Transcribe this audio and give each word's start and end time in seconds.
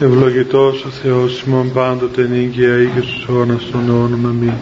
Ευλογητός 0.00 0.84
ο 0.84 0.88
Θεός 0.88 1.42
ημών 1.42 1.72
πάντοτε 1.72 2.26
νύγκαια 2.26 2.82
ή 2.82 2.86
και 2.86 3.00
στους 3.00 3.26
αιώνας 3.28 3.70
των 3.70 3.88
αιώνων 3.88 4.26
αμήν. 4.26 4.52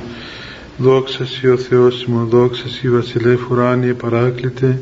Δόξα 0.79 1.25
Σοι 1.25 1.49
ο 1.49 1.57
Θεός 1.57 2.03
ημών, 2.03 2.29
δόξα 2.29 2.69
Σοι 2.69 2.91
βασιλεύ 2.91 3.39
ουράνιε 3.51 3.95
παράκλητε, 3.95 4.81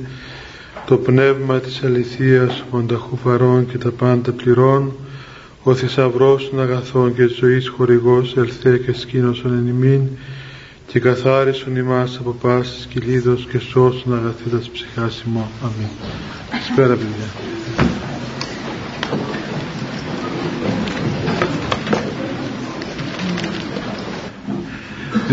το 0.87 0.97
πνεύμα 0.97 1.59
της 1.59 1.83
αληθείας 1.85 2.65
μονταχού 2.71 3.19
παρών 3.19 3.67
και 3.67 3.79
τα 3.79 3.91
πάντα 3.91 4.33
πληρών, 4.33 4.93
ο 5.63 5.75
θησαυρός 5.75 6.51
των 6.51 6.61
αγαθών 6.61 7.15
και 7.15 7.27
της 7.27 7.37
ζωής 7.37 7.69
χορηγός 7.69 8.37
ελθέ 8.37 8.79
και 8.79 8.93
σκήνωσον 8.93 9.53
εν 9.53 9.67
ημίν, 9.69 10.01
και 10.87 11.01
καθάρισον 11.01 11.77
ημάς 11.77 12.17
από 12.21 12.31
πάσης 12.31 12.87
κυλίδος 12.87 13.47
και 13.51 13.59
σώσον 13.59 14.15
αγαθήτας 14.15 14.69
ψυχάς 14.69 15.25
ημών. 15.27 15.47
Αμήν. 15.63 15.89
Σπέρα 16.73 16.95
παιδιά. 16.95 18.04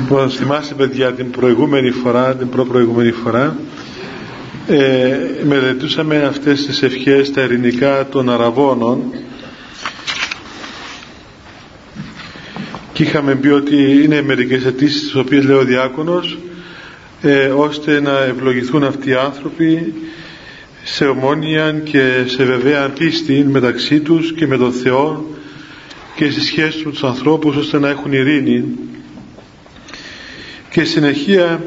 Λοιπόν, 0.01 0.29
θυμάστε 0.29 0.73
παιδιά 0.73 1.13
την 1.13 1.31
προηγούμενη 1.31 1.91
φορά, 1.91 2.35
την 2.35 2.49
προ-προηγούμενη 2.49 3.11
φορά 3.11 3.57
ε, 4.67 5.17
μελετούσαμε 5.45 6.23
αυτές 6.23 6.65
τις 6.65 6.83
ευχές 6.83 7.31
τα 7.31 7.41
ελληνικά 7.41 8.07
των 8.07 8.29
Αραβώνων 8.29 9.01
και 12.93 13.03
είχαμε 13.03 13.35
πει 13.35 13.47
ότι 13.47 14.03
είναι 14.03 14.21
μερικές 14.21 14.65
αιτήσεις 14.65 15.01
τις 15.01 15.15
οποίες 15.15 15.45
λέει 15.45 15.57
ο 15.57 15.63
Διάκονος 15.63 16.37
ε, 17.21 17.45
ώστε 17.45 18.01
να 18.01 18.19
ευλογηθούν 18.19 18.83
αυτοί 18.83 19.09
οι 19.09 19.15
άνθρωποι 19.15 19.93
σε 20.83 21.05
ομόνια 21.05 21.71
και 21.71 22.23
σε 22.25 22.43
βεβαία 22.43 22.89
πίστη 22.89 23.45
μεταξύ 23.49 23.99
τους 23.99 24.33
και 24.33 24.47
με 24.47 24.57
τον 24.57 24.71
Θεό 24.71 25.25
και 26.15 26.29
στις 26.29 26.45
σχέσεις 26.45 26.81
τους 26.81 26.91
τους 26.91 27.03
ανθρώπους 27.03 27.55
ώστε 27.55 27.79
να 27.79 27.89
έχουν 27.89 28.13
ειρήνη 28.13 28.63
και 30.71 30.83
συνεχεία 30.83 31.63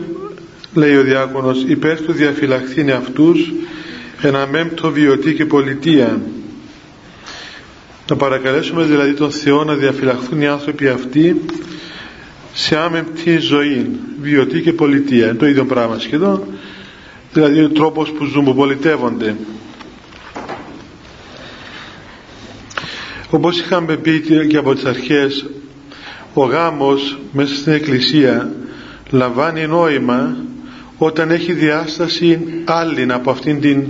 λέει 0.74 0.96
ο 0.96 1.02
διάκονος 1.02 1.64
υπέρ 1.66 2.00
του 2.00 2.12
διαφυλαχθήνε 2.12 2.92
αυτούς 2.92 3.52
ένα 4.22 4.46
μέμπτο 4.46 4.90
βιωτή 4.90 5.34
και 5.34 5.46
πολιτεία 5.46 6.20
να 8.08 8.16
παρακαλέσουμε 8.16 8.84
δηλαδή 8.84 9.14
τον 9.14 9.30
Θεό 9.30 9.64
να 9.64 9.74
διαφυλαχθούν 9.74 10.40
οι 10.40 10.46
άνθρωποι 10.46 10.88
αυτοί 10.88 11.40
σε 12.52 12.76
άμεμπτη 12.76 13.38
ζωή 13.38 13.90
βιωτή 14.20 14.60
και 14.60 14.72
πολιτεία. 14.72 15.24
Είναι 15.24 15.34
το 15.34 15.46
ίδιο 15.46 15.64
πράγμα 15.64 15.98
σχεδόν. 15.98 16.44
Δηλαδή 17.32 17.60
ο 17.60 17.70
τρόπος 17.70 18.10
που 18.10 18.24
ζουν 18.24 18.44
που 18.44 18.54
πολιτεύονται. 18.54 19.36
Όπως 23.30 23.60
είχαμε 23.60 23.96
πει 23.96 24.20
και 24.48 24.56
από 24.56 24.74
τις 24.74 24.84
αρχές 24.84 25.46
ο 26.34 26.44
γάμος 26.44 27.18
μέσα 27.32 27.54
στην 27.54 27.72
εκκλησία 27.72 28.52
λαμβάνει 29.14 29.66
νόημα 29.66 30.36
όταν 30.98 31.30
έχει 31.30 31.52
διάσταση 31.52 32.40
άλλη 32.64 33.12
από 33.12 33.30
αυτήν 33.30 33.60
την, 33.60 33.86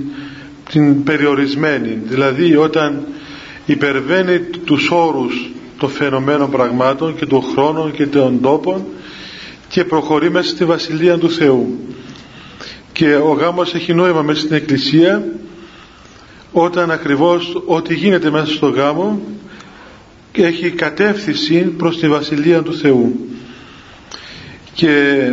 την 0.71 1.03
περιορισμένη. 1.05 1.99
Δηλαδή 2.05 2.57
όταν 2.57 3.07
υπερβαίνει 3.67 4.39
τους 4.39 4.91
όρους 4.91 5.51
των 5.79 5.91
φαινομένων 5.91 6.51
πραγμάτων 6.51 7.17
και 7.17 7.27
των 7.27 7.43
χρόνων 7.43 7.93
και 7.93 8.07
των 8.07 8.41
τόπων 8.41 8.85
και 9.69 9.85
προχωρεί 9.85 10.31
μέσα 10.31 10.49
στη 10.49 10.65
Βασιλεία 10.65 11.19
του 11.19 11.31
Θεού. 11.31 11.79
Και 12.93 13.15
ο 13.15 13.33
γάμος 13.33 13.75
έχει 13.75 13.95
νόημα 13.95 14.23
μέσα 14.23 14.41
στην 14.41 14.57
Εκκλησία 14.57 15.25
όταν 16.53 16.91
ακριβώς 16.91 17.63
ό,τι 17.67 17.95
γίνεται 17.95 18.31
μέσα 18.31 18.47
στο 18.47 18.69
γάμο 18.69 19.21
έχει 20.33 20.71
κατεύθυνση 20.71 21.61
προς 21.61 21.99
τη 21.99 22.09
Βασιλεία 22.09 22.63
του 22.63 22.75
Θεού 22.75 23.29
και 24.75 25.33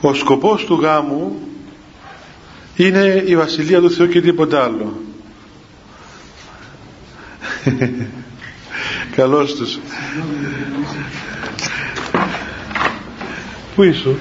ο 0.00 0.14
σκοπός 0.14 0.64
του 0.64 0.74
γάμου 0.74 1.36
είναι 2.76 3.24
η 3.26 3.36
Βασιλεία 3.36 3.80
του 3.80 3.90
Θεού 3.90 4.08
και 4.08 4.20
τίποτα 4.20 4.64
άλλο. 4.64 5.00
Καλώς 9.16 9.54
τους. 9.54 9.78
Πού 13.74 13.82
ήσου 13.82 14.14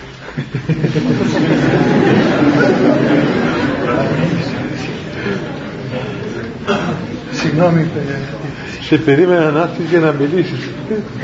Συγγνώμη 7.32 7.90
Σε 8.82 8.98
περίμενα 8.98 9.52
να 9.52 9.62
έρθεις 9.62 9.90
για 9.90 10.00
να 10.00 10.12
μιλήσεις. 10.12 10.70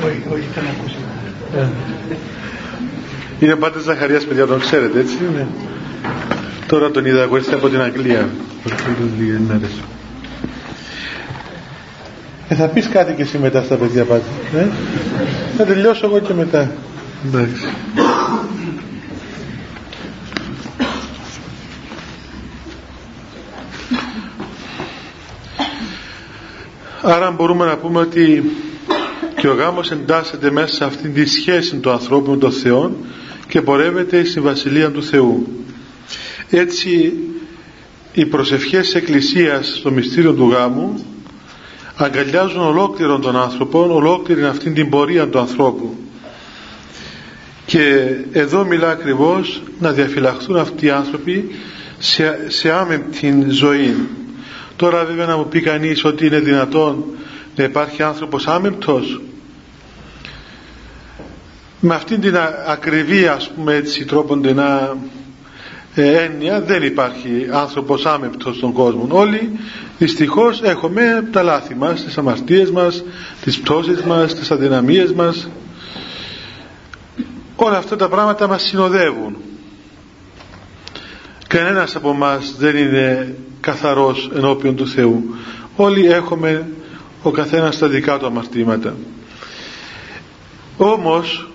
Όχι, 0.05 0.23
όχι, 0.31 0.47
θα 0.55 0.61
να 0.61 0.69
ακούσεις. 0.69 0.95
ε. 0.95 1.10
Είναι 3.39 3.55
πάντα 3.55 3.79
Ζαχαρίας 3.79 4.25
παιδιά 4.25 4.45
τον 4.45 4.59
ξέρετε 4.59 4.99
έτσι; 4.99 5.17
Είναι 5.31 5.47
Τώρα 6.67 6.91
τον 6.91 7.05
είδα 7.05 7.21
εγώ 7.21 7.37
είστε 7.37 7.55
από 7.55 7.69
την 7.69 7.81
Αγγλία. 7.81 8.29
Ε, 12.47 12.55
θα 12.55 12.67
πεις 12.67 12.89
κάτι 12.89 13.13
και 13.13 13.21
εσύ 13.21 13.37
μετά 13.37 13.63
στα 13.63 13.75
παιδιά 13.75 14.03
πάντα 14.03 14.23
ε; 14.55 14.67
Θα 15.57 15.63
τελειώσω 15.63 16.05
εγώ 16.05 16.19
και 16.19 16.33
μετά. 16.33 16.71
Εντάξει. 17.25 17.65
Άρα 27.01 27.31
μπορούμε 27.31 27.65
να 27.65 27.77
πούμε 27.77 27.99
ότι 27.99 28.51
και 29.41 29.47
ο 29.47 29.53
γάμος 29.53 29.91
εντάσσεται 29.91 30.51
μέσα 30.51 30.73
σε 30.73 30.83
αυτήν 30.83 31.13
τη 31.13 31.25
σχέση 31.25 31.75
του 31.75 31.91
ανθρώπου 31.91 32.31
με 32.31 32.37
τον 32.37 32.51
Θεό 32.51 32.95
και 33.47 33.61
πορεύεται 33.61 34.23
στη 34.23 34.39
Βασιλεία 34.39 34.91
του 34.91 35.03
Θεού. 35.03 35.47
Έτσι 36.49 37.13
οι 38.13 38.25
προσευχές 38.25 38.85
της 38.85 38.95
Εκκλησίας 38.95 39.75
στο 39.77 39.91
μυστήριο 39.91 40.33
του 40.33 40.49
γάμου 40.49 41.05
αγκαλιάζουν 41.95 42.61
ολόκληρον 42.61 43.21
τον 43.21 43.35
άνθρωπο, 43.35 43.93
ολόκληρη 43.93 44.43
αυτήν 44.43 44.73
την 44.73 44.89
πορεία 44.89 45.27
του 45.27 45.39
ανθρώπου. 45.39 45.95
Και 47.65 48.15
εδώ 48.31 48.65
μιλά 48.65 48.89
ακριβώς 48.89 49.61
να 49.79 49.91
διαφυλαχθούν 49.91 50.57
αυτοί 50.57 50.85
οι 50.85 50.89
άνθρωποι 50.89 51.49
σε, 51.99 52.45
σε 52.47 52.71
άμεμπτη 52.71 53.45
ζωή. 53.47 53.95
Τώρα 54.75 55.05
βέβαια 55.05 55.25
να 55.25 55.37
μου 55.37 55.47
πει 55.47 55.61
κανείς 55.61 56.05
ότι 56.05 56.25
είναι 56.25 56.39
δυνατόν 56.39 57.03
να 57.55 57.63
υπάρχει 57.63 58.03
άνθρωπος 58.03 58.47
άμεμπτος; 58.47 59.21
Με 61.83 61.95
αυτήν 61.95 62.21
την 62.21 62.37
ακριβή 62.67 63.27
ας 63.27 63.49
πούμε 63.49 63.73
έτσι 63.73 64.05
τρόπον 64.05 64.55
να 64.55 64.97
ε, 65.95 66.23
έννοια 66.23 66.61
δεν 66.61 66.83
υπάρχει 66.83 67.47
άνθρωπος 67.51 68.05
άμεπτος 68.05 68.55
στον 68.55 68.71
κόσμο. 68.71 69.07
Όλοι 69.09 69.59
δυστυχώς 69.97 70.61
έχουμε 70.61 71.27
τα 71.31 71.43
λάθη 71.43 71.75
μας 71.75 72.03
τις 72.03 72.17
αμαρτίες 72.17 72.71
μας 72.71 73.03
τις 73.43 73.59
πτώσεις 73.59 74.01
μας, 74.01 74.33
τις 74.33 74.51
αδυναμίες 74.51 75.13
μας. 75.13 75.49
Όλα 77.55 77.77
αυτά 77.77 77.95
τα 77.95 78.09
πράγματα 78.09 78.47
μας 78.47 78.61
συνοδεύουν. 78.61 79.37
Κανένας 81.47 81.95
από 81.95 82.13
μας 82.13 82.55
δεν 82.57 82.77
είναι 82.77 83.35
καθαρός 83.59 84.31
ενώπιον 84.35 84.75
του 84.75 84.87
Θεού. 84.87 85.35
Όλοι 85.75 86.11
έχουμε 86.11 86.67
ο 87.23 87.31
καθένας 87.31 87.77
τα 87.77 87.87
δικά 87.87 88.17
του 88.17 88.25
αμαρτήματα. 88.25 88.95
Όμως 90.77 91.50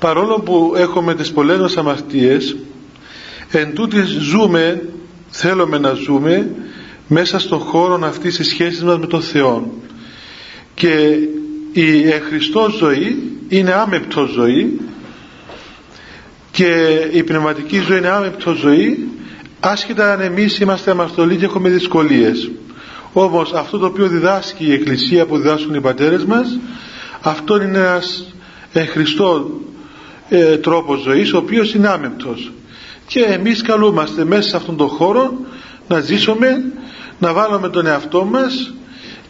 παρόλο 0.00 0.40
που 0.40 0.74
έχουμε 0.76 1.14
τις 1.14 1.32
πολλές 1.32 1.58
μας 1.58 1.76
αμαρτίες 1.76 2.56
εν 3.50 3.74
τούτης 3.74 4.06
ζούμε 4.08 4.82
θέλουμε 5.30 5.78
να 5.78 5.92
ζούμε 5.92 6.50
μέσα 7.06 7.38
στον 7.38 7.58
χώρο 7.58 8.00
αυτής 8.04 8.36
της 8.36 8.48
σχέσης 8.48 8.82
μας 8.82 8.98
με 8.98 9.06
τον 9.06 9.22
Θεό. 9.22 9.74
Και 10.74 11.18
η 11.72 12.08
εχριστό 12.08 12.70
ζωή 12.78 13.32
είναι 13.48 13.72
άμεπτο 13.72 14.24
ζωή 14.24 14.80
και 16.50 17.00
η 17.12 17.22
πνευματική 17.22 17.78
ζωή 17.78 17.98
είναι 17.98 18.08
άμεπτο 18.08 18.52
ζωή 18.52 19.08
άσχετα 19.60 20.12
αν 20.12 20.20
εμείς 20.20 20.58
είμαστε 20.58 20.90
αμαρτωλοί 20.90 21.36
και 21.36 21.44
έχουμε 21.44 21.68
δυσκολίες. 21.68 22.50
Όμως 23.12 23.52
αυτό 23.52 23.78
το 23.78 23.86
οποίο 23.86 24.08
διδάσκει 24.08 24.64
η 24.64 24.72
Εκκλησία 24.72 25.26
που 25.26 25.36
διδάσκουν 25.36 25.74
οι 25.74 25.80
πατέρες 25.80 26.24
μας 26.24 26.58
αυτό 27.20 27.62
είναι 27.62 27.78
ένας 27.78 28.34
εχριστό 28.72 29.60
ε, 30.32 30.56
τρόπος 30.56 31.00
ζωής 31.00 31.32
ο 31.32 31.38
οποίος 31.38 31.74
είναι 31.74 31.88
άμεμπτος 31.88 32.52
και 33.06 33.20
εμείς 33.20 33.62
καλούμαστε 33.62 34.24
μέσα 34.24 34.48
σε 34.48 34.56
αυτόν 34.56 34.76
τον 34.76 34.88
χώρο 34.88 35.32
να 35.88 36.00
ζήσουμε 36.00 36.64
να 37.18 37.32
βάλουμε 37.32 37.68
τον 37.68 37.86
εαυτό 37.86 38.24
μας 38.24 38.74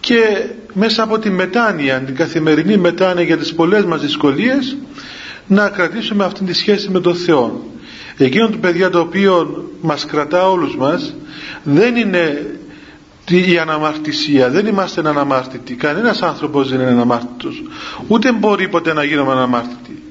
και 0.00 0.47
μέσα 0.73 1.02
από 1.02 1.19
τη 1.19 1.31
μετάνοια 1.31 2.00
την 2.00 2.14
καθημερινή 2.14 2.76
μετάνοια 2.76 3.25
για 3.25 3.37
τις 3.37 3.55
πολλές 3.55 3.85
μας 3.85 4.00
δυσκολίες 4.00 4.76
να 5.47 5.69
κρατήσουμε 5.69 6.25
αυτή 6.25 6.44
τη 6.44 6.52
σχέση 6.52 6.91
με 6.91 7.00
τον 7.00 7.14
Θεό. 7.14 7.64
Εκείνο 8.17 8.49
το 8.49 8.56
παιδιά 8.56 8.91
το 8.91 9.00
οποίο 9.00 9.64
μας 9.81 10.05
κρατά 10.05 10.49
όλους 10.50 10.76
μας 10.76 11.14
δεν 11.62 11.96
είναι 11.96 12.46
η 13.31 13.58
αναμαρτησία 13.58 14.49
δεν 14.49 14.67
είμαστε 14.67 15.08
αναμάρτητοι. 15.08 15.75
Κανένας 15.75 16.23
άνθρωπος 16.23 16.70
δεν 16.70 16.81
είναι 16.81 16.91
αναμάρτητος. 16.91 17.62
Ούτε 18.06 18.32
μπορεί 18.32 18.69
ποτέ 18.69 18.93
να 18.93 19.05
γίνουμε 19.05 19.32
αναμάρτητοι 19.32 20.03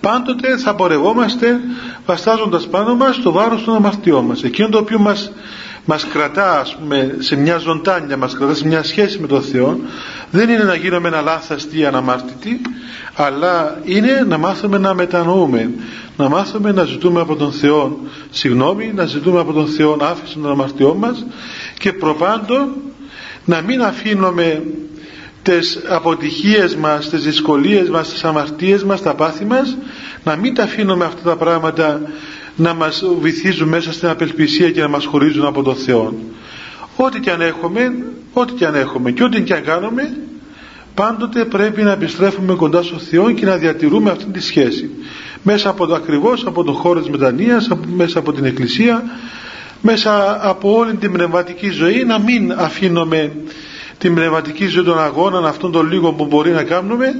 πάντοτε 0.00 0.56
θα 0.56 0.74
πορευόμαστε 0.74 1.60
βαστάζοντας 2.06 2.66
πάνω 2.66 2.94
μας 2.94 3.22
το 3.22 3.32
βάρος 3.32 3.64
των 3.64 3.74
αμαρτιών 3.74 4.24
μας. 4.24 4.42
Εκείνο 4.42 4.68
το 4.68 4.78
οποίο 4.78 4.98
μας, 4.98 5.32
μας 5.84 6.06
κρατά 6.06 6.60
ας 6.60 6.76
πούμε, 6.76 7.16
σε 7.18 7.36
μια 7.36 7.58
ζωντάνια 7.58 8.16
μας 8.16 8.34
κρατά 8.34 8.54
σε 8.54 8.66
μια 8.66 8.82
σχέση 8.82 9.18
με 9.18 9.26
τον 9.26 9.42
Θεό 9.42 9.80
δεν 10.30 10.48
είναι 10.48 10.64
να 10.64 10.74
γίνουμε 10.74 11.10
λάθαστοι 11.10 11.78
ή 11.78 11.84
αναμάρτητοι 11.84 12.60
αλλά 13.14 13.80
είναι 13.84 14.24
να 14.28 14.38
μάθουμε 14.38 14.78
να 14.78 14.94
μετανοούμε 14.94 15.70
να 16.16 16.28
μάθουμε 16.28 16.72
να 16.72 16.84
ζητούμε 16.84 17.20
από 17.20 17.36
τον 17.36 17.52
Θεό 17.52 18.00
συγγνώμη, 18.30 18.92
να 18.94 19.04
ζητούμε 19.04 19.40
από 19.40 19.52
τον 19.52 19.66
Θεό 19.66 19.96
άφηση 20.00 20.34
των 20.34 20.50
αμαρτιών 20.50 20.96
μας 20.96 21.26
και 21.78 21.92
προπάντων 21.92 22.68
να 23.44 23.60
μην 23.60 23.82
αφήνουμε 23.82 24.62
τις 25.48 25.80
αποτυχίες 25.88 26.76
μας, 26.76 27.08
τις 27.08 27.22
δυσκολίες 27.22 27.88
μας, 27.88 28.08
τις 28.08 28.24
αμαρτίες 28.24 28.84
μας, 28.84 29.02
τα 29.02 29.14
πάθη 29.14 29.44
μας 29.44 29.76
να 30.24 30.36
μην 30.36 30.54
τα 30.54 30.62
αφήνουμε 30.62 31.04
αυτά 31.04 31.22
τα 31.30 31.36
πράγματα 31.36 32.00
να 32.56 32.74
μας 32.74 33.04
βυθίζουν 33.20 33.68
μέσα 33.68 33.92
στην 33.92 34.08
απελπισία 34.08 34.70
και 34.70 34.80
να 34.80 34.88
μας 34.88 35.04
χωρίζουν 35.04 35.46
από 35.46 35.62
τον 35.62 35.74
Θεό. 35.74 36.14
Ό,τι 36.96 37.20
και 37.20 37.30
αν 37.30 37.40
έχουμε 37.40 37.92
ό,τι 38.32 38.52
και 38.52 38.66
αν 38.66 38.74
έχουμε 38.74 39.10
και 39.10 39.24
ό,τι 39.24 39.42
και 39.42 39.54
αν 39.54 39.62
κάνουμε 39.62 40.16
πάντοτε 40.94 41.44
πρέπει 41.44 41.82
να 41.82 41.92
επιστρέφουμε 41.92 42.54
κοντά 42.54 42.82
στο 42.82 42.98
Θεό 42.98 43.32
και 43.32 43.44
να 43.44 43.56
διατηρούμε 43.56 44.10
αυτή 44.10 44.24
τη 44.24 44.42
σχέση. 44.42 44.90
Μέσα 45.42 45.68
από 45.68 45.86
το 45.86 45.94
ακριβώς 45.94 46.46
από 46.46 46.64
τον 46.64 46.74
χώρο 46.74 47.00
της 47.00 47.08
μετανοίας 47.08 47.68
μέσα 47.96 48.18
από 48.18 48.32
την 48.32 48.44
Εκκλησία 48.44 49.04
μέσα 49.80 50.38
από 50.48 50.76
όλη 50.76 50.94
την 50.94 51.12
πνευματική 51.12 51.70
ζωή 51.70 52.04
να 52.04 52.18
μην 52.18 52.52
αφήνουμε 52.52 53.32
την 53.98 54.14
πνευματική 54.14 54.66
ζωή 54.66 54.84
των 54.84 55.00
αγώνων 55.00 55.46
αυτών 55.46 55.72
των 55.72 55.88
λίγων 55.92 56.16
που 56.16 56.26
μπορεί 56.26 56.50
να 56.50 56.62
κάνουμε 56.62 57.14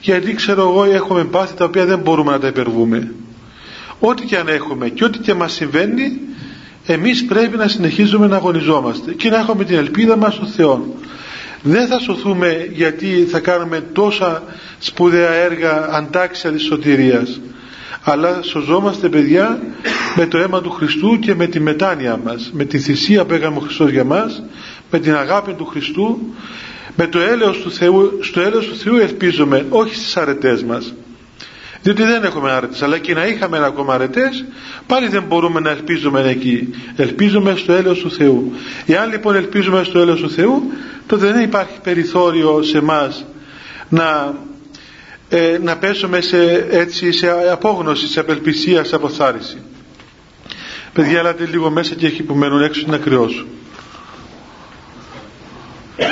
γιατί 0.00 0.34
ξέρω 0.34 0.60
εγώ 0.60 0.84
έχουμε 0.84 1.24
πάθη 1.24 1.54
τα 1.54 1.64
οποία 1.64 1.86
δεν 1.86 1.98
μπορούμε 1.98 2.30
να 2.30 2.38
τα 2.38 2.46
υπερβούμε. 2.46 3.12
Ό,τι 4.00 4.24
και 4.24 4.36
αν 4.36 4.48
έχουμε 4.48 4.88
και 4.88 5.04
ό,τι 5.04 5.18
και 5.18 5.34
μας 5.34 5.52
συμβαίνει 5.52 6.20
εμείς 6.86 7.24
πρέπει 7.24 7.56
να 7.56 7.68
συνεχίζουμε 7.68 8.26
να 8.26 8.36
αγωνιζόμαστε 8.36 9.12
και 9.12 9.30
να 9.30 9.36
έχουμε 9.36 9.64
την 9.64 9.76
ελπίδα 9.76 10.16
μας 10.16 10.34
στο 10.34 10.46
Θεό. 10.46 10.96
Δεν 11.62 11.86
θα 11.86 11.98
σωθούμε 11.98 12.68
γιατί 12.72 13.26
θα 13.30 13.38
κάνουμε 13.40 13.80
τόσα 13.92 14.42
σπουδαία 14.78 15.30
έργα 15.30 15.88
αντάξια 15.92 16.50
της 16.50 16.62
σωτηρίας 16.62 17.40
αλλά 18.02 18.42
σωζόμαστε 18.42 19.08
παιδιά 19.08 19.62
με 20.16 20.26
το 20.26 20.38
αίμα 20.38 20.60
του 20.60 20.70
Χριστού 20.70 21.18
και 21.18 21.34
με 21.34 21.46
τη 21.46 21.60
μετάνοια 21.60 22.20
μας. 22.24 22.50
Με 22.54 22.64
τη 22.64 22.78
θυσία 22.78 23.24
που 23.24 23.34
έκανε 23.34 23.56
ο 23.56 23.60
Χριστός 23.60 23.90
για 23.90 24.04
μας 24.04 24.42
με 24.90 24.98
την 24.98 25.14
αγάπη 25.14 25.52
του 25.52 25.64
Χριστού 25.64 26.18
με 26.96 27.06
το 27.06 27.18
έλεος 27.18 27.58
του 27.58 27.72
Θεού 27.72 28.18
στο 28.22 28.40
έλεος 28.40 28.66
του 28.66 28.76
Θεού 28.76 28.96
ελπίζουμε 28.96 29.66
όχι 29.68 29.94
στις 29.94 30.16
αρετές 30.16 30.62
μας 30.64 30.94
διότι 31.82 32.02
δεν 32.02 32.24
έχουμε 32.24 32.50
αρετές 32.50 32.82
αλλά 32.82 32.98
και 32.98 33.14
να 33.14 33.26
είχαμε 33.26 33.64
ακόμα 33.64 33.94
αρετές 33.94 34.44
πάλι 34.86 35.08
δεν 35.08 35.22
μπορούμε 35.22 35.60
να 35.60 35.70
ελπίζουμε 35.70 36.20
εκεί 36.20 36.68
ελπίζουμε 36.96 37.54
στο 37.56 37.72
έλεος 37.72 37.98
του 37.98 38.10
Θεού 38.10 38.52
εάν 38.86 39.10
λοιπόν 39.10 39.34
ελπίζουμε 39.34 39.84
στο 39.84 40.00
έλεος 40.00 40.20
του 40.20 40.30
Θεού 40.30 40.62
τότε 41.06 41.32
δεν 41.32 41.42
υπάρχει 41.42 41.80
περιθώριο 41.82 42.62
σε 42.62 42.80
μας 42.80 43.24
να 43.88 44.34
ε, 45.32 45.58
να 45.62 45.76
πέσουμε 45.76 46.20
σε, 46.20 46.66
έτσι, 46.70 47.12
σε 47.12 47.30
απόγνωση, 47.52 48.08
σε 48.08 48.20
απελπισία, 48.20 48.84
σε 48.84 48.94
αποθάριση. 48.94 49.56
Παιδιά, 50.92 51.18
έλατε 51.18 51.46
λίγο 51.46 51.70
μέσα 51.70 51.94
και 51.94 52.06
έχει 52.06 52.22
που 52.22 52.34
μένουν 52.34 52.62
έξω 52.62 52.84
να 52.86 52.98
κρυώσουν. 52.98 53.46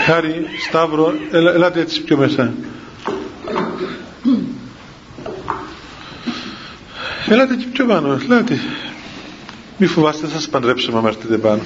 Χάρη, 0.07 0.47
Σταύρο, 0.69 1.15
ελα, 1.31 1.53
ελάτε 1.53 1.81
έτσι 1.81 2.03
πιο 2.03 2.17
μέσα. 2.17 2.53
Ελάτε 7.29 7.55
και 7.55 7.67
πιο 7.73 7.87
πάνω, 7.87 8.19
ελάτε. 8.23 8.59
Μη 9.77 9.87
φοβάστε, 9.87 10.27
θα 10.27 10.33
σας 10.33 10.49
παντρέψουμε 10.49 10.99
άμα 10.99 11.09
έρθετε 11.09 11.37
πάνω. 11.37 11.61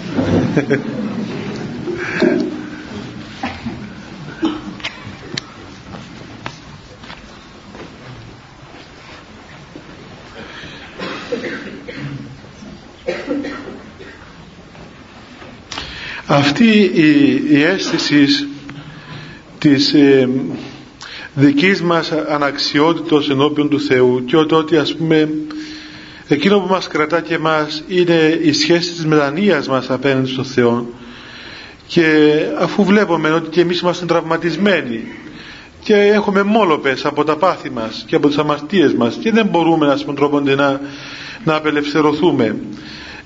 Αυτή 16.43 16.91
η, 16.95 17.43
η 17.51 17.63
αίσθηση 17.63 18.49
της 19.59 19.95
ε, 19.95 20.29
δικής 21.35 21.83
μας 21.83 22.13
αναξιότητος 22.29 23.31
ενώπιον 23.31 23.69
του 23.69 23.81
Θεού 23.81 24.25
και 24.25 24.37
ότι 24.37 24.77
ας 24.77 24.95
πούμε 24.95 25.29
εκείνο 26.29 26.61
που 26.61 26.69
μας 26.69 26.89
κρατά 26.89 27.21
και 27.21 27.39
μας 27.39 27.83
είναι 27.89 28.39
η 28.43 28.53
σχέση 28.53 28.91
της 28.93 29.07
μετανοίας 29.07 29.69
μας 29.69 29.91
απέναντι 29.91 30.29
στο 30.29 30.45
Θεό. 30.45 30.87
Και 31.87 32.37
αφού 32.59 32.85
βλέπουμε 32.85 33.31
ότι 33.31 33.49
και 33.49 33.61
εμείς 33.61 33.81
είμαστε 33.81 34.07
τραυματισμένοι 34.07 35.05
και 35.85 35.95
έχουμε 35.95 36.43
μόλοπες 36.43 37.05
από 37.05 37.25
τα 37.25 37.37
πάθη 37.37 37.71
μας 37.71 38.05
και 38.07 38.17
από 38.17 38.29
τις 38.29 38.39
αμαρτίες 38.39 38.93
μας 38.95 39.15
και 39.21 39.33
δεν 39.33 39.47
μπορούμε 39.47 39.87
να 39.87 39.97
πούμε 40.05 40.55
να, 40.55 40.81
να 41.45 41.55
απελευθερωθούμε 41.55 42.57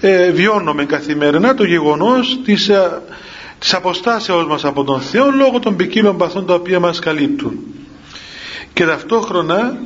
ε, 0.00 0.30
βιώνουμε 0.30 0.84
καθημερινά 0.84 1.54
το 1.54 1.64
γεγονός 1.64 2.38
της, 2.44 2.68
ε, 2.68 3.02
της 3.58 3.74
αποστάσεώς 3.74 4.46
μας 4.46 4.64
από 4.64 4.84
τον 4.84 5.00
Θεό 5.00 5.30
λόγω 5.30 5.58
των 5.58 5.76
ποικίλων 5.76 6.16
παθών 6.16 6.46
τα 6.46 6.54
οποία 6.54 6.80
μας 6.80 6.98
καλύπτουν. 6.98 7.58
Και 8.72 8.84
ταυτόχρονα 8.84 9.78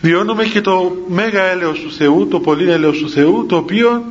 βιώνουμε 0.00 0.44
και 0.44 0.60
το 0.60 0.96
μέγα 1.08 1.42
έλεος 1.42 1.80
του 1.80 1.92
Θεού 1.92 2.26
το 2.28 2.40
πολύ 2.40 2.70
έλεος 2.70 2.98
του 2.98 3.10
Θεού 3.10 3.46
το 3.48 3.56
οποίο 3.56 4.02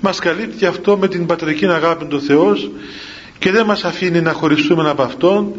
μας 0.00 0.18
καλύπτει 0.18 0.66
αυτό 0.66 0.96
με 0.96 1.08
την 1.08 1.26
πατρική 1.26 1.66
αγάπη 1.66 2.04
του 2.04 2.22
Θεός 2.22 2.70
και 3.38 3.50
δεν 3.50 3.66
μας 3.66 3.84
αφήνει 3.84 4.20
να 4.20 4.32
χωριστούμε 4.32 4.90
από 4.90 5.02
Αυτόν 5.02 5.52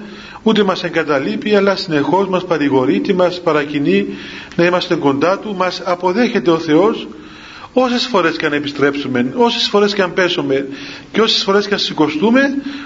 ούτε 0.43 0.63
μας 0.63 0.83
εγκαταλείπει 0.83 1.55
αλλά 1.55 1.75
συνεχώς 1.75 2.27
μας 2.27 2.45
παρηγορεί 2.45 2.99
και 2.99 3.13
μας 3.13 3.41
παρακινεί 3.41 4.05
να 4.55 4.65
είμαστε 4.65 4.95
κοντά 4.95 5.39
Του 5.39 5.55
μας 5.55 5.81
αποδέχεται 5.85 6.51
ο 6.51 6.57
Θεός 6.59 7.07
όσες 7.77 8.05
φορές 8.05 8.37
και 8.37 8.45
αν 8.45 8.53
επιστρέψουμε 8.53 9.33
όσες 9.35 9.67
φορές 9.67 9.93
και 9.93 10.01
αν 10.01 10.13
πέσουμε 10.13 10.67
και 11.11 11.21
όσες 11.21 11.43
φορές 11.43 11.67
και 11.67 11.73
αν 11.73 11.79
σηκωστούμε 11.79 12.41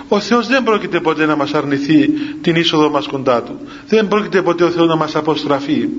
ο 0.08 0.20
Θεός 0.20 0.48
δεν 0.48 0.64
πρόκειται 0.64 1.00
ποτέ 1.00 1.26
να 1.26 1.36
μας 1.36 1.54
αρνηθεί 1.54 2.10
την 2.42 2.56
είσοδο 2.56 2.90
μας 2.90 3.08
κοντά 3.08 3.44
Του. 3.44 3.60
Δεν 3.88 4.08
πρόκειται 4.08 4.42
ποτέ 4.42 4.64
ο 4.64 4.70
Θεός 4.70 4.88
να 4.88 4.96
μας 4.96 5.16
αποστραφεί. 5.16 5.90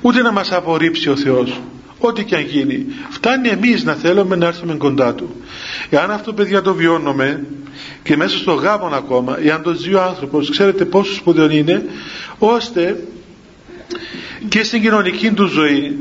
Ούτε 0.00 0.22
να 0.22 0.32
μας 0.32 0.52
απορρίψει 0.52 1.08
ο 1.10 1.16
Θεός. 1.16 1.60
Ό,τι 1.98 2.24
και 2.24 2.36
αν 2.36 2.42
γίνει. 2.42 2.86
Φτάνει 3.08 3.48
εμείς 3.48 3.84
να 3.84 3.94
θέλουμε 3.94 4.36
να 4.36 4.46
έρθουμε 4.46 4.74
κοντά 4.74 5.14
Του. 5.14 5.36
Εάν 5.90 6.10
αυτό 6.10 6.32
παιδιά 6.32 6.62
το 6.62 6.74
βιώνουμε 6.74 7.46
και 8.02 8.16
μέσα 8.16 8.38
στο 8.38 8.52
γάμο 8.52 8.86
ακόμα 8.86 9.38
εάν 9.42 9.62
το 9.62 9.72
ζει 9.72 9.94
ο 9.94 10.02
άνθρωπος 10.02 10.50
ξέρετε 10.50 10.84
πόσο 10.84 11.14
σπουδαίο 11.14 11.50
είναι 11.50 11.84
ώστε 12.38 13.02
και 14.48 14.62
στην 14.64 14.82
κοινωνική 14.82 15.30
του 15.30 15.46
ζωή 15.46 15.96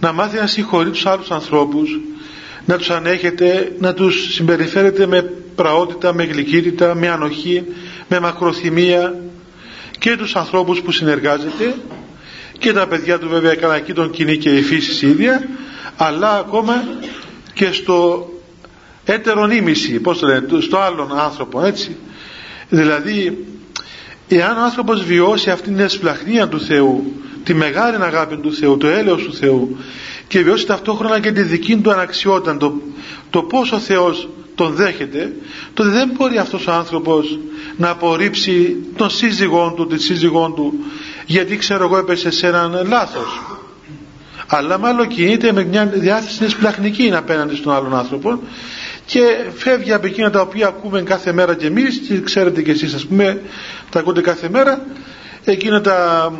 να 0.00 0.12
μάθει 0.12 0.38
να 0.38 0.46
συγχωρείς 0.46 0.92
τους 0.92 1.06
άλλους 1.06 1.30
ανθρώπους 1.30 2.00
να 2.66 2.76
τους 2.76 2.90
ανέχεται 2.90 3.72
να 3.78 3.94
τους 3.94 4.34
συμπεριφέρεται 4.34 5.06
με 5.06 5.22
πραότητα, 5.54 6.14
με 6.14 6.24
γλυκύτητα, 6.24 6.94
με 6.94 7.08
ανοχή 7.08 7.64
με 8.08 8.20
μακροθυμία 8.20 9.20
και 9.98 10.16
τους 10.16 10.36
ανθρώπους 10.36 10.80
που 10.80 10.92
συνεργάζεται 10.92 11.74
και 12.58 12.72
τα 12.72 12.86
παιδιά 12.86 13.18
του 13.18 13.28
βέβαια 13.28 13.50
έκανα 13.50 13.74
εκεί 13.74 13.92
τον 13.92 14.10
κοινή 14.10 14.36
και 14.36 14.56
η 14.56 14.62
φύση 14.62 15.06
ίδια 15.06 15.48
αλλά 15.96 16.38
ακόμα 16.38 16.84
και 17.52 17.72
στο 17.72 18.28
έτερον 19.04 19.50
ήμιση 19.50 20.00
πώς 20.00 20.18
το 20.18 20.26
λένε, 20.26 20.60
στο 20.60 20.78
άλλον 20.78 21.18
άνθρωπο 21.18 21.64
έτσι. 21.64 21.96
Δηλαδή 22.68 23.46
εάν 24.28 24.56
ο 24.56 24.62
άνθρωπος 24.62 25.04
βιώσει 25.04 25.50
αυτήν 25.50 25.74
την 25.74 25.84
εσπλαχνία 25.84 26.48
του 26.48 26.60
Θεού 26.60 27.12
τη 27.46 27.54
μεγάλη 27.54 27.96
αγάπη 28.02 28.36
του 28.36 28.54
Θεού, 28.54 28.76
το 28.76 28.86
έλεος 28.86 29.22
του 29.22 29.34
Θεού 29.34 29.76
και 30.28 30.42
βιώσει 30.42 30.66
ταυτόχρονα 30.66 31.20
και 31.20 31.32
τη 31.32 31.42
δική 31.42 31.76
του 31.76 31.90
αναξιότητα, 31.90 32.56
το, 32.56 32.74
το 33.30 33.42
πόσο 33.42 33.76
ο 33.76 33.78
Θεός 33.78 34.28
τον 34.54 34.74
δέχεται, 34.74 35.32
τότε 35.74 35.88
δεν 35.88 36.10
μπορεί 36.16 36.38
αυτός 36.38 36.66
ο 36.66 36.72
άνθρωπος 36.72 37.38
να 37.76 37.90
απορρίψει 37.90 38.76
τον 38.96 39.10
σύζυγό 39.10 39.72
του, 39.76 39.86
τη 39.86 39.98
σύζυγό 39.98 40.50
του, 40.50 40.74
γιατί 41.26 41.56
ξέρω 41.56 41.84
εγώ 41.84 41.96
έπεσε 41.96 42.30
σε 42.30 42.46
έναν 42.46 42.86
λάθος. 42.88 43.40
Αλλά 44.46 44.78
μάλλον 44.78 45.08
κινείται 45.08 45.52
με 45.52 45.64
μια 45.64 45.86
διάθεση 45.86 46.56
πλαχνικής 46.56 47.12
απέναντι 47.12 47.56
στον 47.56 47.72
άλλον 47.72 47.94
άνθρωπο 47.94 48.40
και 49.06 49.20
φεύγει 49.54 49.92
από 49.92 50.06
εκείνα 50.06 50.30
τα 50.30 50.40
οποία 50.40 50.66
ακούμε 50.66 51.02
κάθε 51.02 51.32
μέρα 51.32 51.54
και 51.54 51.66
εμείς 51.66 51.98
και 52.08 52.20
ξέρετε 52.20 52.62
και 52.62 52.70
εσείς 52.70 52.94
ας 52.94 53.06
πούμε 53.06 53.40
τα 53.90 53.98
ακούτε 53.98 54.20
κάθε 54.20 54.48
μέρα 54.48 54.86
εκείνα 55.44 55.80
τα, 55.80 56.32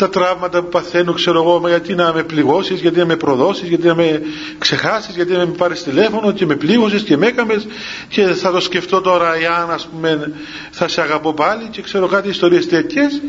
τα 0.00 0.08
τραύματα 0.08 0.62
που 0.62 0.68
παθαίνω, 0.68 1.12
ξέρω 1.12 1.42
εγώ, 1.42 1.68
γιατί 1.68 1.94
να 1.94 2.12
με 2.12 2.22
πληγώσεις, 2.22 2.80
γιατί 2.80 2.98
να 2.98 3.06
με 3.06 3.16
προδώσεις, 3.16 3.68
γιατί 3.68 3.86
να 3.86 3.94
με 3.94 4.22
ξεχάσεις, 4.58 5.14
γιατί 5.14 5.32
να 5.32 5.46
με 5.46 5.52
πάρεις 5.52 5.82
τηλέφωνο 5.82 6.32
και 6.32 6.46
με 6.46 6.54
πλήγωσες 6.56 7.02
και 7.02 7.16
με 7.16 7.26
έκαμες 7.26 7.66
και 8.08 8.26
θα 8.26 8.50
το 8.50 8.60
σκεφτώ 8.60 9.00
τώρα 9.00 9.34
εάν 9.34 9.70
ας 9.70 9.86
πούμε 9.86 10.32
θα 10.70 10.88
σε 10.88 11.00
αγαπώ 11.00 11.32
πάλι 11.32 11.68
και 11.70 11.82
ξέρω 11.82 12.06
κάτι 12.06 12.28
ιστορίες 12.28 12.68
τέτοιες, 12.68 13.22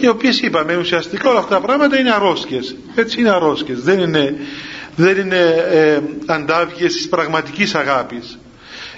οι 0.00 0.08
οποίες 0.08 0.40
είπαμε 0.40 0.76
ουσιαστικά 0.76 1.30
όλα 1.30 1.38
αυτά 1.38 1.54
τα 1.54 1.60
πράγματα 1.60 1.98
είναι 1.98 2.10
αρρώσκε. 2.10 2.58
Έτσι 2.94 3.20
είναι 3.20 3.30
αρρώσκε. 3.30 3.74
Δεν 3.76 3.98
είναι, 3.98 4.36
δεν 4.96 5.16
είναι 5.16 5.64
ε, 5.70 6.00
αντάβιε 6.26 6.86
της 6.86 7.08
πραγματικής 7.08 7.74
αγάπης. 7.74 8.38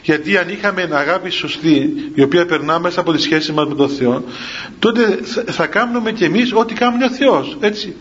Γιατί 0.07 0.37
αν 0.37 0.49
είχαμε 0.49 0.89
αγάπη 0.93 1.31
σωστή, 1.31 2.11
η 2.15 2.23
οποία 2.23 2.47
περνά 2.47 2.79
μέσα 2.79 3.01
από 3.01 3.13
τη 3.13 3.21
σχέση 3.21 3.53
μας 3.53 3.67
με 3.67 3.75
τον 3.75 3.89
Θεό, 3.89 4.25
τότε 4.79 5.19
θα 5.47 5.67
κάνουμε 5.67 6.13
κι 6.13 6.25
εμείς 6.25 6.53
ό,τι 6.55 6.75
κάνει 6.75 7.05
ο 7.05 7.11
Θεός. 7.11 7.57
Έτσι. 7.61 7.97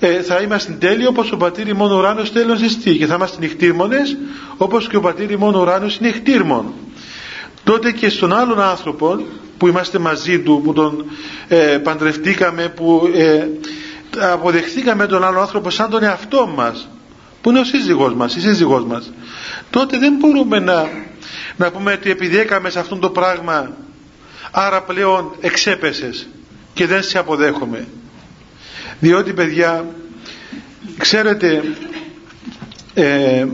Ε, 0.00 0.22
θα 0.22 0.40
είμαστε 0.40 0.72
τέλειοι 0.72 1.06
όπως 1.08 1.32
ο 1.32 1.36
πατήρ 1.36 1.74
μόνο 1.74 1.96
ουράνος 1.96 2.32
τέλος 2.32 2.62
εστί 2.62 2.96
και 2.96 3.06
θα 3.06 3.14
είμαστε 3.14 3.36
νυχτήρμονες 3.40 4.16
όπως 4.56 4.88
και 4.88 4.96
ο 4.96 5.00
πατήρ 5.00 5.38
μόνο 5.38 5.60
ουράνος 5.60 5.96
είναι 5.96 6.08
νυχτήρμον. 6.08 6.72
Τότε 7.64 7.92
και 7.92 8.08
στον 8.08 8.32
άλλον 8.32 8.60
άνθρωπο 8.60 9.24
που 9.58 9.66
είμαστε 9.66 9.98
μαζί 9.98 10.40
του, 10.40 10.60
που 10.64 10.72
τον 10.72 11.04
ε, 11.48 11.56
παντρευτήκαμε, 11.56 12.68
που 12.68 13.10
ε, 13.14 13.46
αποδεχθήκαμε 14.32 15.06
τον 15.06 15.24
άλλο 15.24 15.40
άνθρωπο 15.40 15.70
σαν 15.70 15.90
τον 15.90 16.02
εαυτό 16.02 16.52
μας, 16.56 16.88
που 17.40 17.50
είναι 17.50 17.60
ο 17.60 17.64
σύζυγός 17.64 18.14
μας, 18.14 18.36
η 18.36 18.40
σύζυγός 18.40 18.84
μας, 18.84 19.12
τότε 19.70 19.98
δεν 19.98 20.14
μπορούμε 20.20 20.58
να 20.58 20.88
να 21.56 21.70
πούμε 21.70 21.92
ότι 21.92 22.10
επειδή 22.10 22.38
έκαμε 22.38 22.70
σε 22.70 22.78
αυτό 22.78 22.96
το 22.96 23.10
πράγμα 23.10 23.76
άρα 24.50 24.82
πλέον 24.82 25.36
εξέπεσες 25.40 26.28
και 26.74 26.86
δεν 26.86 27.02
σε 27.02 27.18
αποδέχομαι. 27.18 27.86
Διότι 29.00 29.32
παιδιά 29.32 29.84
ξέρετε 30.98 31.62
ε, 32.94 33.46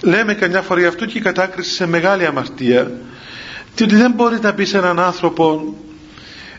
λέμε 0.00 0.34
καμιά 0.34 0.62
φορά 0.62 0.88
αυτό 0.88 1.04
και 1.06 1.18
η 1.18 1.20
κατάκριση 1.20 1.70
σε 1.70 1.86
μεγάλη 1.86 2.26
αμαρτία 2.26 2.90
διότι 3.74 3.94
δεν 3.96 4.12
μπορεί 4.12 4.38
να 4.42 4.54
πεις 4.54 4.68
σε 4.68 4.76
έναν 4.78 4.98
άνθρωπο 4.98 5.74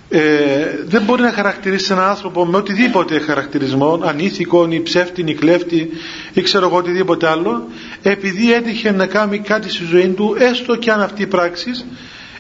ε, 0.09 0.65
δεν 0.85 1.01
μπορεί 1.03 1.21
να 1.21 1.31
χαρακτηρίσει 1.31 1.91
έναν 1.91 2.03
άνθρωπο 2.09 2.45
με 2.45 2.57
οτιδήποτε 2.57 3.19
χαρακτηρισμό, 3.19 3.99
ανήθικο 4.03 4.67
ή 4.69 4.81
ψεύτη 4.81 5.23
ή 5.27 5.33
κλέφτη 5.33 5.89
ή 6.33 6.41
ξέρω 6.41 6.65
εγώ 6.65 6.77
οτιδήποτε 6.77 7.27
άλλο, 7.27 7.67
επειδή 8.01 8.53
έτυχε 8.53 8.91
να 8.91 9.05
κάνει 9.05 9.39
κάτι 9.39 9.69
στη 9.69 9.85
ζωή 9.85 10.07
του, 10.07 10.35
έστω 10.39 10.75
και 10.75 10.91
αν 10.91 11.01
αυτή 11.01 11.21
η 11.21 11.27
πράξη 11.27 11.71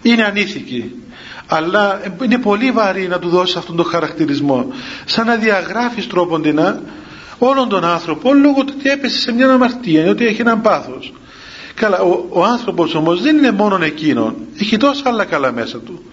είναι 0.01 0.23
ανήθικη. 0.23 0.91
Αλλά 1.47 2.01
είναι 2.23 2.37
πολύ 2.37 2.71
βαρύ 2.71 3.07
να 3.07 3.19
του 3.19 3.29
δώσεις 3.29 3.55
αυτόν 3.55 3.75
τον 3.75 3.85
χαρακτηρισμό. 3.85 4.73
Σαν 5.05 5.25
να 5.25 5.35
διαγράφεις 5.35 6.07
τρόποντινα 6.07 6.81
όλον 7.37 7.69
τον 7.69 7.85
άνθρωπο 7.85 8.33
λόγω 8.33 8.63
του 8.63 8.73
ότι 8.77 8.89
έπεσε 8.89 9.19
σε 9.19 9.31
μια 9.33 9.49
αμαρτία, 9.49 10.09
ότι 10.09 10.25
έχει 10.25 10.41
έναν 10.41 10.61
πάθος. 10.61 11.13
Καλά, 11.75 11.99
ο, 11.99 12.25
ο 12.29 12.43
άνθρωπος 12.43 12.95
όμως 12.95 13.21
δεν 13.21 13.37
είναι 13.37 13.51
μόνο 13.51 13.83
εκείνον, 13.83 14.35
έχει 14.59 14.77
τόσα 14.77 15.01
άλλα 15.05 15.25
καλά 15.25 15.51
μέσα 15.51 15.79
του 15.79 16.03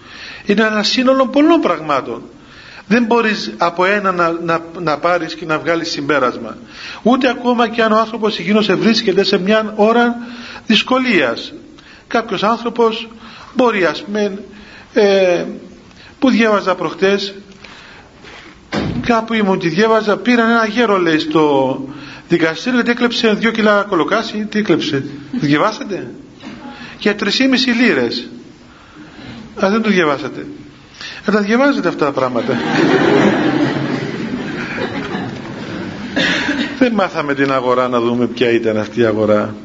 είναι 0.45 0.63
ένα 0.63 0.83
σύνολο 0.83 1.27
πολλών 1.27 1.61
πραγμάτων 1.61 2.21
δεν 2.91 3.03
μπορείς 3.05 3.53
από 3.57 3.85
ένα 3.85 4.11
να, 4.11 4.31
να, 4.31 4.61
να 4.79 4.97
πάρεις 4.97 5.35
και 5.35 5.45
να 5.45 5.59
βγάλεις 5.59 5.91
συμπέρασμα. 5.91 6.57
Ούτε 7.01 7.29
ακόμα 7.29 7.67
και 7.69 7.83
αν 7.83 7.91
ο 7.91 7.97
άνθρωπος 7.97 8.39
εκείνος 8.39 8.67
βρίσκεται 8.75 9.23
σε 9.23 9.37
μια 9.37 9.73
ώρα 9.75 10.15
δυσκολίας. 10.67 11.53
Κάποιος 12.07 12.43
άνθρωπος 12.43 13.07
μπορεί 13.53 13.85
ας 13.85 14.01
πούμε 14.03 14.39
ε, 14.93 15.45
που 16.19 16.29
διάβαζα 16.29 16.75
προχτές 16.75 17.33
κάπου 19.05 19.33
ήμουν 19.33 19.59
και 19.59 19.69
διάβαζα 19.69 20.17
πήραν 20.17 20.49
ένα 20.49 20.65
γέρο 20.65 20.97
λέει 20.97 21.19
στο 21.19 21.77
δικαστήριο 22.27 22.75
γιατί 22.75 22.91
έκλεψε 22.91 23.33
δύο 23.33 23.51
κιλά 23.51 23.85
κολοκάσι. 23.89 24.45
Τι 24.49 24.59
έκλεψε 24.59 25.03
διαβάσατε; 25.31 26.11
Για 26.99 27.15
3,5 27.19 27.29
λίρες. 27.81 28.29
Α, 29.63 29.69
δεν 29.69 29.81
το 29.81 29.89
διαβάσατε. 29.89 30.45
Θα 31.23 31.31
τα 31.31 31.39
διαβάζετε 31.41 31.87
αυτά 31.87 32.05
τα 32.05 32.11
πράγματα. 32.11 32.57
δεν 36.81 36.93
μάθαμε 36.93 37.33
την 37.33 37.51
αγορά 37.51 37.87
να 37.87 37.99
δούμε 37.99 38.25
ποια 38.27 38.51
ήταν 38.51 38.77
αυτή 38.77 38.99
η 38.99 39.05
αγορά 39.05 39.55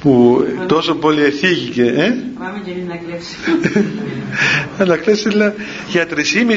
που 0.00 0.44
τόσο 0.66 0.94
πολύ 0.94 1.22
εθίγηκε 1.22 1.82
ε; 1.82 2.14
Πάμε 2.38 2.60
και 2.64 2.70
να 2.88 2.96
κλέψει 2.96 3.36
να 4.86 4.96
κλέψει 4.96 5.28
για 5.88 6.06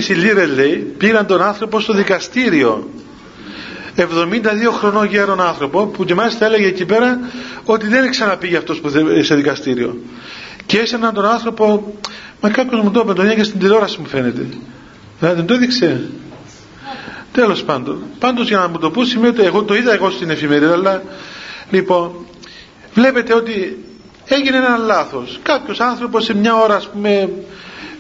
3,5 0.10 0.16
λίρες 0.16 0.50
λέει 0.56 0.94
πήραν 0.98 1.26
τον 1.26 1.42
άνθρωπο 1.42 1.80
στο 1.80 1.94
δικαστήριο. 1.94 2.90
72 3.98 4.04
χρονών 4.80 5.06
γέρον 5.06 5.42
άνθρωπο 5.42 5.86
που 5.86 6.06
και 6.06 6.14
μάλιστα 6.14 6.46
έλεγε 6.46 6.68
εκεί 6.68 6.86
πέρα 6.86 7.20
ότι 7.64 7.88
δεν 7.88 8.10
ξαναπήγε 8.10 8.58
αυτός 8.58 8.80
που 8.80 8.90
σε 9.22 9.36
δικαστήριο 9.36 9.98
και 10.66 10.78
έσαιναν 10.80 11.14
τον 11.14 11.26
άνθρωπο 11.26 11.94
μα 12.42 12.50
κάποιος 12.50 12.82
μου 12.82 12.92
το 12.92 13.00
είπε 13.04 13.14
τον 13.14 13.36
και 13.36 13.44
στην 13.44 13.60
τηλεόραση 13.60 14.00
μου 14.00 14.06
φαίνεται. 14.08 14.46
Δηλαδή 15.20 15.36
δεν 15.38 15.46
το 15.46 15.54
έδειξε. 15.54 16.02
Τέλος 17.32 17.64
πάντων. 17.64 18.04
Πάντως 18.20 18.48
για 18.48 18.58
να 18.58 18.68
μου 18.68 18.78
το 18.78 18.92
πω 18.92 19.06
σημαίνει 19.06 19.28
ότι 19.38 19.42
εγώ 19.46 19.64
το 19.64 19.76
είδα 19.76 19.94
εγώ 19.94 20.10
στην 20.10 20.30
εφημερίδα 20.30 20.72
αλλά 20.74 21.04
λοιπόν 21.70 22.12
βλέπετε 22.94 23.34
ότι 23.34 23.86
έγινε 24.26 24.58
ένα 24.58 24.78
λάθος. 24.78 25.40
Κάποιος 25.44 25.80
άνθρωπος 25.80 26.24
σε 26.24 26.36
μια 26.36 26.56
ώρα 26.56 26.76
ας 26.76 26.88
πούμε 26.90 27.30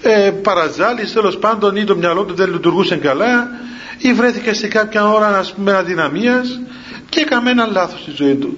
ε, 0.01 0.31
παραζάλης 0.43 1.13
τέλος 1.13 1.37
πάντων 1.37 1.75
ή 1.75 1.83
το 1.83 1.95
μυαλό 1.95 2.23
του 2.23 2.33
δεν 2.33 2.51
λειτουργούσε 2.51 2.95
καλά 2.95 3.47
ή 3.97 4.13
βρέθηκε 4.13 4.53
σε 4.53 4.67
κάποια 4.67 5.07
ώρα 5.09 5.37
ας 5.37 5.53
πούμε 5.53 5.73
αδυναμίας 5.75 6.59
και 7.09 7.19
έκαμε 7.19 7.49
ένα 7.49 7.65
λάθος 7.65 7.99
στη 8.01 8.11
ζωή 8.15 8.35
του 8.35 8.57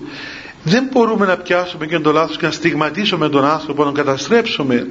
δεν 0.67 0.87
μπορούμε 0.91 1.25
να 1.25 1.37
πιάσουμε 1.37 1.85
και 1.85 1.99
το 1.99 2.11
λάθος 2.11 2.37
και 2.37 2.45
να 2.45 2.51
στιγματίσουμε 2.51 3.29
τον 3.29 3.45
άνθρωπο, 3.45 3.83
να 3.83 3.91
τον 3.91 4.05
καταστρέψουμε, 4.05 4.87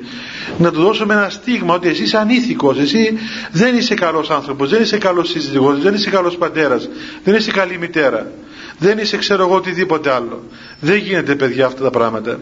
να 0.58 0.70
του 0.70 0.80
δώσουμε 0.80 1.14
ένα 1.14 1.28
στίγμα 1.28 1.74
ότι 1.74 1.88
εσύ 1.88 2.02
είσαι 2.02 2.16
ανήθικος, 2.16 2.78
εσύ 2.78 3.18
δεν 3.50 3.76
είσαι 3.76 3.94
καλός 3.94 4.30
άνθρωπος, 4.30 4.70
δεν 4.70 4.82
είσαι 4.82 4.98
καλός 4.98 5.28
σύζυγος, 5.28 5.78
δεν 5.80 5.94
είσαι 5.94 6.10
καλός 6.10 6.36
πατέρας, 6.36 6.88
δεν 7.24 7.34
είσαι 7.34 7.50
καλή 7.50 7.78
μητέρα, 7.78 8.30
δεν 8.78 8.98
είσαι 8.98 9.16
ξέρω 9.16 9.42
εγώ 9.42 9.54
οτιδήποτε 9.54 10.10
άλλο. 10.10 10.42
Δεν 10.80 10.96
γίνεται 10.96 11.34
παιδιά 11.34 11.66
αυτά 11.66 11.82
τα 11.82 11.90
πράγματα. 11.90 12.40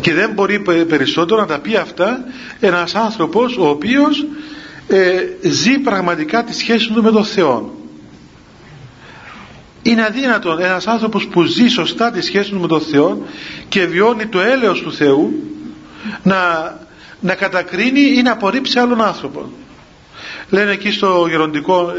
Και 0.00 0.14
δεν 0.14 0.30
μπορεί 0.32 0.60
περισσότερο 0.88 1.40
να 1.40 1.46
τα 1.46 1.58
πει 1.58 1.76
αυτά 1.76 2.24
ένας 2.60 2.94
άνθρωπος 2.94 3.56
ο 3.56 3.68
οποίος 3.68 4.26
ε, 4.88 5.12
ζει 5.42 5.78
πραγματικά 5.78 6.44
τη 6.44 6.54
σχέση 6.54 6.92
του 6.92 7.02
με 7.02 7.10
τον 7.10 7.24
Θεό 7.24 7.85
είναι 9.90 10.04
αδύνατον 10.04 10.60
ένας 10.60 10.86
άνθρωπος 10.86 11.26
που 11.26 11.42
ζει 11.42 11.68
σωστά 11.68 12.10
τη 12.10 12.20
σχέση 12.20 12.50
του 12.50 12.60
με 12.60 12.66
τον 12.66 12.80
Θεό 12.80 13.26
και 13.68 13.86
βιώνει 13.86 14.26
το 14.26 14.40
έλεος 14.40 14.82
του 14.82 14.92
Θεού 14.92 15.32
να, 16.22 16.38
να 17.20 17.34
κατακρίνει 17.34 18.00
ή 18.00 18.22
να 18.22 18.32
απορρίψει 18.32 18.78
άλλον 18.78 19.02
άνθρωπο. 19.02 19.50
Λένε 20.50 20.70
εκεί 20.70 20.90
στο 20.90 21.26
γεροντικό 21.28 21.92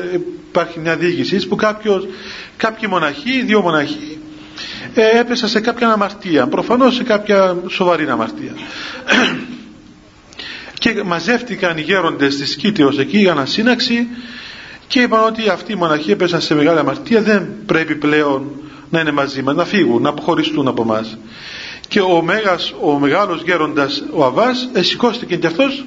υπάρχει 0.50 0.80
μια 0.80 0.96
διοίκηση 0.96 1.48
που 1.48 1.56
κάποιος, 1.56 2.08
κάποιοι 2.58 2.88
μοναχοί, 2.92 3.42
δύο 3.42 3.62
μοναχοί 3.62 4.20
ε, 4.94 5.20
έπεσαν 5.20 5.50
σε 5.50 5.60
κάποια 5.60 5.90
αμαρτία, 5.90 6.48
προφανώς 6.48 6.96
σε 6.96 7.04
κάποια 7.04 7.58
σοβαρή 7.70 8.10
αμαρτία. 8.10 8.52
και 10.80 11.04
μαζεύτηκαν 11.04 11.78
οι 11.78 11.82
γέροντες 11.82 12.38
της 12.38 12.56
Κίτεως 12.56 12.98
εκεί 12.98 13.18
για 13.18 13.34
να 13.34 13.46
σύναξη 13.46 14.08
και 14.88 15.02
είπαν 15.02 15.24
ότι 15.26 15.50
αυτοί 15.50 15.72
οι 15.72 15.76
μοναχοί 15.76 16.12
έπεσαν 16.12 16.42
σε 16.42 16.56
μεγάλη 16.56 16.80
αμαρτία 16.80 17.22
δεν 17.22 17.48
πρέπει 17.66 17.96
πλέον 17.96 18.50
να 18.90 19.00
είναι 19.00 19.12
μαζί 19.12 19.42
μας, 19.42 19.56
να 19.56 19.66
φύγουν, 19.66 20.02
να 20.02 20.10
αποχωριστούν 20.10 20.68
από 20.68 20.82
εμά. 20.82 21.06
Και 21.88 22.02
ο, 22.02 22.22
μέγας, 22.22 22.74
ο 22.82 23.00
μεγάλος 23.00 23.42
γέροντας 23.42 24.04
ο 24.12 24.26
Αβάς 24.26 24.70
ε, 24.74 24.82
σηκώστηκε 24.82 25.36
και 25.36 25.48
αυτός 25.48 25.86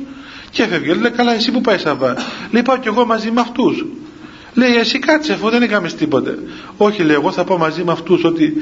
και 0.50 0.62
έφευγε. 0.62 0.94
Λέει 0.94 1.10
καλά 1.10 1.34
εσύ 1.34 1.50
που 1.50 1.60
πάεις 1.60 1.86
Αβά; 1.86 2.16
Λέει 2.50 2.62
πάω 2.62 2.76
κι 2.76 2.88
εγώ 2.88 3.06
μαζί 3.06 3.30
με 3.30 3.40
αυτούς. 3.40 3.84
Λέει 4.54 4.76
εσύ 4.76 4.98
κάτσε 4.98 5.32
αφού 5.32 5.50
δεν 5.50 5.62
έκαμες 5.62 5.94
τίποτε. 5.94 6.38
Όχι 6.76 7.02
λέει 7.02 7.14
εγώ 7.14 7.32
θα 7.32 7.44
πάω 7.44 7.58
μαζί 7.58 7.84
με 7.84 7.92
αυτούς 7.92 8.24
ότι 8.24 8.54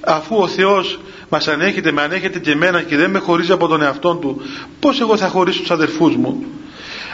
αφού 0.00 0.36
ο 0.36 0.48
Θεός 0.48 1.00
μας 1.28 1.48
ανέχεται, 1.48 1.92
με 1.92 2.02
ανέχεται 2.02 2.38
και 2.38 2.50
εμένα 2.50 2.82
και 2.82 2.96
δεν 2.96 3.10
με 3.10 3.18
χωρίζει 3.18 3.52
από 3.52 3.66
τον 3.66 3.82
εαυτό 3.82 4.14
του 4.14 4.40
πώς 4.80 5.00
εγώ 5.00 5.16
θα 5.16 5.28
χωρίσω 5.28 5.60
τους 5.60 5.70
αδερφούς 5.70 6.16
μου. 6.16 6.44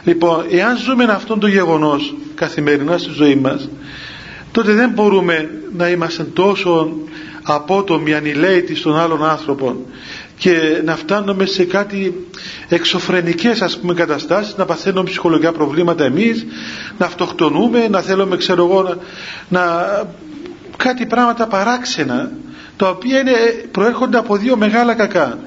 Λοιπόν, 0.05 0.45
εάν 0.51 0.77
ζούμε 0.77 1.05
αυτόν 1.05 1.41
το 1.41 1.47
γεγονός 1.47 2.15
καθημερινά 2.35 2.99
στη 2.99 3.11
ζωή 3.11 3.35
μας, 3.35 3.69
τότε 4.53 4.73
δεν 4.73 4.91
μπορούμε 4.91 5.51
να 5.77 5.89
είμαστε 5.89 6.23
τόσο 6.25 6.93
απότομοι, 7.43 8.15
ανηλαίητοι 8.15 8.75
στον 8.75 8.97
άλλον 8.99 9.25
άνθρωπο 9.25 9.77
και 10.39 10.81
να 10.85 10.97
φτάνουμε 10.97 11.47
σε 11.47 11.65
κάτι 11.65 12.27
εξωφρενικές 12.69 13.63
ας 13.63 13.79
πούμε 13.79 13.95
καταστάσεις, 13.95 14.57
να 14.57 14.65
παθαίνουμε 14.65 15.05
ψυχολογικά 15.05 15.53
προβλήματα 15.53 16.05
εμείς, 16.05 16.47
να 16.99 17.07
αυτοκτονούμε, 17.07 17.89
να 17.89 18.01
θέλουμε 18.01 18.37
ξέρω 18.37 18.65
εγώ 18.65 18.83
να, 18.83 18.97
να 19.49 19.87
κάτι 20.77 21.07
πράγματα 21.07 21.47
παράξενα 21.47 22.31
τα 22.77 22.89
οποία 22.89 23.19
είναι, 23.19 23.33
προέρχονται 23.71 24.19
από 24.19 24.37
δύο 24.37 24.57
μεγάλα 24.57 24.95
κακά. 24.95 25.39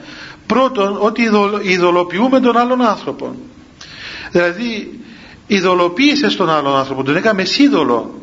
Πρώτον, 0.47 0.97
ότι 1.00 1.21
ειδωλοποιούμε 1.62 2.39
τον 2.39 2.57
άλλον 2.57 2.81
άνθρωπο. 2.81 3.35
Δηλαδή 4.35 4.99
ειδωλοποίησες 5.47 6.35
τον 6.35 6.49
άλλον 6.49 6.75
άνθρωπο 6.77 7.03
τον 7.03 7.15
έκαμε 7.15 7.43
σύδωλο 7.43 8.19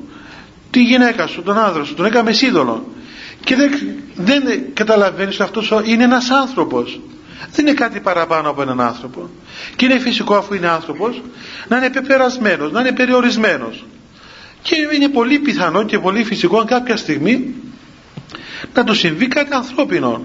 τη 0.70 0.82
γυναίκα 0.82 1.26
σου, 1.26 1.42
τον 1.42 1.58
άντρα 1.58 1.84
σου 1.84 1.94
τον 1.94 2.04
έκαμε 2.04 2.32
σύδωλο 2.32 2.86
και 3.44 3.54
δεν, 3.54 3.70
δεν 4.14 4.42
καταλαβαίνεις 4.74 5.34
ότι 5.34 5.42
αυτός 5.42 5.72
είναι 5.84 6.04
ένας 6.04 6.30
άνθρωπος. 6.30 7.00
Δεν 7.52 7.66
είναι 7.66 7.74
κάτι 7.74 8.00
παραπάνω 8.00 8.50
από 8.50 8.62
έναν 8.62 8.80
άνθρωπο. 8.80 9.30
Και 9.76 9.84
είναι 9.84 9.98
φυσικό 9.98 10.34
αφού 10.34 10.54
είναι 10.54 10.68
άνθρωπος 10.68 11.22
να 11.68 11.76
είναι 11.76 11.90
πεπερασμένος, 11.90 12.72
να 12.72 12.80
είναι 12.80 12.92
περιορισμένος. 12.92 13.84
Και 14.62 14.74
είναι 14.94 15.08
πολύ 15.08 15.38
πιθανό 15.38 15.82
και 15.84 15.98
πολύ 15.98 16.24
φυσικό 16.24 16.64
κάποια 16.64 16.96
στιγμή 16.96 17.54
να 18.74 18.84
του 18.84 18.94
συμβεί 18.94 19.28
κάτι 19.28 19.54
ανθρώπινο 19.54 20.24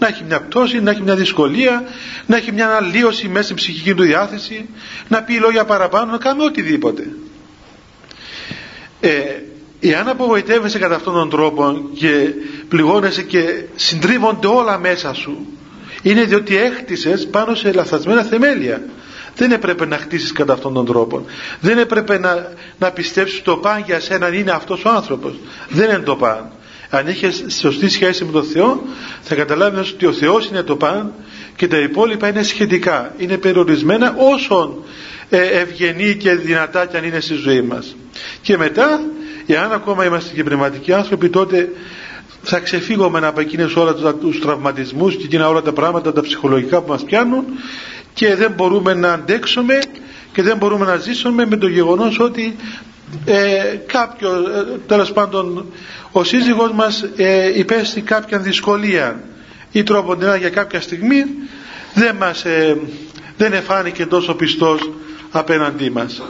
να 0.00 0.06
έχει 0.06 0.24
μια 0.24 0.40
πτώση, 0.40 0.80
να 0.80 0.90
έχει 0.90 1.02
μια 1.02 1.16
δυσκολία 1.16 1.84
να 2.26 2.36
έχει 2.36 2.52
μια 2.52 2.68
αλλίωση 2.68 3.28
μέσα 3.28 3.42
στην 3.42 3.56
ψυχική 3.56 3.94
του 3.94 4.02
διάθεση 4.02 4.68
να 5.08 5.22
πει 5.22 5.34
λόγια 5.38 5.64
παραπάνω, 5.64 6.10
να 6.12 6.18
κάνει 6.18 6.42
οτιδήποτε. 6.42 7.08
Ε, 9.00 9.10
εάν 9.80 10.08
απογοητεύεσαι 10.08 10.78
κατά 10.78 10.94
αυτόν 10.94 11.14
τον 11.14 11.30
τρόπο 11.30 11.90
και 11.94 12.30
πληγώνεσαι 12.68 13.22
και 13.22 13.64
συντρίβονται 13.76 14.46
όλα 14.46 14.78
μέσα 14.78 15.14
σου 15.14 15.46
είναι 16.02 16.24
διότι 16.24 16.56
έχτισες 16.56 17.26
πάνω 17.26 17.54
σε 17.54 17.72
λαθασμένα 17.72 18.22
θεμέλια. 18.22 18.82
Δεν 19.36 19.52
έπρεπε 19.52 19.86
να 19.86 19.96
χτίσεις 19.96 20.32
κατά 20.32 20.52
αυτόν 20.52 20.74
τον 20.74 20.86
τρόπο. 20.86 21.24
Δεν 21.60 21.78
έπρεπε 21.78 22.18
να, 22.18 22.52
να 22.78 22.90
πιστέψεις 22.90 23.42
το 23.42 23.56
παν 23.56 23.82
για 23.86 24.00
σένα 24.00 24.34
είναι 24.34 24.50
αυτός 24.50 24.84
ο 24.84 24.88
άνθρωπος. 24.90 25.34
Δεν 25.68 25.88
είναι 25.90 25.98
το 25.98 26.16
παν 26.16 26.50
αν 26.90 27.08
είχες 27.08 27.44
σωστή 27.48 27.88
σχέση 27.88 28.24
με 28.24 28.32
τον 28.32 28.44
Θεό 28.44 28.82
θα 29.20 29.34
καταλάβεις 29.34 29.92
ότι 29.92 30.06
ο 30.06 30.12
Θεός 30.12 30.46
είναι 30.46 30.62
το 30.62 30.76
παν 30.76 31.12
και 31.56 31.68
τα 31.68 31.78
υπόλοιπα 31.78 32.28
είναι 32.28 32.42
σχετικά. 32.42 33.14
Είναι 33.18 33.36
περιορισμένα 33.38 34.14
όσον 34.34 34.84
ε, 35.30 35.38
ευγενή 35.38 36.14
και 36.14 36.34
δυνατά 36.34 36.86
κι 36.86 36.96
αν 36.96 37.04
είναι 37.04 37.20
στη 37.20 37.34
ζωή 37.34 37.62
μας. 37.62 37.96
Και 38.42 38.56
μετά 38.56 39.00
εάν 39.46 39.72
ακόμα 39.72 40.04
είμαστε 40.04 40.34
και 40.34 40.44
πνευματικοί 40.44 40.92
άνθρωποι 40.92 41.28
τότε 41.28 41.72
θα 42.42 42.58
ξεφύγουμε 42.58 43.26
από 43.26 43.40
εκείνες 43.40 43.76
όλα 43.76 43.94
τους 44.14 44.40
τραυματισμούς 44.40 45.16
και 45.16 45.24
εκείνα 45.24 45.48
όλα 45.48 45.62
τα 45.62 45.72
πράγματα 45.72 46.12
τα 46.12 46.20
ψυχολογικά 46.20 46.80
που 46.80 46.88
μας 46.88 47.04
πιάνουν 47.04 47.44
και 48.14 48.34
δεν 48.34 48.52
μπορούμε 48.56 48.94
να 48.94 49.12
αντέξουμε 49.12 49.78
και 50.32 50.42
δεν 50.42 50.56
μπορούμε 50.56 50.86
να 50.86 50.96
ζήσουμε 50.96 51.46
με 51.46 51.56
το 51.56 51.66
γεγονός 51.66 52.18
ότι 52.20 52.56
ε, 53.24 53.76
κάποιο, 53.86 54.30
ε, 54.30 54.78
τέλος 54.86 55.12
πάντων 55.12 55.66
ο 56.12 56.24
σύζυγός 56.24 56.72
μας 56.72 57.04
ε, 57.16 57.58
υπέστη 57.58 58.00
κάποια 58.00 58.38
δυσκολία 58.38 59.22
ή 59.72 59.82
τρόπο 59.82 60.14
για 60.38 60.50
κάποια 60.50 60.80
στιγμή 60.80 61.24
δεν 61.94 62.16
μας 62.16 62.44
ε, 62.44 62.76
δεν 63.36 63.52
εφάνηκε 63.52 64.06
τόσο 64.06 64.34
πιστός 64.34 64.90
απέναντί 65.30 65.90
μας. 65.90 66.22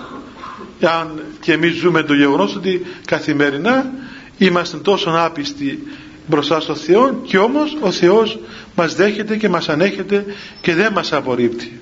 Αν 0.81 1.23
και 1.41 1.53
εμείς 1.53 1.75
ζούμε 1.75 2.03
το 2.03 2.15
γεγονός 2.15 2.57
ότι 2.57 2.87
καθημερινά 3.05 3.93
είμαστε 4.39 4.77
τόσο 4.77 5.11
άπιστοι 5.17 5.83
μπροστά 6.27 6.61
στο 6.61 6.75
Θεό 6.75 7.21
και 7.27 7.39
όμως 7.39 7.77
ο 7.81 7.91
Θεός 7.91 8.39
μας 8.75 8.95
δέχεται 8.95 9.37
και 9.37 9.49
μας 9.49 9.69
ανέχεται 9.69 10.25
και 10.61 10.75
δεν 10.75 10.93
μας 10.93 11.13
απορρίπτει. 11.13 11.81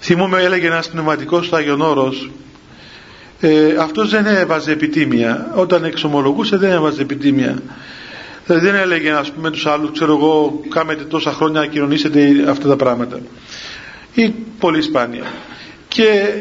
Θυμούμαι 0.00 0.42
έλεγε 0.42 0.66
ένας 0.66 0.88
πνευματικός 0.88 1.46
στο 1.46 1.56
Άγιον 1.56 1.80
Όρος 1.80 2.30
ε, 3.40 3.74
αυτός 3.80 4.10
δεν 4.10 4.26
έβαζε 4.26 4.72
επιτίμια. 4.72 5.52
Όταν 5.54 5.84
εξομολογούσε 5.84 6.56
δεν 6.56 6.70
έβαζε 6.70 7.02
επιτίμια. 7.02 7.62
Δηλαδή 8.46 8.66
δεν 8.66 8.74
έλεγε 8.74 9.10
ας 9.10 9.30
πούμε 9.30 9.50
τους 9.50 9.66
άλλους 9.66 9.90
ξέρω 9.92 10.12
εγώ 10.14 10.60
κάμετε 10.68 11.04
τόσα 11.04 11.32
χρόνια 11.32 11.60
να 11.60 11.66
κοινωνήσετε 11.66 12.44
αυτά 12.48 12.68
τα 12.68 12.76
πράγματα. 12.76 13.20
Ή 14.14 14.34
πολύ 14.58 14.82
σπάνια. 14.82 15.24
Και 15.88 16.32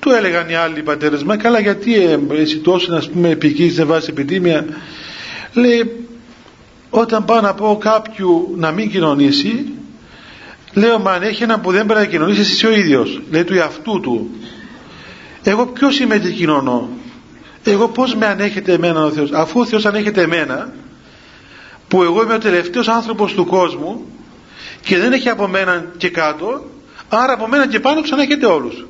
του 0.00 0.10
έλεγαν 0.10 0.48
οι 0.48 0.54
άλλοι 0.54 0.82
πατέρες 0.82 1.22
μα 1.22 1.36
καλά 1.36 1.60
γιατί 1.60 1.94
ε, 1.94 2.18
εσύ 2.32 2.58
τόσο 2.58 2.92
να 2.92 3.02
πούμε 3.12 3.28
επικείς 3.28 3.74
δεν 3.74 3.86
βάζεις 3.86 4.08
επιτίμια 4.08 4.64
λέει 5.52 6.08
όταν 6.90 7.24
πάω 7.24 7.40
να 7.40 7.54
πω 7.54 7.78
κάποιου 7.80 8.54
να 8.56 8.70
μην 8.70 8.90
κοινωνήσει 8.90 9.64
λέω 10.74 10.98
μα 10.98 11.12
αν 11.12 11.22
έχει 11.22 11.42
ένα 11.42 11.60
που 11.60 11.70
δεν 11.70 11.86
πρέπει 11.86 12.00
να 12.00 12.06
κοινωνήσει 12.06 12.40
εσύ 12.40 12.66
ο 12.66 12.70
ίδιος 12.72 13.20
λέει 13.30 13.44
του 13.44 13.54
εαυτού 13.54 14.00
του 14.00 14.30
εγώ 15.42 15.66
ποιος 15.66 15.98
είμαι 15.98 16.18
και 16.18 16.30
κοινωνώ; 16.30 16.88
Εγώ 17.64 17.88
πως 17.88 18.14
με 18.14 18.26
ανέχεται 18.26 18.72
εμένα 18.72 19.04
ο 19.04 19.10
Θεός; 19.10 19.32
Αφού 19.32 19.60
ο 19.60 19.64
Θεός 19.64 19.86
ανέχεται 19.86 20.22
εμένα 20.22 20.72
που 21.88 22.02
εγώ 22.02 22.22
είμαι 22.22 22.34
ο 22.34 22.38
τελευταίος 22.38 22.88
άνθρωπος 22.88 23.32
του 23.32 23.46
κόσμου 23.46 24.06
και 24.82 24.98
δεν 24.98 25.12
έχει 25.12 25.28
από 25.28 25.46
μένα 25.48 25.84
και 25.96 26.08
κάτω 26.10 26.64
άρα 27.08 27.32
από 27.32 27.48
μένα 27.48 27.68
και 27.68 27.80
πάνω 27.80 28.02
ξανέχεται 28.02 28.46
όλους. 28.46 28.86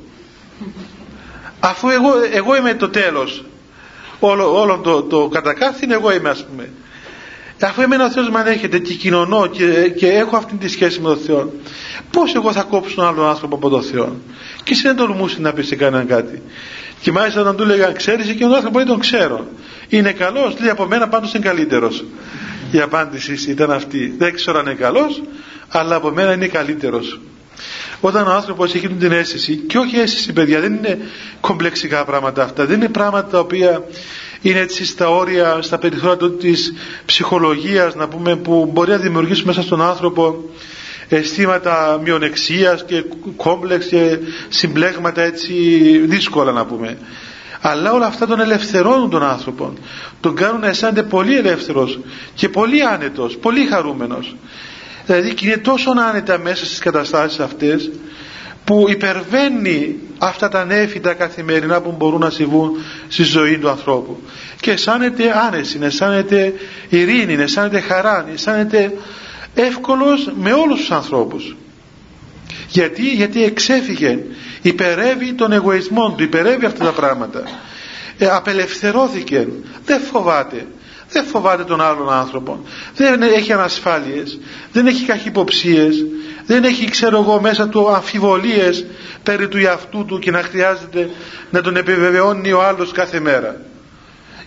Αφού 1.60 1.88
εγώ, 1.88 2.10
εγώ 2.32 2.56
είμαι 2.56 2.74
το 2.74 2.88
τέλος 2.88 3.44
όλο, 4.20 4.60
όλο 4.60 4.78
το, 4.78 5.02
το 5.02 5.28
κατακάθιν 5.28 5.90
εγώ 5.90 6.12
είμαι 6.12 6.28
ας 6.28 6.44
πούμε. 6.44 6.70
Αφού 7.62 7.82
εμένα 7.82 8.04
ο 8.04 8.10
Θεός 8.10 8.30
με 8.30 8.38
ανέχεται 8.38 8.78
και 8.78 8.94
κοινωνώ 8.94 9.46
και, 9.46 9.88
και 9.88 10.08
έχω 10.08 10.36
αυτή 10.36 10.54
τη 10.54 10.68
σχέση 10.68 11.00
με 11.00 11.08
τον 11.08 11.18
Θεό 11.18 11.52
πως 12.10 12.34
εγώ 12.34 12.52
θα 12.52 12.62
κόψω 12.62 12.94
τον 12.94 13.06
άλλο 13.06 13.26
άνθρωπο 13.26 13.56
από 13.56 13.68
τον 13.68 13.82
Θεό; 13.82 14.16
Και 14.70 14.76
εσύ 14.76 14.86
δεν 14.86 14.96
τολμούσες 14.96 15.38
να 15.38 15.52
πεις 15.52 15.66
σε 15.66 15.76
κανέναν 15.76 16.06
κάτι. 16.06 16.42
Και 17.00 17.12
μάλιστα 17.12 17.40
όταν 17.40 17.56
του 17.56 17.62
έλεγα 17.62 17.92
ξέρεις 17.92 18.26
και 18.26 18.38
τον 18.38 18.54
άνθρωπο 18.54 18.78
δεν 18.78 18.86
τον 18.86 18.98
ξέρω 18.98 19.46
είναι 19.88 20.12
καλός 20.12 20.54
λέει 20.60 20.70
από 20.70 20.86
μένα 20.86 21.08
πάντως 21.08 21.34
είναι 21.34 21.44
καλύτερος 21.44 22.04
η 22.70 22.80
απάντηση 22.80 23.50
ήταν 23.50 23.70
αυτή 23.70 24.14
δεν 24.18 24.34
ξέρω 24.34 24.58
αν 24.58 24.66
είναι 24.66 24.74
καλός 24.74 25.22
αλλά 25.68 25.94
από 25.94 26.10
μένα 26.10 26.32
είναι 26.32 26.46
καλύτερος 26.46 27.20
όταν 28.00 28.26
ο 28.26 28.30
άνθρωπος 28.30 28.74
έχει 28.74 28.88
την 28.88 29.12
αίσθηση 29.12 29.56
και 29.56 29.78
όχι 29.78 29.96
αίσθηση 29.96 30.32
παιδιά 30.32 30.60
δεν 30.60 30.74
είναι 30.74 30.98
κομπλεξικά 31.40 32.04
πράγματα 32.04 32.42
αυτά. 32.42 32.66
Δεν 32.66 32.76
είναι 32.76 32.88
πράγματα 32.88 33.28
τα 33.28 33.38
οποία 33.38 33.84
είναι 34.40 34.58
έτσι 34.58 34.84
στα 34.84 35.08
όρια, 35.08 35.58
στα 35.62 35.78
περιθώρια 35.78 36.30
της 36.30 36.74
ψυχολογίας 37.04 37.94
να 37.94 38.08
πούμε 38.08 38.36
που 38.36 38.70
μπορεί 38.72 38.90
να 38.90 38.96
δημιουργήσει 38.96 39.42
μέσα 39.46 39.62
στον 39.62 39.82
άνθρωπο 39.82 40.44
αισθήματα 41.16 42.00
μειονεξίας 42.04 42.84
και 42.84 43.04
κόμπλεξ 43.36 43.86
και 43.86 44.18
συμπλέγματα 44.48 45.22
έτσι 45.22 45.52
δύσκολα 46.04 46.52
να 46.52 46.66
πούμε. 46.66 46.98
Αλλά 47.60 47.92
όλα 47.92 48.06
αυτά 48.06 48.26
τον 48.26 48.40
ελευθερώνουν 48.40 49.10
τον 49.10 49.22
άνθρωπο 49.22 49.72
τον 50.20 50.34
κάνουν 50.34 50.60
να 50.60 50.66
αισθάνεται 50.68 51.02
πολύ 51.02 51.36
ελεύθερος 51.36 51.98
και 52.34 52.48
πολύ 52.48 52.82
άνετος, 52.82 53.36
πολύ 53.36 53.66
χαρούμενος. 53.66 54.36
Δηλαδή 55.06 55.34
και 55.34 55.46
είναι 55.46 55.56
τόσο 55.56 55.90
άνετα 56.10 56.38
μέσα 56.38 56.64
στις 56.64 56.78
καταστάσεις 56.78 57.40
αυτές 57.40 57.90
που 58.64 58.84
υπερβαίνει 58.88 59.96
αυτά 60.18 60.48
τα 60.48 60.64
νέφητα 60.64 61.14
καθημερινά 61.14 61.80
που 61.80 61.94
μπορούν 61.98 62.20
να 62.20 62.30
συμβούν 62.30 62.70
στη 63.08 63.22
ζωή 63.22 63.58
του 63.58 63.68
ανθρώπου. 63.68 64.20
Και 64.60 64.70
αισθάνεται 64.70 65.24
άνεση, 65.46 65.78
αισθάνεται 65.82 66.54
ειρήνη, 66.88 67.32
αισθάνεται 67.42 67.80
χαρά, 67.80 68.26
αισθάνεται 68.34 68.92
εύκολος 69.54 70.32
με 70.34 70.52
όλους 70.52 70.78
τους 70.78 70.90
ανθρώπους. 70.90 71.56
Γιατί, 72.68 73.02
γιατί 73.02 73.44
εξέφυγε 73.44 74.18
υπερεύει 74.62 75.32
τον 75.32 75.52
εγωισμό 75.52 76.14
του 76.16 76.22
υπερεύει 76.22 76.64
αυτά 76.66 76.84
τα 76.84 76.92
πράγματα. 76.92 77.42
Ε, 78.18 78.26
απελευθερώθηκε. 78.26 79.48
Δεν 79.84 80.00
φοβάται. 80.00 80.66
Δεν 81.10 81.24
φοβάται 81.24 81.64
τον 81.64 81.80
άλλον 81.80 82.12
άνθρωπο. 82.12 82.64
Δεν 82.96 83.22
έχει 83.22 83.52
ανασφάλειες. 83.52 84.38
Δεν 84.72 84.86
έχει 84.86 85.04
καχυποψίες. 85.04 86.04
Δεν 86.46 86.64
έχει 86.64 86.90
ξέρω 86.90 87.20
εγώ 87.20 87.40
μέσα 87.40 87.68
του 87.68 87.88
αμφιβολίες 87.88 88.86
περί 89.22 89.48
του 89.48 89.58
εαυτού 89.58 90.04
του 90.04 90.18
και 90.18 90.30
να 90.30 90.42
χρειάζεται 90.42 91.10
να 91.50 91.60
τον 91.60 91.76
επιβεβαιώνει 91.76 92.52
ο 92.52 92.62
άλλος 92.62 92.92
κάθε 92.92 93.20
μέρα 93.20 93.60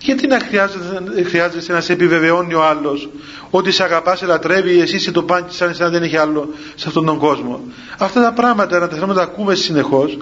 γιατί 0.04 0.28
να 0.28 0.39
χρειάζεται, 0.39 1.24
χρειάζεται 1.24 1.74
να 1.74 1.82
σε 1.82 1.94
επιβεβαιώνει 1.94 2.54
ο 2.54 2.63
άλλος 2.63 3.10
ότι 3.50 3.72
σε 3.72 3.84
αγαπάς, 3.84 4.20
σε 4.20 4.26
λατρεύει, 4.26 4.80
εσύ 4.80 4.96
είσαι 4.96 5.12
το 5.12 5.24
πάνκι 5.24 5.56
σαν 5.56 5.70
εσένα 5.70 5.89
δεν 5.89 6.04
έχει 6.04 6.18
άλλο 6.18 6.54
σε 6.76 6.88
αυτόν 6.88 7.06
τον 7.06 7.18
κόσμο. 7.18 7.62
Αυτά 7.98 8.22
τα 8.22 8.34
πράγματα 8.34 8.80
να 8.80 8.88
τα 8.88 8.96
θέλουμε 8.96 9.13
να 9.13 9.20
τα 9.20 9.26
ακούμε 9.26 9.56
συνεχώς 9.56 10.18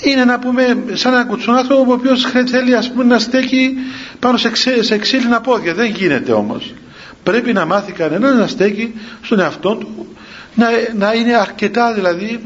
είναι 0.00 0.24
να 0.24 0.38
πούμε 0.38 0.84
σαν 0.92 1.12
ένα 1.12 1.24
κουτσόν 1.24 1.54
άνθρωπο 1.56 1.90
ο 1.90 1.92
οποίος 1.92 2.26
θέλει 2.50 2.74
ας 2.74 2.90
πούμε 2.90 3.04
να 3.04 3.18
στέκει 3.18 3.74
πάνω 4.18 4.36
σε, 4.36 4.50
ξέ, 4.50 4.82
σε 4.82 4.98
ξύλινα 4.98 5.40
πόδια. 5.40 5.74
Δεν 5.74 5.90
γίνεται 5.90 6.32
όμως. 6.32 6.74
Πρέπει 7.22 7.52
να 7.52 7.64
μάθει 7.64 7.92
κανένας 7.92 8.34
να 8.34 8.46
στέκει 8.46 8.94
στον 9.22 9.40
εαυτό 9.40 9.76
του 9.76 10.06
να, 10.54 10.66
να 10.96 11.12
είναι 11.12 11.36
αρκετά 11.36 11.92
δηλαδή 11.92 12.40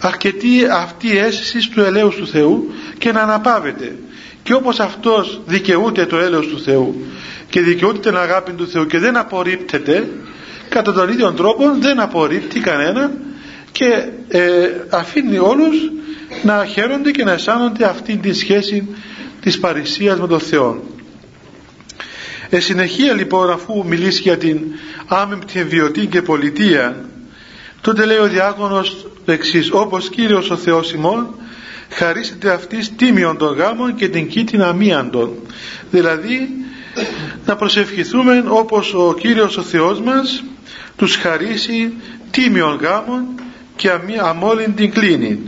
αρκετή 0.00 0.66
αυτή 0.72 1.08
η 1.08 1.18
αίσθηση 1.18 1.70
του 1.70 1.80
ελέους 1.80 2.16
του 2.16 2.26
Θεού 2.26 2.72
και 2.98 3.12
να 3.12 3.20
αναπαύεται 3.20 3.96
και 4.44 4.54
όπως 4.54 4.80
αυτός 4.80 5.40
δικαιούται 5.46 6.06
το 6.06 6.16
έλεος 6.16 6.46
του 6.46 6.60
Θεού 6.60 7.06
και 7.48 7.60
δικαιούται 7.60 7.98
την 7.98 8.16
αγάπη 8.16 8.52
του 8.52 8.68
Θεού 8.68 8.86
και 8.86 8.98
δεν 8.98 9.16
απορρίπτεται 9.16 10.08
κατά 10.68 10.92
τον 10.92 11.08
ίδιο 11.08 11.32
τρόπο 11.32 11.76
δεν 11.80 12.00
απορρίπτει 12.00 12.60
κανένα 12.60 13.12
και 13.72 14.08
ε, 14.28 14.70
αφήνει 14.90 15.38
όλους 15.38 15.76
να 16.42 16.64
χαίρονται 16.64 17.10
και 17.10 17.24
να 17.24 17.32
αισθάνονται 17.32 17.84
αυτή 17.84 18.16
τη 18.16 18.32
σχέση 18.32 18.88
της 19.40 19.58
παρησίας 19.58 20.20
με 20.20 20.26
τον 20.26 20.40
Θεό. 20.40 20.82
Ε, 22.50 22.60
συνεχεία 22.60 23.12
λοιπόν 23.12 23.50
αφού 23.50 23.84
μιλήσει 23.86 24.20
για 24.20 24.36
την 24.36 24.58
άμεμπτη 25.06 25.60
εμβιωτή 25.60 26.06
και 26.06 26.22
πολιτεία 26.22 27.04
τότε 27.80 28.04
λέει 28.04 28.18
ο 28.18 28.28
διάκονος 28.28 29.06
εξής 29.24 29.72
όπως 29.72 30.08
Κύριος 30.08 30.50
ο 30.50 30.56
Θεός 30.56 30.92
ημών 30.92 31.34
χαρίσετε 31.90 32.52
αυτής 32.52 32.94
τίμιον 32.96 33.36
των 33.36 33.56
γάμων 33.56 33.94
και 33.94 34.08
την 34.08 34.28
κήτην 34.28 34.62
αμίαντον. 34.62 35.32
Δηλαδή 35.90 36.48
να 37.46 37.56
προσευχηθούμε 37.56 38.44
όπως 38.48 38.94
ο 38.94 39.14
Κύριος 39.20 39.56
ο 39.56 39.62
Θεός 39.62 40.00
μας 40.00 40.44
τους 40.96 41.16
χαρίσει 41.16 41.92
τίμιον 42.30 42.76
γάμων 42.82 43.24
και 43.76 43.90
αμόλυν 44.20 44.74
την 44.74 44.90
κλίνη. 44.90 45.38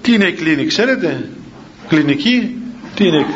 Τι 0.00 0.12
είναι 0.12 0.24
η 0.26 0.32
κλίνη 0.32 0.66
ξέρετε; 0.66 1.28
Κλινική; 1.88 2.56
Τι 2.94 3.06
είναι 3.06 3.26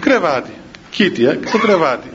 κρεβάτι. 0.00 0.50
Κήτια 0.90 1.38
το 1.52 1.58
κρεβάτι. 1.58 2.08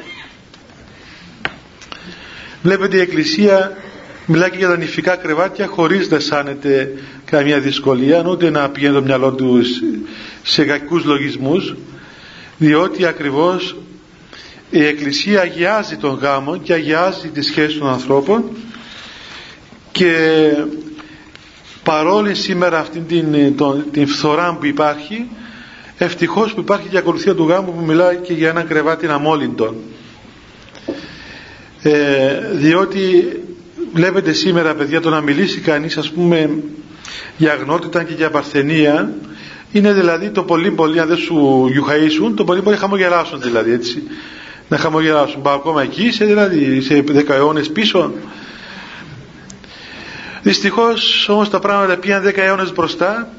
Βλέπετε 2.61 2.97
η 2.97 2.99
Εκκλησία 2.99 3.77
μιλάει 4.27 4.49
και 4.49 4.57
για 4.57 4.67
τα 4.67 4.77
νηφικά 4.77 5.15
κρεβάτια 5.15 5.67
χωρίς 5.67 6.09
να 6.09 6.15
αισθάνεται 6.15 6.93
καμία 7.25 7.59
δυσκολία 7.59 8.23
ούτε 8.27 8.49
να 8.49 8.69
πηγαίνει 8.69 8.93
το 8.93 9.01
μυαλό 9.01 9.31
του 9.33 9.61
σε 10.43 10.65
κακούς 10.65 11.03
λογισμούς 11.03 11.75
διότι 12.57 13.05
ακριβώς 13.05 13.75
η 14.69 14.85
Εκκλησία 14.85 15.41
αγιάζει 15.41 15.95
τον 15.97 16.13
γάμο 16.13 16.57
και 16.57 16.73
αγιάζει 16.73 17.27
τη 17.27 17.41
σχέση 17.41 17.77
των 17.77 17.87
ανθρώπων 17.89 18.43
και 19.91 20.15
παρόλη 21.83 22.35
σήμερα 22.35 22.79
αυτή 22.79 22.99
την, 22.99 23.55
τον, 23.57 23.85
την 23.91 24.07
φθορά 24.07 24.55
που 24.59 24.65
υπάρχει 24.65 25.27
ευτυχώς 25.97 26.53
που 26.53 26.59
υπάρχει 26.59 26.87
και 26.87 26.95
η 26.95 26.99
ακολουθία 26.99 27.35
του 27.35 27.47
γάμου 27.47 27.73
που 27.73 27.85
μιλάει 27.85 28.15
και 28.15 28.33
για 28.33 28.49
ένα 28.49 28.61
κρεβάτι 28.63 29.07
αμόλυντον 29.07 29.75
ε, 31.81 32.39
διότι 32.51 33.27
βλέπετε 33.95 34.33
σήμερα 34.33 34.73
παιδιά 34.75 35.01
το 35.01 35.09
να 35.09 35.21
μιλήσει 35.21 35.59
κανείς 35.59 35.97
ας 35.97 36.09
πούμε 36.11 36.49
για 37.37 37.51
αγνότητα 37.51 38.03
και 38.03 38.13
για 38.13 38.29
παρθενία 38.29 39.13
είναι 39.71 39.93
δηλαδή 39.93 40.29
το 40.29 40.43
πολύ 40.43 40.71
πολύ 40.71 40.99
αν 40.99 41.07
δεν 41.07 41.17
σου 41.17 41.67
γιουχαίσουν 41.71 42.35
το 42.35 42.43
πολύ 42.43 42.61
πολύ 42.61 42.77
χαμογελάσουν 42.77 43.41
δηλαδή 43.41 43.71
έτσι. 43.71 44.03
Να 44.67 44.77
χαμογελάσουν. 44.77 45.41
Πάω 45.41 45.55
ακόμα 45.55 45.81
εκεί 45.81 46.03
είσαι 46.03 46.25
δηλαδή 46.25 46.81
σε 46.81 47.01
δέκα 47.01 47.33
αιώνες 47.33 47.69
πίσω. 47.69 48.11
Δυστυχώς 50.41 51.29
όμως 51.29 51.49
τα 51.49 51.59
πράγματα 51.59 51.97
πήγαν 51.97 52.21
δέκα 52.21 52.43
αιώνες 52.43 52.73
μπροστά 52.73 53.29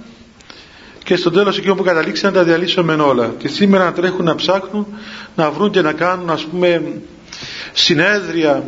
και 1.04 1.16
στο 1.16 1.30
τέλος 1.30 1.58
εκεί 1.58 1.74
που 1.74 1.82
καταλήξαν 1.82 2.32
τα 2.32 2.42
διαλύσουμε 2.44 2.94
όλα. 2.94 3.34
Και 3.38 3.48
σήμερα 3.48 3.84
να 3.84 3.92
τρέχουν 3.92 4.24
να 4.24 4.34
ψάχνουν 4.34 4.86
να 5.36 5.50
βρουν 5.50 5.70
και 5.70 5.80
να 5.82 5.92
κάνουν 5.92 6.30
ας 6.30 6.44
πούμε 6.44 6.92
συνέδρια 7.72 8.64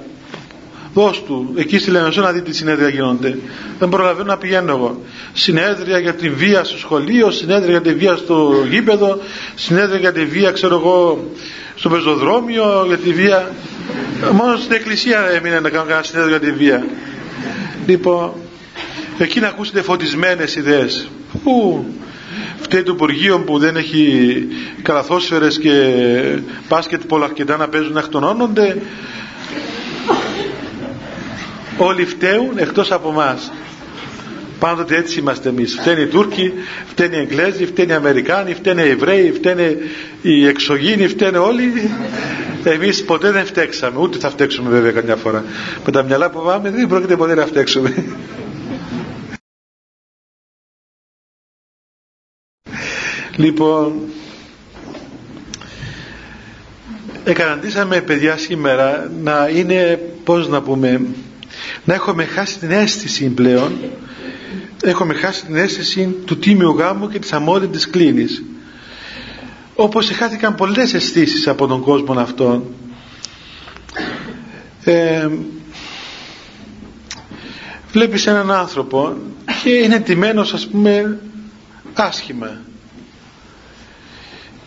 δώσ' 0.94 1.22
του 1.22 1.53
εκεί 1.57 1.79
στη 1.79 1.90
Λεμεσό 1.90 2.20
να 2.20 2.33
δει 2.33 2.42
τι 2.42 2.55
συνέδρια 2.55 2.88
γίνονται. 2.88 3.38
Δεν 3.79 3.88
προλαβαίνω 3.88 4.27
να 4.27 4.37
πηγαίνω 4.37 4.72
εγώ. 4.72 5.03
Συνέδρια 5.33 5.98
για 5.98 6.14
την 6.14 6.35
βία 6.37 6.64
στο 6.64 6.79
σχολείο 6.79 7.31
συνέδρια 7.31 7.70
για 7.70 7.81
τη 7.81 7.94
βία 7.94 8.16
στο 8.16 8.53
γήπεδο 8.70 9.18
συνέδρια 9.55 9.98
για 9.98 10.12
τη 10.12 10.24
βία 10.24 10.51
ξέρω 10.51 10.74
εγώ 10.74 11.29
στο 11.74 11.88
πεζοδρόμιο 11.88 12.85
για 12.87 12.96
τη 12.96 13.12
βία. 13.12 13.53
Μόνο 14.33 14.57
στην 14.57 14.72
εκκλησία 14.72 15.20
έμεινε 15.37 15.61
να 15.61 15.68
κάνω 15.70 15.85
κανένα 15.85 16.03
συνέδριο 16.03 16.37
για 16.37 16.46
τη 16.48 16.53
βία. 16.53 16.87
Λοιπόν 17.87 18.33
εκεί 19.18 19.40
να 19.40 19.46
ακούσετε 19.48 19.83
φωτισμένες 19.83 20.57
ιδέες. 20.57 21.09
Που 21.44 21.85
φταίει 22.61 22.83
το 22.83 22.92
Υπουργείο 22.92 23.38
που 23.40 23.59
δεν 23.59 23.77
έχει 23.77 24.46
καλαθόσφαιρες 24.83 25.59
και 25.59 25.92
μπάσκετ 26.68 27.03
πολλά 27.09 27.24
αρκετά 27.24 27.57
να 27.57 27.68
παίζουν 27.68 27.92
να 27.92 28.01
εκτονώνονται 28.01 28.77
όλοι 31.79 32.05
φταίουν 32.05 32.59
εκτός 32.59 32.91
από 32.93 33.09
εμά. 33.09 33.38
Πάντοτε 34.59 34.97
έτσι 34.97 35.19
είμαστε 35.19 35.49
εμείς. 35.49 35.75
Φταίνει 35.81 36.03
οι 36.03 36.07
Τούρκοι, 36.07 36.53
φταίνει 36.87 37.17
οι 37.17 37.19
Εγγλέζοι, 37.19 37.67
φταίνει 37.67 37.91
οι 37.93 37.95
Αμερικάνοι, 37.95 38.55
φταίνει 38.55 38.83
οι 38.83 38.88
Εβραίοι, 38.91 39.33
φταίνει 39.33 39.77
οι 40.23 40.47
εξωγήινοι, 40.47 41.09
φταίνει 41.09 41.37
όλοι. 41.37 41.91
Εμείς 42.64 43.05
ποτέ 43.05 43.31
δεν 43.31 43.45
φταίξαμε, 43.47 43.99
ούτε 44.01 44.19
θα 44.19 44.31
φταίξουμε 44.31 44.71
βέβαια 44.71 44.91
καμιά 44.93 45.17
φορά. 45.17 45.45
Με 45.87 45.93
τα 45.93 46.03
μυαλά 46.03 46.31
που 46.31 46.43
πάμε 46.45 46.71
δεν 46.71 46.88
πρόκειται 46.88 47.17
ποτέ 47.17 47.35
να 47.35 47.47
φταίξουμε. 47.47 47.95
λοιπόν, 53.37 53.93
εκαναντήσαμε 57.25 58.01
παιδιά 58.01 58.37
σήμερα 58.37 59.11
να 59.23 59.49
είναι, 59.55 60.01
πώς 60.25 60.49
να 60.49 60.62
πούμε, 60.62 61.01
να 61.85 61.94
έχουμε 61.94 62.24
χάσει 62.24 62.59
την 62.59 62.70
αίσθηση 62.70 63.28
πλέον 63.28 63.72
έχουμε 64.83 65.14
χάσει 65.14 65.44
την 65.44 65.57
αίσθηση 65.57 66.16
του 66.24 66.38
τίμιου 66.38 66.70
γάμου 66.78 67.09
και 67.09 67.18
της 67.18 67.33
αμόρυντης 67.33 67.90
κλίνης. 67.90 68.42
Όπως 69.74 70.11
χάθηκαν 70.11 70.54
πολλές 70.54 70.94
αισθήσεις 70.94 71.48
από 71.48 71.66
τον 71.66 71.83
κόσμο 71.83 72.20
αυτόν 72.20 72.64
ε, 74.85 75.28
βλέπεις 77.92 78.26
έναν 78.26 78.50
άνθρωπο 78.50 79.16
και 79.62 79.70
είναι 79.70 80.00
τιμένος 80.00 80.52
ας 80.52 80.66
πούμε 80.66 81.18
άσχημα. 81.94 82.61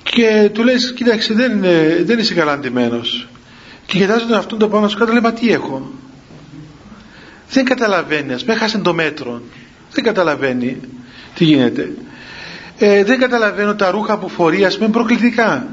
Και 0.04 0.50
του 0.54 0.64
λες 0.64 0.94
κοίταξε 0.94 1.34
δεν, 1.34 1.52
είναι, 1.52 2.02
δεν 2.04 2.20
είσαι 2.20 2.34
καλά 2.34 2.60
ντυμένος 2.60 3.28
και 3.86 3.98
κοιτάζει 3.98 4.26
τον 4.26 4.38
αυτόν 4.38 4.60
το 4.60 4.68
πάνω 4.68 4.88
σου 4.88 4.98
κάτω 4.98 5.12
λέει 5.12 5.22
μα 5.22 5.34
τι 5.34 5.52
έχω 5.52 5.92
δεν 7.52 7.66
καταλαβαίνει 7.66 8.34
ας 8.34 8.42
πούμε 8.42 8.54
έχασε 8.54 8.78
το 8.78 8.94
μέτρο. 8.94 9.42
Δεν 9.92 10.04
καταλαβαίνει 10.04 10.80
τι 11.36 11.44
γίνεται. 11.44 11.92
Ε, 12.78 13.04
δεν 13.04 13.20
καταλαβαίνω 13.20 13.76
τα 13.76 13.92
ρούχα 13.92 14.18
που 14.18 14.30
φορεί 14.30 14.66
ας 14.66 14.78
πούμε 14.78 14.90
προκλητικά. 14.90 15.68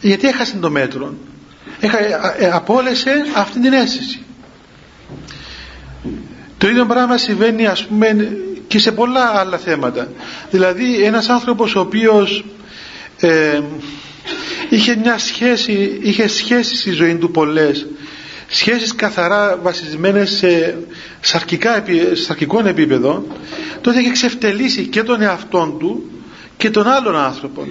Γιατί 0.00 0.28
έχασε 0.28 0.56
το 0.56 0.70
μέτρο. 0.70 1.14
Έχα, 1.80 1.98
ε, 1.98 2.44
ε, 2.44 2.50
απόλυσε 2.50 3.12
αυτή 3.36 3.60
την 3.60 3.72
αίσθηση. 3.72 4.22
Το 6.58 6.68
ίδιο 6.68 6.86
πράγμα 6.86 7.16
συμβαίνει 7.16 7.66
ας 7.66 7.84
πούμε 7.86 8.38
και 8.66 8.78
σε 8.78 8.92
πολλά 8.92 9.24
άλλα 9.24 9.58
θέματα. 9.58 10.08
Δηλαδή 10.50 11.02
ένας 11.04 11.28
άνθρωπος 11.28 11.74
ο 11.74 11.80
οποίος 11.80 12.44
ε, 13.20 13.60
είχε 14.68 14.96
μια 14.96 15.18
σχέση 15.18 15.98
είχε 16.02 16.28
σχέση 16.28 16.76
στη 16.76 16.90
ζωή 16.90 17.14
του 17.14 17.30
πολλές 17.30 17.86
σχέσεις 18.48 18.94
καθαρά 18.94 19.58
βασισμένες 19.62 20.30
σε 20.30 20.76
σαρκικά, 21.20 21.84
σαρκικό 22.12 22.66
επίπεδο 22.66 23.24
τότε 23.80 23.98
έχει 23.98 24.10
ξεφτελίσει 24.10 24.86
και 24.86 25.02
τον 25.02 25.22
εαυτόν 25.22 25.78
του 25.78 26.10
και 26.56 26.70
τον 26.70 26.86
άλλον 26.86 27.16
άνθρωπο 27.16 27.66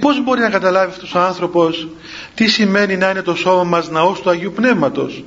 πως 0.00 0.22
μπορεί 0.22 0.40
να 0.40 0.50
καταλάβει 0.50 0.90
αυτός 0.90 1.14
ο 1.14 1.18
άνθρωπος 1.18 1.88
τι 2.34 2.48
σημαίνει 2.48 2.96
να 2.96 3.10
είναι 3.10 3.22
το 3.22 3.34
σώμα 3.34 3.64
μας 3.64 3.90
ναός 3.90 4.20
του 4.20 4.30
Αγίου 4.30 4.52
Πνεύματος 4.52 5.24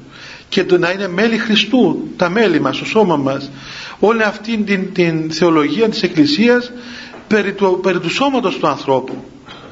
και 0.49 0.63
το 0.63 0.78
να 0.78 0.91
είναι 0.91 1.08
μέλη 1.08 1.38
Χριστού 1.38 2.08
τα 2.15 2.30
μέλη 2.30 2.60
μας, 2.62 2.78
το 2.78 2.86
σώμα 2.86 3.15
μας. 3.15 3.52
Όλη 3.99 4.23
αυτή 4.23 4.58
την, 4.58 4.93
την 4.93 5.32
θεολογία 5.32 5.89
της 5.89 6.04
Εκκλησίας 6.04 6.71
περί 7.28 7.54
του, 7.54 7.80
περί 7.84 7.99
του 7.99 8.10
σώματος 8.10 8.58
του 8.58 8.67
ανθρώπου. 8.67 9.23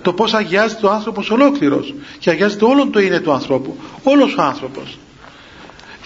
Το 0.01 0.13
πως 0.13 0.33
αγιάζεται 0.33 0.85
ο 0.85 0.91
άνθρωπος 0.91 1.29
ολόκληρος 1.29 1.93
και 2.19 2.29
αγιάζεται 2.29 2.65
όλο 2.65 2.87
το 2.87 2.99
είναι 2.99 3.19
του 3.19 3.31
ανθρώπου. 3.31 3.77
Όλος 4.03 4.35
ο 4.35 4.41
άνθρωπος 4.41 4.97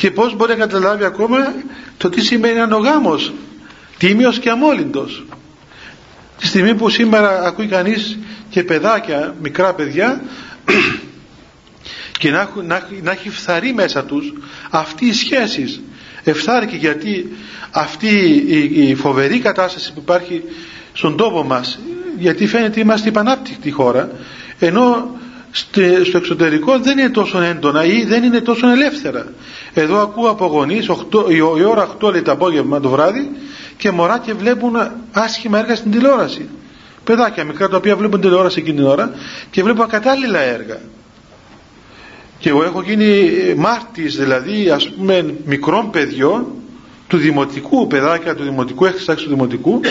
και 0.01 0.11
πως 0.11 0.35
μπορεί 0.35 0.51
να 0.51 0.57
καταλάβει 0.65 1.03
ακόμα 1.03 1.53
το 1.97 2.09
τι 2.09 2.21
σημαίνει 2.21 2.59
ο 2.73 2.77
γάμος 2.77 3.33
τίμιος 3.97 4.39
και 4.39 4.49
αμόλυντος 4.49 5.25
τη 6.37 6.45
στιγμή 6.47 6.75
που 6.75 6.89
σήμερα 6.89 7.41
ακούει 7.43 7.67
κανείς 7.67 8.17
και 8.49 8.63
παιδάκια, 8.63 9.35
μικρά 9.41 9.73
παιδιά 9.73 10.21
και 12.19 12.29
να, 12.31 12.49
να, 12.63 12.87
να 13.01 13.11
έχει 13.11 13.29
φθαρεί 13.29 13.73
μέσα 13.73 14.03
τους 14.03 14.33
αυτή 14.69 15.05
η 15.05 15.13
σχέση 15.13 15.81
και 16.69 16.75
γιατί 16.77 17.37
αυτή 17.71 18.43
η, 18.47 18.89
η 18.89 18.95
φοβερή 18.95 19.39
κατάσταση 19.39 19.93
που 19.93 19.99
υπάρχει 19.99 20.43
στον 20.93 21.17
τόπο 21.17 21.43
μας 21.43 21.79
γιατί 22.17 22.47
φαίνεται 22.47 22.79
είμαστε 22.79 23.09
υπανάπτυκτη 23.09 23.71
χώρα 23.71 24.11
ενώ 24.59 25.15
στο 25.51 26.17
εξωτερικό 26.17 26.79
δεν 26.79 26.97
είναι 26.97 27.09
τόσο 27.09 27.41
έντονα 27.41 27.85
ή 27.85 28.03
δεν 28.05 28.23
είναι 28.23 28.39
τόσο 28.41 28.69
ελεύθερα. 28.69 29.25
Εδώ 29.73 30.01
ακούω 30.01 30.29
από 30.29 30.45
γονείς 30.45 30.87
η 31.29 31.41
ώρα 31.41 31.89
8 32.01 32.11
λέει 32.11 32.21
το 32.21 32.31
απόγευμα 32.31 32.79
το 32.79 32.89
βράδυ 32.89 33.29
και 33.77 33.91
μωρά 33.91 34.19
και 34.19 34.33
βλέπουν 34.33 34.75
άσχημα 35.11 35.59
έργα 35.59 35.75
στην 35.75 35.91
τηλεόραση. 35.91 36.49
Παιδάκια 37.03 37.43
μικρά 37.43 37.69
τα 37.69 37.77
οποία 37.77 37.95
βλέπουν 37.95 38.21
τηλεόραση 38.21 38.59
εκείνη 38.59 38.75
την 38.75 38.85
ώρα 38.85 39.11
και 39.51 39.63
βλέπουν 39.63 39.81
ακατάλληλα 39.81 40.39
έργα. 40.39 40.79
Και 42.39 42.49
εγώ 42.49 42.63
έχω 42.63 42.81
γίνει 42.81 43.29
μάρτης 43.57 44.15
δηλαδή 44.17 44.69
ας 44.69 44.89
πούμε 44.89 45.35
μικρών 45.45 45.89
παιδιών 45.89 46.45
του 47.07 47.17
δημοτικού, 47.17 47.87
παιδάκια 47.87 48.35
του 48.35 48.43
δημοτικού, 48.43 48.85
έξι 48.85 49.05
του 49.05 49.29
δημοτικού 49.29 49.81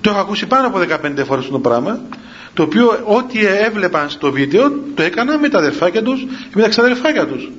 το 0.00 0.10
έχω 0.10 0.18
ακούσει 0.18 0.46
πάνω 0.46 0.66
από 0.66 0.78
15 0.78 1.24
φορές 1.26 1.48
το 1.48 1.58
πράγμα 1.58 2.00
το 2.54 2.62
οποίο 2.62 3.00
ό,τι 3.04 3.46
έβλεπαν 3.46 4.10
στο 4.10 4.32
βίντεο 4.32 4.70
το 4.94 5.02
έκαναν 5.02 5.40
με 5.40 5.48
τα 5.48 5.58
αδερφάκια 5.58 6.02
τους 6.02 6.20
και 6.20 6.54
με 6.54 6.62
τα 6.62 6.68
ξαδερφάκια 6.68 7.26
τους 7.26 7.50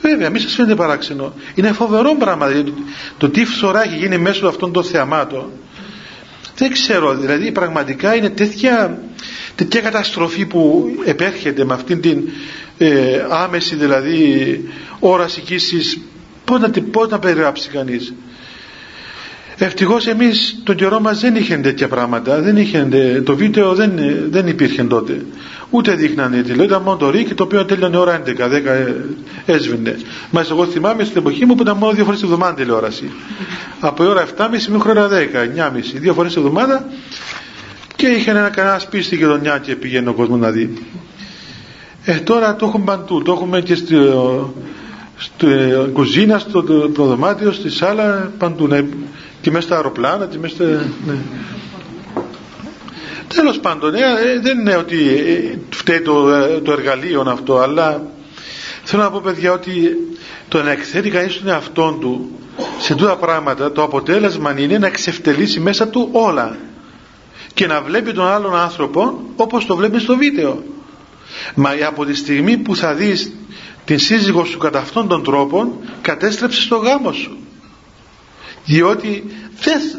βέβαια 0.00 0.30
μη 0.30 0.38
σας 0.38 0.54
φαίνεται 0.54 0.74
παράξενο. 0.74 1.34
Είναι 1.54 1.72
φοβερό 1.72 2.14
πράγμα 2.18 2.46
δηλαδή, 2.46 2.74
το 3.18 3.28
τι 3.28 3.44
φθορά 3.44 3.82
έχει 3.84 3.96
γίνει 3.96 4.18
μέσω 4.18 4.46
αυτών 4.46 4.72
των 4.72 4.84
θεαμάτων. 4.84 5.50
Δεν 6.56 6.72
ξέρω 6.72 7.14
δηλαδή 7.14 7.52
πραγματικά 7.52 8.14
είναι 8.14 8.30
τέτοια, 8.30 9.02
τέτοια 9.54 9.80
καταστροφή 9.80 10.46
που 10.46 10.90
επέρχεται 11.04 11.64
με 11.64 11.74
αυτήν 11.74 12.00
την 12.00 12.28
ε, 12.78 13.24
άμεση 13.28 13.76
δηλαδή 13.76 14.64
όραση 14.98 15.40
κοίησης. 15.40 15.98
Πώς 16.44 16.60
να, 16.60 16.70
πώς 16.90 17.08
να 17.08 17.18
περιγράψει 17.18 17.68
κανείς; 17.68 18.14
Ευτυχώς 19.62 20.06
εμείς 20.06 20.60
τον 20.64 20.76
καιρό 20.76 21.00
μας 21.00 21.20
δεν 21.20 21.36
είχε 21.36 21.56
τέτοια 21.56 21.88
πράγματα, 21.88 22.40
δεν 22.40 22.56
είχε, 22.56 22.88
το 23.24 23.36
βίντεο 23.36 23.74
δεν, 23.74 23.92
δεν 24.30 24.46
υπήρχε 24.46 24.82
τότε. 24.82 25.24
Ούτε 25.70 25.94
δείχνανε 25.94 26.36
τηλεόραση, 26.36 26.64
ήταν 26.64 26.82
μόνο 26.82 26.96
το 26.96 27.10
ρίκ 27.10 27.34
το 27.34 27.42
οποίο 27.42 27.64
τέλειωνε 27.64 27.96
ώρα 27.96 28.22
11, 28.26 28.28
10 28.28 28.34
ε, 28.64 28.94
έσβηνε. 29.46 29.98
Μας 30.30 30.50
εγώ 30.50 30.66
θυμάμαι 30.66 31.04
στην 31.04 31.16
εποχή 31.18 31.44
μου 31.46 31.54
που 31.54 31.62
ήταν 31.62 31.76
μόνο 31.76 31.92
δύο 31.92 32.04
φορές 32.04 32.20
τη 32.20 32.24
εβδομάδα 32.24 32.54
τηλεόραση. 32.54 33.10
Από 33.80 34.04
η 34.04 34.06
ώρα 34.06 34.26
7.30 34.36 34.48
μέχρι 34.68 34.90
ώρα 34.90 35.08
10, 35.08 35.12
9.30, 35.12 35.20
δύο 35.94 36.14
φορές 36.14 36.32
τη 36.32 36.40
εβδομάδα 36.40 36.84
και 37.96 38.06
είχε 38.06 38.30
ένα 38.30 38.48
κανένα 38.48 38.78
σπίτι 38.78 39.04
στη 39.04 39.16
γειτονιά 39.16 39.58
και 39.58 39.76
πήγαινε 39.76 40.08
ο 40.08 40.12
κόσμος 40.12 40.38
να 40.38 40.50
δει. 40.50 40.74
Ε, 42.04 42.14
τώρα 42.14 42.56
το 42.56 42.66
έχουμε 42.66 42.84
παντού, 42.84 43.22
το 43.22 43.32
έχουμε 43.32 43.60
και 43.60 43.74
στο, 43.74 44.54
στο 45.16 45.46
κουζίνα, 45.92 46.38
στο 46.38 46.62
προδωμάτιο, 46.92 47.52
στη 47.52 47.70
σάλα, 47.70 48.32
παντού. 48.38 48.68
Ναι 49.40 49.46
και 49.46 49.50
μέσα 49.50 49.66
στα 49.66 49.76
αεροπλάνα 49.76 50.26
και 50.26 50.38
μέσα 50.38 50.54
στα... 50.54 50.64
Ναι. 51.06 51.14
Τέλος 53.34 53.58
πάντων, 53.58 53.94
ε, 53.94 53.98
ε, 53.98 54.40
δεν 54.40 54.58
είναι 54.58 54.76
ότι 54.76 55.08
ε, 55.08 55.58
φταίει 55.70 56.00
το, 56.00 56.24
το 56.60 56.72
εργαλείο 56.72 57.24
αυτό, 57.26 57.58
αλλά 57.58 58.02
θέλω 58.84 59.02
να 59.02 59.10
πω 59.10 59.20
παιδιά 59.24 59.52
ότι 59.52 59.96
το 60.48 60.62
να 60.62 60.70
εκθέτει 60.70 61.10
κανείς 61.10 61.38
τον 61.38 61.48
εαυτό 61.48 61.96
του 62.00 62.30
σε 62.78 62.94
τούτα 62.94 63.16
πράγματα, 63.16 63.72
το 63.72 63.82
αποτέλεσμα 63.82 64.60
είναι 64.60 64.78
να 64.78 64.86
εξευτελίσει 64.86 65.60
μέσα 65.60 65.88
του 65.88 66.08
όλα 66.12 66.56
και 67.54 67.66
να 67.66 67.80
βλέπει 67.82 68.12
τον 68.12 68.26
άλλον 68.26 68.56
άνθρωπο 68.56 69.20
όπως 69.36 69.66
το 69.66 69.76
βλέπεις 69.76 70.02
στο 70.02 70.16
βίντεο. 70.16 70.62
Μα 71.54 71.70
από 71.86 72.04
τη 72.04 72.14
στιγμή 72.14 72.56
που 72.56 72.76
θα 72.76 72.94
δεις 72.94 73.32
την 73.84 73.98
σύζυγό 73.98 74.44
σου 74.44 74.58
κατά 74.58 74.78
αυτόν 74.78 75.08
τον 75.08 75.22
τρόπο 75.24 75.80
κατέστρεψες 76.02 76.68
το 76.68 76.76
γάμο 76.76 77.12
σου 77.12 77.39
διότι 78.70 79.24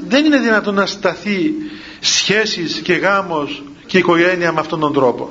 δεν 0.08 0.26
είναι 0.26 0.40
δυνατόν 0.40 0.74
να 0.76 0.86
σταθεί 0.86 1.54
σχέσεις 2.00 2.74
και 2.84 2.94
γάμος 2.94 3.64
και 3.86 3.98
οικογένεια 3.98 4.52
με 4.52 4.60
αυτόν 4.60 4.80
τον 4.80 4.94
τρόπο. 4.94 5.30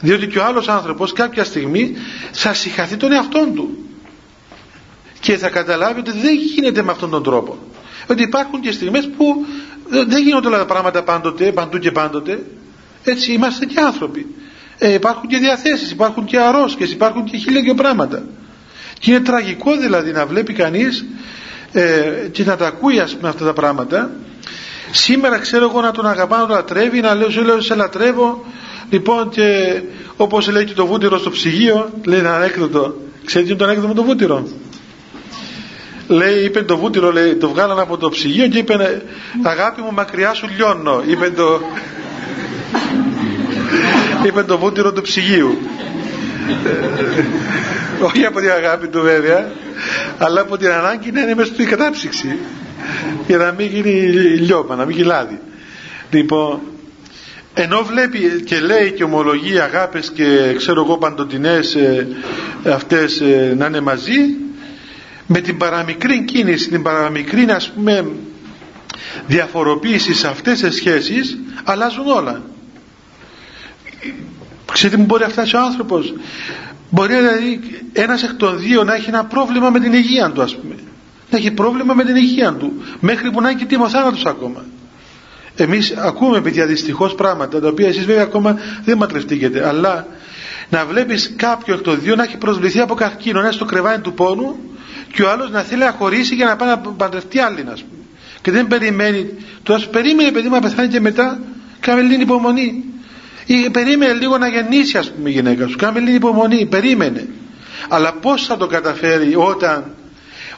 Διότι 0.00 0.26
και 0.26 0.38
ο 0.38 0.44
άλλος 0.44 0.68
άνθρωπος 0.68 1.12
κάποια 1.12 1.44
στιγμή 1.44 1.94
θα 2.32 2.54
συγχαθεί 2.54 2.96
τον 2.96 3.12
εαυτό 3.12 3.46
του 3.54 3.78
και 5.20 5.36
θα 5.36 5.48
καταλάβει 5.48 5.98
ότι 6.00 6.10
δεν 6.10 6.34
γίνεται 6.54 6.82
με 6.82 6.90
αυτόν 6.90 7.10
τον 7.10 7.22
τρόπο. 7.22 7.58
Ότι 8.06 8.22
υπάρχουν 8.22 8.60
και 8.60 8.72
στιγμές 8.72 9.08
που 9.16 9.46
δεν 9.88 10.22
γίνονται 10.22 10.46
όλα 10.48 10.58
τα 10.58 10.66
πράγματα 10.66 11.02
πάντοτε, 11.02 11.52
παντού 11.52 11.78
και 11.78 11.90
πάντοτε. 11.90 12.42
Έτσι 13.04 13.32
είμαστε 13.32 13.64
και 13.64 13.80
άνθρωποι. 13.80 14.26
Ε, 14.78 14.92
υπάρχουν 14.92 15.28
και 15.28 15.36
διαθέσεις, 15.38 15.90
υπάρχουν 15.90 16.24
και 16.24 16.38
αρρώσκες 16.38 16.90
υπάρχουν 16.90 17.24
και 17.24 17.36
χίλια 17.36 17.60
και 17.60 17.74
πράγματα. 17.74 18.22
Και 18.98 19.10
είναι 19.10 19.20
τραγικό 19.20 19.76
δηλαδή 19.76 20.12
να 20.12 20.26
βλέπει 20.26 20.52
κανείς 20.52 21.04
ε, 21.76 22.28
και 22.32 22.44
να 22.44 22.56
τα 22.56 22.66
ακούει 22.66 23.00
ας 23.00 23.14
πούμε 23.14 23.28
αυτά 23.28 23.44
τα 23.44 23.52
πράγματα. 23.52 24.10
Σήμερα 24.90 25.38
ξέρω 25.38 25.64
εγώ 25.64 25.80
να 25.80 25.90
τον 25.90 26.06
αγαπάω 26.06 26.40
να 26.40 26.46
τον 26.46 26.56
λατρεύει 26.56 27.00
να 27.00 27.14
λέω, 27.14 27.28
λέω 27.44 27.60
σε 27.60 27.74
λατρεύω 27.74 28.44
λοιπόν 28.90 29.28
και 29.28 29.80
όπως 30.16 30.48
λέει 30.48 30.64
και 30.64 30.74
το 30.74 30.86
βούτυρο 30.86 31.18
στο 31.18 31.30
ψυγείο 31.30 31.90
λέει 32.04 32.18
ένα 32.18 32.36
ανέκδοτο. 32.36 32.96
Ξέρετε 33.24 33.54
το 33.54 33.64
ανέκδοτο 33.64 33.88
με 33.88 33.94
το 33.94 34.02
βούτυρο; 34.02 34.48
Λέει 36.08 36.44
είπε 36.44 36.62
το 36.62 36.76
βούτυρο 36.76 37.12
λέει, 37.12 37.34
το 37.34 37.48
βγάλαν 37.48 37.78
από 37.78 37.96
το 37.96 38.08
ψυγείο 38.08 38.48
και 38.48 38.58
είπε 38.58 39.02
αγάπη 39.42 39.80
μου 39.80 39.92
μακριά 39.92 40.34
σου 40.34 40.48
λιώνω 40.56 41.02
είπε 41.06 41.30
το 41.30 41.60
είπε 44.26 44.42
το 44.42 44.58
βούτυρο 44.58 44.92
του 44.92 45.02
ψυγείου 45.02 45.58
όχι 48.06 48.24
από 48.24 48.40
την 48.40 48.50
αγάπη 48.50 48.88
του 48.88 49.00
βέβαια 49.02 49.50
αλλά 50.18 50.40
από 50.40 50.56
την 50.56 50.68
ανάγκη 50.70 51.10
να 51.12 51.20
είναι 51.20 51.34
μέσα 51.34 51.52
στην 51.54 51.68
κατάψυξη 51.68 52.38
για 53.26 53.36
να 53.36 53.52
μην 53.58 53.66
γίνει 53.66 53.90
λιώμα, 54.38 54.74
να 54.74 54.84
μην 54.84 54.96
γυλάδει 54.96 55.40
λοιπόν 56.10 56.60
ενώ 57.54 57.82
βλέπει 57.82 58.42
και 58.44 58.60
λέει 58.60 58.92
και 58.92 59.04
ομολογεί 59.04 59.58
αγάπες 59.60 60.10
και 60.14 60.54
ξέρω 60.56 60.82
εγώ 60.82 60.98
παντοτινές 60.98 61.74
ε, 61.74 62.06
αυτές 62.68 63.20
ε, 63.20 63.54
να 63.58 63.66
είναι 63.66 63.80
μαζί 63.80 64.18
με 65.26 65.40
την 65.40 65.56
παραμικρή 65.56 66.24
κίνηση 66.24 66.68
την 66.68 66.82
παραμικρή 66.82 67.46
ας 67.50 67.70
πούμε 67.70 68.06
διαφοροποίηση 69.26 70.14
σε 70.14 70.28
αυτές 70.28 70.60
τις 70.60 70.74
σχέσεις 70.76 71.38
αλλάζουν 71.64 72.06
όλα 72.06 72.42
ξέρετε 74.72 74.96
μου 74.98 75.04
μπορεί 75.04 75.22
να 75.22 75.28
φτάσει 75.28 75.56
ο 75.56 75.60
άνθρωπος. 75.60 76.14
Μπορεί 76.90 77.14
δηλαδή 77.14 77.60
ένας 77.92 78.22
εκ 78.22 78.32
των 78.34 78.58
δύο 78.58 78.84
να 78.84 78.94
έχει 78.94 79.08
ένα 79.08 79.24
πρόβλημα 79.24 79.70
με 79.70 79.80
την 79.80 79.92
υγεία 79.92 80.30
του 80.30 80.42
ας 80.42 80.56
πούμε. 80.56 80.74
Να 81.30 81.38
έχει 81.38 81.50
πρόβλημα 81.50 81.94
με 81.94 82.04
την 82.04 82.16
υγεία 82.16 82.52
του 82.52 82.72
μέχρι 83.00 83.30
που 83.30 83.40
να 83.40 83.48
έχει 83.48 83.64
και 83.64 83.78
θάνατος 83.88 84.26
ακόμα. 84.26 84.64
Εμείς 85.56 85.94
ακούμε 85.96 86.40
παιδιά 86.40 86.66
δυστυχώς 86.66 87.14
πράγματα 87.14 87.60
τα 87.60 87.68
οποία 87.68 87.88
εσείς 87.88 88.04
βέβαια 88.04 88.22
ακόμα 88.22 88.58
δεν 88.84 88.96
ματρευτήκετε 88.96 89.66
αλλά 89.68 90.06
να 90.70 90.84
βλέπεις 90.84 91.32
κάποιον 91.36 91.76
εκ 91.78 91.82
των 91.84 92.00
δύο 92.00 92.14
να 92.14 92.22
έχει 92.22 92.36
προσβληθεί 92.36 92.80
από 92.80 92.94
καρκίνο 92.94 93.40
να 93.40 93.52
στο 93.52 93.64
κρεβάτι 93.64 94.00
του 94.00 94.14
πόνου 94.14 94.58
και 95.12 95.22
ο 95.22 95.30
άλλος 95.30 95.50
να 95.50 95.60
θέλει 95.60 95.80
να 95.84 95.90
χωρίσει 95.90 96.34
για 96.34 96.46
να 96.46 96.56
πάει 96.56 96.68
να 96.68 96.78
παντρευτεί 96.78 97.38
άλλη 97.38 97.64
ας 97.72 97.82
πούμε. 97.82 98.02
Και 98.42 98.50
δεν 98.50 98.66
περιμένει. 98.66 99.30
Τώρα 99.62 99.78
σου 99.78 99.90
περίμενε 99.90 100.30
παιδί 100.30 100.48
μου 100.48 100.54
να 100.54 100.60
πεθάνει 100.60 100.88
και 100.88 101.00
μετά 101.00 101.38
κάμε 101.80 102.00
λίγη 102.02 102.22
υπομονή 102.22 102.84
ή 103.46 103.70
περίμενε 103.70 104.12
λίγο 104.12 104.38
να 104.38 104.48
γεννήσει 104.48 104.98
ας 104.98 105.10
πούμε 105.10 105.28
η 105.28 105.32
γυναίκα 105.32 105.66
σου. 105.66 105.76
Κάμε 105.76 106.00
λίγη 106.00 106.16
υπομονή 106.16 106.66
περίμενε. 106.66 107.28
Αλλά 107.88 108.12
πως 108.12 108.46
θα 108.46 108.56
το 108.56 108.66
καταφέρει 108.66 109.34
όταν 109.36 109.94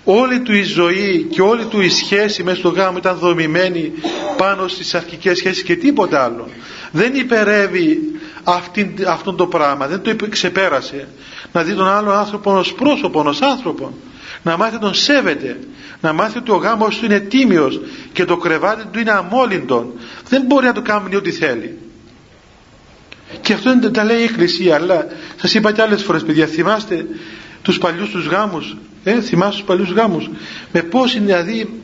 όλη 0.04 0.40
του 0.40 0.54
η 0.54 0.62
ζωή 0.62 1.26
και 1.30 1.42
όλη 1.42 1.64
του 1.64 1.80
η 1.80 1.88
σχέση 1.88 2.42
μέσα 2.42 2.58
στο 2.58 2.68
γάμο 2.68 2.96
ήταν 2.98 3.16
δομημένη 3.16 3.92
πάνω 4.36 4.68
στις 4.68 4.94
αρχικές 4.94 5.38
σχέσεις 5.38 5.62
και 5.62 5.76
τίποτα 5.76 6.24
άλλο. 6.24 6.48
Δεν 6.90 7.14
υπερεύει 7.14 8.00
αυτή, 8.44 8.94
αυτό 9.08 9.32
το 9.32 9.46
πράγμα. 9.46 9.86
Δεν 9.86 10.02
το 10.02 10.28
ξεπέρασε. 10.28 11.08
Να 11.52 11.62
δει 11.62 11.74
τον 11.74 11.88
άλλο 11.88 12.10
άνθρωπος 12.10 12.60
ως 12.60 12.72
πρόσωπο 12.74 13.20
ως 13.26 13.42
άνθρωπο 13.42 13.92
να 14.42 14.56
μάθει 14.56 14.78
τον 14.78 14.94
σέβεται. 14.94 15.58
Να 16.00 16.12
μάθει 16.12 16.38
ότι 16.38 16.50
ο 16.50 16.56
γάμος 16.56 16.98
του 16.98 17.04
είναι 17.04 17.20
τίμιος 17.20 17.80
και 18.12 18.24
το 18.24 18.36
κρεβάτι 18.36 18.86
του 18.92 18.98
είναι 18.98 19.10
αμόλυντον. 19.10 19.92
Δεν 20.28 20.42
μπορεί 20.42 20.66
να 20.66 20.72
το 20.72 20.82
κάνει 20.82 21.16
ό,τι 21.16 21.30
θέλει 21.30 21.78
και 23.40 23.52
αυτό 23.52 23.78
δεν 23.80 23.92
τα 23.92 24.04
λέει 24.04 24.18
η 24.20 24.22
Εκκλησία, 24.22 24.74
αλλά 24.74 25.06
σας 25.36 25.54
είπα 25.54 25.72
και 25.72 25.82
άλλες 25.82 26.02
φορές 26.02 26.22
παιδιά, 26.22 26.46
θυμάστε 26.46 27.06
τους 27.62 27.78
παλιούς 27.78 28.10
τους 28.10 28.26
γάμους, 28.26 28.76
ε, 29.04 29.20
θυμάστε 29.20 29.56
τους 29.56 29.66
παλιούς 29.66 29.90
γάμους, 29.92 30.30
με 30.72 30.82
πώς 30.82 31.14
είναι 31.14 31.24
δηλαδή, 31.24 31.80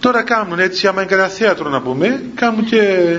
τώρα 0.00 0.22
κάνουν 0.22 0.58
έτσι, 0.58 0.86
άμα 0.86 1.00
είναι 1.00 1.10
κανένα 1.10 1.28
θέατρο 1.28 1.68
να 1.68 1.80
πούμε, 1.80 2.22
κάνουν 2.34 2.64
και 2.64 3.18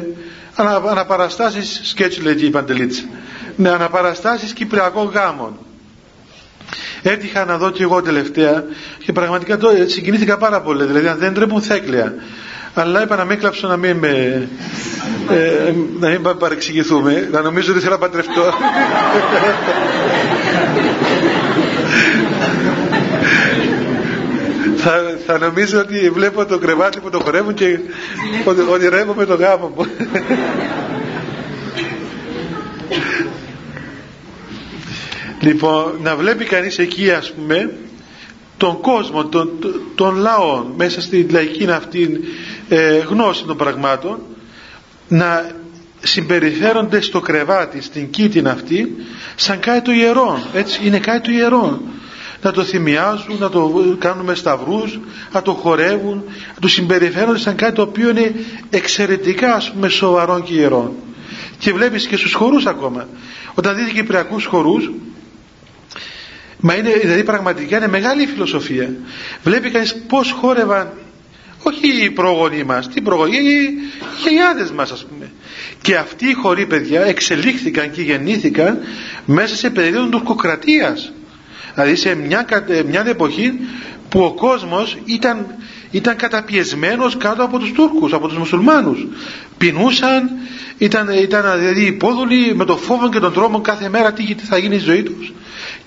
ανα, 0.56 0.76
αναπαραστάσεις, 0.89 1.82
σκέτσι 1.84 2.22
λέγει 2.22 2.46
η 2.46 2.50
Παντελίτσα, 2.50 3.04
ναι, 3.56 3.70
αναπαραστάσεις 3.70 4.54
κυπριακών 4.54 5.08
γάμων. 5.13 5.58
Έτυχα 7.04 7.46
να 7.46 7.58
δω 7.58 7.72
και 7.72 7.84
εγώ 7.84 8.02
τελευταία 8.02 8.63
και 9.06 9.12
πραγματικά 9.12 9.58
το 9.58 9.70
συγκινήθηκα 9.88 10.38
πάρα 10.38 10.62
πολύ. 10.62 10.86
Δηλαδή, 10.86 11.08
αν 11.08 11.17
δεν 11.17 11.34
τρέπουν 11.34 11.62
θέκλια 11.62 12.15
αλλά 12.73 13.01
είπα 13.03 13.15
να 13.15 13.25
μην 13.25 13.39
κλαψω 13.39 13.67
να 13.67 13.77
μην 13.77 13.97
με, 13.97 14.47
ε, 15.29 15.73
να 15.99 16.10
μην 16.10 16.21
παρεξηγηθούμε. 16.39 17.29
Να 17.31 17.41
νομίζω 17.41 17.71
ότι 17.71 17.79
θέλω 17.81 17.91
να 17.93 17.97
παντρευτώ. 17.97 18.53
Θα, 24.84 25.17
θα 25.25 25.38
νομίζω 25.38 25.79
ότι 25.79 26.10
βλέπω 26.10 26.45
το 26.45 26.57
κρεβάτι 26.57 26.99
που 26.99 27.10
το 27.10 27.19
χορεύουν 27.19 27.53
και 27.53 27.79
ονειρεύομαι 28.71 29.25
το 29.25 29.36
γάμο 29.36 29.71
μου. 29.75 29.86
Λοιπόν 35.39 35.99
να 36.03 36.15
βλέπει 36.15 36.45
κανείς 36.45 36.79
εκεί 36.79 37.12
ας 37.12 37.31
πούμε 37.34 37.71
τον 38.57 38.81
κόσμο, 38.81 39.25
τον, 39.25 39.49
τον 39.95 40.15
λαό 40.15 40.63
μέσα 40.77 41.01
στη 41.01 41.25
λαϊκή 41.31 41.69
αυτή 41.71 42.19
ε, 42.73 42.97
γνώση 42.97 43.43
των 43.45 43.57
πραγμάτων 43.57 44.19
να 45.07 45.51
συμπεριφέρονται 45.99 47.01
στο 47.01 47.19
κρεβάτι, 47.19 47.81
στην 47.81 48.10
κήτην 48.10 48.47
αυτή 48.47 48.95
σαν 49.36 49.60
κάτι 49.60 49.81
το 49.81 49.91
ιερό 49.91 50.43
έτσι 50.53 50.79
είναι 50.84 50.99
κάτι 50.99 51.21
το 51.21 51.31
ιερό 51.31 51.81
να 52.41 52.51
το 52.51 52.63
θυμιάζουν, 52.63 53.38
να 53.39 53.49
το 53.49 53.95
κάνουν 53.99 54.25
μες 54.25 54.39
σταυρούς 54.39 54.99
να 55.31 55.41
το 55.41 55.53
χορεύουν 55.53 56.23
να 56.27 56.60
το 56.60 56.67
συμπεριφέρονται 56.67 57.39
σαν 57.39 57.55
κάτι 57.55 57.73
το 57.75 57.81
οποίο 57.81 58.10
είναι 58.10 58.34
εξαιρετικά 58.69 59.53
ας 59.53 59.71
πούμε 59.71 59.89
σοβαρό 59.89 60.39
και 60.39 60.53
ιερό 60.53 60.95
και 61.57 61.73
βλέπεις 61.73 62.07
και 62.07 62.17
στους 62.17 62.34
χορούς 62.34 62.65
ακόμα. 62.65 63.07
Όταν 63.53 63.75
δείτε 63.75 63.91
κυπριακούς 63.91 64.45
χορούς 64.45 64.91
Μα 66.63 66.75
είναι, 66.75 66.91
δηλαδή 66.91 67.23
πραγματικά 67.23 67.77
είναι 67.77 67.88
μεγάλη 67.88 68.25
φιλοσοφία. 68.25 68.95
Βλέπει 69.43 69.71
κανείς 69.71 69.95
πώς 70.07 70.31
χόρευαν, 70.31 70.93
όχι 71.63 72.04
οι 72.04 72.10
προγονείς 72.10 72.63
μας 72.63 72.88
τι 72.88 73.02
προγονείς, 73.02 73.39
οι 73.39 73.74
γιαγιάδες 74.21 74.71
μας 74.71 74.91
ας 74.91 75.06
πούμε. 75.06 75.32
Και 75.82 75.95
αυτοί 75.95 76.30
οι 76.30 76.34
χωροί 76.34 76.65
παιδιά 76.65 77.02
εξελίχθηκαν 77.02 77.91
και 77.91 78.02
γεννήθηκαν 78.02 78.80
μέσα 79.26 79.56
σε 79.56 79.69
περίοδο 79.69 80.08
τουρκοκρατίας. 80.10 81.13
Δηλαδή 81.74 81.95
σε 81.95 82.15
μια, 82.15 82.45
μια 82.88 83.04
εποχή 83.08 83.60
που 84.10 84.19
ο 84.19 84.34
κόσμος 84.34 84.97
ήταν, 85.06 85.45
ήταν 85.91 86.15
καταπιεσμένος 86.15 87.17
κάτω 87.17 87.43
από 87.43 87.60
τους 87.60 87.71
Τούρκους, 87.71 88.13
από 88.13 88.27
τους 88.27 88.38
μουσουλμάνους. 88.38 89.08
Πεινούσαν, 89.58 90.30
ήταν, 90.77 91.10
ήταν 91.10 91.60
δηλαδή 91.60 91.86
υπόδουλοι 91.86 92.56
με 92.56 92.65
το 92.65 92.77
φόβο 92.77 93.10
και 93.10 93.19
τον 93.19 93.34
τρόμο 93.34 93.62
κάθε 93.62 93.89
μέρα 93.89 94.13
τι 94.13 94.36
θα 94.36 94.58
γίνει 94.58 94.75
η 94.75 94.80
ζωή 94.80 95.04
τους. 95.04 95.34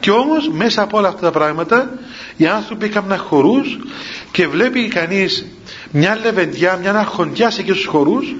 Και 0.00 0.10
όμως 0.10 0.48
μέσα 0.48 0.82
από 0.82 0.98
όλα 0.98 1.08
αυτά 1.08 1.20
τα 1.20 1.30
πράγματα 1.30 1.90
οι 2.36 2.46
άνθρωποι 2.46 2.84
έκαναν 2.84 3.18
χορούς 3.18 3.78
και 4.30 4.46
βλέπει 4.46 4.88
κανείς 4.88 5.46
μια 5.90 6.18
λεβεντιά, 6.22 6.76
μια 6.76 6.94
αρχοντιά 6.94 7.50
σε 7.50 7.60
εκείνους 7.60 7.80
τους 7.80 7.88
χορούς 7.88 8.34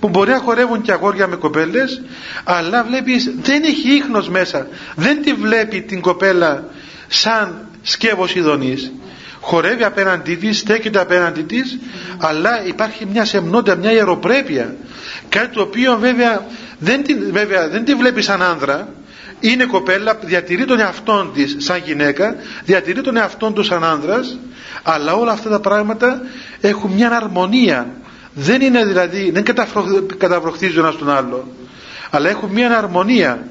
που 0.00 0.08
μπορεί 0.08 0.30
να 0.30 0.38
χορεύουν 0.38 0.80
και 0.80 0.92
αγόρια 0.92 1.26
με 1.26 1.36
κοπέλες 1.36 2.02
αλλά 2.44 2.84
βλέπεις 2.84 3.34
δεν 3.42 3.62
έχει 3.62 3.94
ίχνος 3.94 4.28
μέσα. 4.28 4.66
Δεν 4.94 5.22
τη 5.22 5.32
βλέπει 5.32 5.82
την 5.82 6.00
κοπέλα 6.00 6.64
σαν 7.08 7.68
σκεύος 7.82 8.34
ειδονής 8.34 8.92
χορεύει 9.42 9.84
απέναντί 9.84 10.34
της, 10.36 10.58
στέκεται 10.58 11.00
απέναντί 11.00 11.42
της 11.42 11.78
αλλά 12.18 12.64
υπάρχει 12.66 13.06
μια 13.06 13.24
σεμνότητα, 13.24 13.76
μια 13.76 13.92
ιεροπρέπεια. 13.92 14.74
Κάτι 15.28 15.54
το 15.54 15.62
οποίο 15.62 15.98
βέβαια 15.98 16.46
δεν 16.78 17.02
τη, 17.02 17.14
βέβαια, 17.14 17.68
δεν 17.68 17.84
τη 17.84 17.94
βλέπεις 17.94 18.24
σαν 18.24 18.42
άνδρα. 18.42 18.88
Είναι 19.40 19.64
κοπέλα, 19.64 20.18
διατηρεί 20.22 20.64
τον 20.64 20.80
εαυτό 20.80 21.30
της 21.34 21.56
σαν 21.58 21.82
γυναίκα 21.84 22.36
διατηρεί 22.64 23.00
τον 23.00 23.16
εαυτό 23.16 23.50
του 23.50 23.62
σαν 23.62 23.84
άνδρας 23.84 24.38
αλλά 24.82 25.14
όλα 25.14 25.32
αυτά 25.32 25.48
τα 25.48 25.60
πράγματα 25.60 26.20
έχουν 26.60 26.90
μια 26.90 27.10
αρμονία 27.10 27.88
δεν 28.34 28.60
είναι 28.60 28.84
δηλαδή, 28.84 29.30
δεν 29.30 29.44
καταβροχθίζουν 30.18 30.84
ένα 30.84 30.94
τον 30.94 31.10
άλλο 31.10 31.52
αλλά 32.10 32.28
έχουν 32.28 32.50
μια 32.50 32.78
αρμονία 32.78 33.46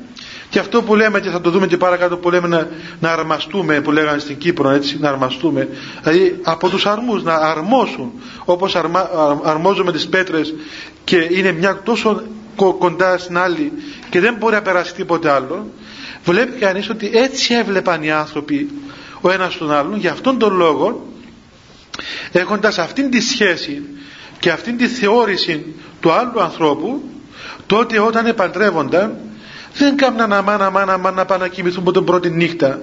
και 0.52 0.60
αυτό 0.60 0.82
που 0.84 0.96
λέμε 0.96 1.20
και 1.20 1.30
θα 1.30 1.42
το 1.42 1.50
δούμε 1.50 1.68
και 1.68 1.78
παρακάτω 1.78 2.18
που 2.18 2.30
λέμε 2.30 2.48
να, 2.48 2.68
να 3.00 3.12
αρμαστούμε 3.12 3.82
που 3.82 3.92
λέγανε 3.92 4.20
στην 4.20 4.38
Κύπρο 4.38 4.70
έτσι, 4.70 4.98
να 5.00 5.10
αρμαστούμε. 5.10 5.68
Δηλαδή 6.04 6.40
από 6.44 6.70
τους 6.70 6.86
αρμούς 6.86 7.24
να 7.24 7.36
αρμόσουν 7.36 8.12
όπως 8.46 8.76
αρμα, 8.76 9.10
αρμόζουμε 9.44 9.92
τις 9.92 10.08
πέτρες 10.08 10.54
και 11.04 11.28
είναι 11.32 11.52
μια 11.52 11.82
τόσο 11.84 12.22
κοντά 12.56 13.18
στην 13.18 13.38
άλλη 13.38 13.72
και 14.10 14.20
δεν 14.20 14.36
μπορεί 14.40 14.54
να 14.56 14.62
περάσει 14.62 14.94
τίποτε 14.94 15.30
άλλο 15.30 15.70
βλέπει 16.24 16.60
κανείς 16.60 16.90
ότι 16.90 17.12
έτσι 17.14 17.54
έβλεπαν 17.54 18.04
οι 18.04 18.12
άνθρωποι 18.12 18.70
ο 19.22 19.32
ένας 19.32 19.58
τον 19.58 19.72
άλλον. 19.72 19.98
Για 19.98 20.12
αυτόν 20.12 20.38
τον 20.38 20.56
λόγο 20.56 21.08
έχοντας 22.32 22.80
αυτήν 22.80 23.10
τη 23.10 23.22
σχέση 23.22 23.82
και 24.40 24.52
αυτήν 24.52 24.78
τη 24.78 24.88
θεώρηση 24.88 25.66
του 26.00 26.12
άλλου 26.12 26.42
ανθρώπου 26.42 27.02
τότε 27.66 28.00
όταν 28.00 28.26
επαντρεύονταν 28.26 29.18
δεν 29.74 29.98
κάμναν 29.98 30.34
αμάν 30.34 30.62
αμάν 30.62 30.90
αμάν 30.90 31.14
να 31.14 31.26
πάνε 31.26 31.44
να 31.44 31.50
κοιμηθούν 31.50 31.82
από 31.82 31.92
την 31.92 32.04
πρώτη 32.04 32.30
νύχτα 32.30 32.82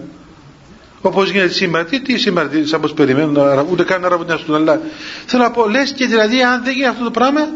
όπως 1.01 1.31
γίνεται 1.31 1.53
σήμερα 1.53 1.85
τι, 1.85 2.01
τι 2.01 2.18
σήμερα 2.18 2.48
τι, 2.48 2.66
σαν 2.66 2.81
πως 2.81 2.92
περιμένουν 2.92 3.66
ούτε 3.70 3.85
καν 3.85 4.01
να 4.01 4.09
ραβουνιάσουν 4.09 4.55
αλλά 4.55 4.81
θέλω 5.27 5.42
να 5.42 5.51
πω 5.51 5.68
λες 5.68 5.92
και 5.92 6.07
δηλαδή 6.07 6.42
αν 6.42 6.64
δεν 6.64 6.72
γίνει 6.72 6.87
αυτό 6.87 7.05
το 7.05 7.11
πράγμα 7.11 7.48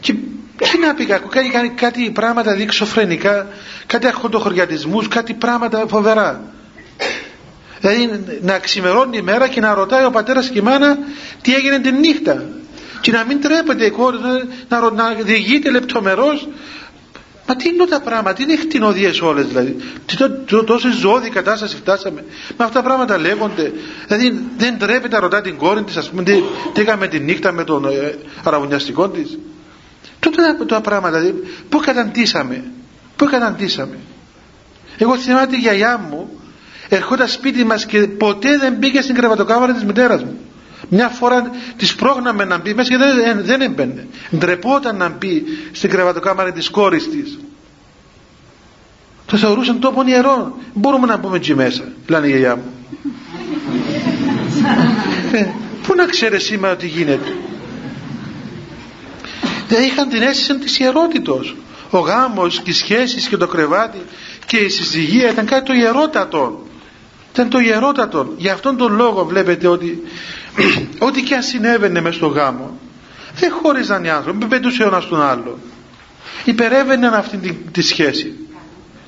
και 0.00 0.14
τι 0.60 0.78
να 0.78 0.94
πει 0.94 1.04
κακό, 1.04 1.28
κάνει, 1.28 1.48
κάνει 1.48 1.68
κάτι 1.68 2.10
πράγματα 2.10 2.54
δείξω 2.54 2.86
κάτι 3.86 4.06
αρχοντοχωριατισμούς, 4.06 5.08
κάτι 5.08 5.34
πράγματα 5.34 5.84
φοβερά. 5.88 6.42
Δηλαδή 7.80 8.24
να 8.40 8.58
ξημερώνει 8.58 9.16
η 9.16 9.22
μέρα 9.22 9.48
και 9.48 9.60
να 9.60 9.74
ρωτάει 9.74 10.04
ο 10.04 10.10
πατέρας 10.10 10.48
και 10.48 10.58
η 10.58 10.62
μάνα 10.62 10.98
τι 11.42 11.54
έγινε 11.54 11.78
την 11.78 11.94
νύχτα. 11.98 12.44
Και 13.00 13.10
να 13.10 13.24
μην 13.24 13.40
τρέπεται 13.40 13.84
η 13.84 13.90
κόρη 13.90 14.16
να, 14.68 14.80
να, 14.80 14.90
να 14.90 15.14
διηγείται 15.14 15.70
λεπτομερώς 15.70 16.48
Μα 17.50 17.56
τι 17.56 17.68
είναι 17.68 17.84
τα 17.84 18.00
πράγματα, 18.00 18.32
τι 18.32 18.42
είναι 18.42 18.56
χτινωδίες 18.56 19.20
όλες 19.20 19.46
δηλαδή; 19.46 19.76
Τι 20.06 20.16
το, 20.16 20.30
το, 20.30 20.64
τόσο 20.64 20.92
ζώδη 20.92 21.28
κατάσταση 21.28 21.76
φτάσαμε. 21.76 22.24
Με 22.56 22.64
αυτά 22.64 22.80
τα 22.80 22.82
πράγματα 22.82 23.18
λέγονται. 23.18 23.72
Δηλαδή 24.06 24.44
δεν 24.56 24.78
τρέπεται 24.78 25.14
να 25.14 25.20
ρωτά 25.20 25.40
την 25.40 25.56
κόρη 25.56 25.82
της, 25.82 25.96
ας 25.96 26.10
πούμε, 26.10 26.22
τι, 26.22 26.42
τι 26.72 26.80
έκαμε 26.80 27.06
τη 27.08 27.18
νύχτα 27.18 27.52
με 27.52 27.64
τον 27.64 27.84
ε, 27.84 28.18
αραβωνιαστικό 28.44 29.08
της. 29.08 29.38
Τότε 30.18 30.42
τα 30.66 30.80
πράγματα, 30.80 31.20
δηλαδή, 31.20 31.42
πώς 31.68 31.84
καταντήσαμε, 31.84 32.64
πώς 33.16 33.30
καταντήσαμε. 33.30 33.98
Εγώ 34.98 35.16
θυμάμαι 35.18 35.46
τη 35.46 35.56
γιαγιά 35.56 36.06
μου, 36.10 36.40
ερχόταν 36.88 37.28
σπίτι 37.28 37.64
μας 37.64 37.86
και 37.86 38.06
ποτέ 38.06 38.58
δεν 38.58 38.74
μπήκε 38.74 39.00
στην 39.00 39.14
κρεβατοκάμαρα 39.14 39.72
της 39.72 39.84
μητέρας 39.84 40.22
μου. 40.24 40.38
Μια 40.88 41.08
φορά 41.08 41.50
της 41.76 41.94
πρόγναμε 41.94 42.44
να 42.44 42.58
μπει 42.58 42.74
μέσα 42.74 42.90
και 42.90 42.96
δεν, 42.96 43.44
δεν 43.44 43.60
έμπαινε. 43.60 44.06
Ντρεπόταν 44.36 44.96
να 44.96 45.08
μπει 45.08 45.44
στην 45.72 45.90
κρεβατοκάμαρα 45.90 46.52
της 46.52 46.70
κόρης 46.70 47.10
της. 47.10 47.38
Το 49.26 49.36
θεωρούσαν 49.36 49.80
τόπο 49.80 50.02
ιερό. 50.06 50.58
Μπορούμε 50.74 51.06
να 51.06 51.16
μπούμε 51.16 51.36
εκεί 51.36 51.54
μέσα, 51.54 51.82
λένε 52.06 52.26
η 52.26 52.30
γιαγιά 52.30 52.56
μου. 52.56 52.62
ε, 55.32 55.46
πού 55.86 55.94
να 55.94 56.06
ξέρεις 56.06 56.44
σήμερα 56.44 56.76
τι 56.76 56.86
γίνεται 56.86 57.32
δεν 59.70 59.82
είχαν 59.82 60.08
την 60.08 60.22
αίσθηση 60.22 60.58
της 60.58 60.78
ιερότητος 60.78 61.56
ο 61.90 61.98
γάμος 61.98 62.60
και 62.60 62.70
οι 62.70 62.72
σχέσεις 62.72 63.28
και 63.28 63.36
το 63.36 63.46
κρεβάτι 63.46 63.98
και 64.46 64.56
η 64.56 64.68
συζυγία 64.68 65.30
ήταν 65.30 65.46
κάτι 65.46 65.64
το 65.64 65.72
ιερότατο 65.72 66.66
ήταν 67.40 67.52
το 67.52 67.58
ιερότατο 67.58 68.34
για 68.36 68.52
αυτόν 68.52 68.76
τον 68.76 68.94
λόγο 68.94 69.24
βλέπετε 69.24 69.66
ότι 69.68 70.02
ό,τι 71.08 71.22
και 71.22 71.34
αν 71.34 71.42
συνέβαινε 71.42 72.00
μες 72.00 72.14
στο 72.14 72.26
γάμο 72.26 72.78
δεν 73.34 73.52
χώριζαν 73.62 74.04
οι 74.04 74.10
άνθρωποι, 74.10 74.38
δεν 74.38 74.48
πετούσε 74.48 74.82
ο 74.82 74.86
ένας 74.86 75.06
τον 75.08 75.22
άλλο. 75.22 75.58
Υπερεύαιναν 76.44 77.14
αυτή 77.14 77.36
τη, 77.36 77.52
τη 77.52 77.82
σχέση. 77.82 78.34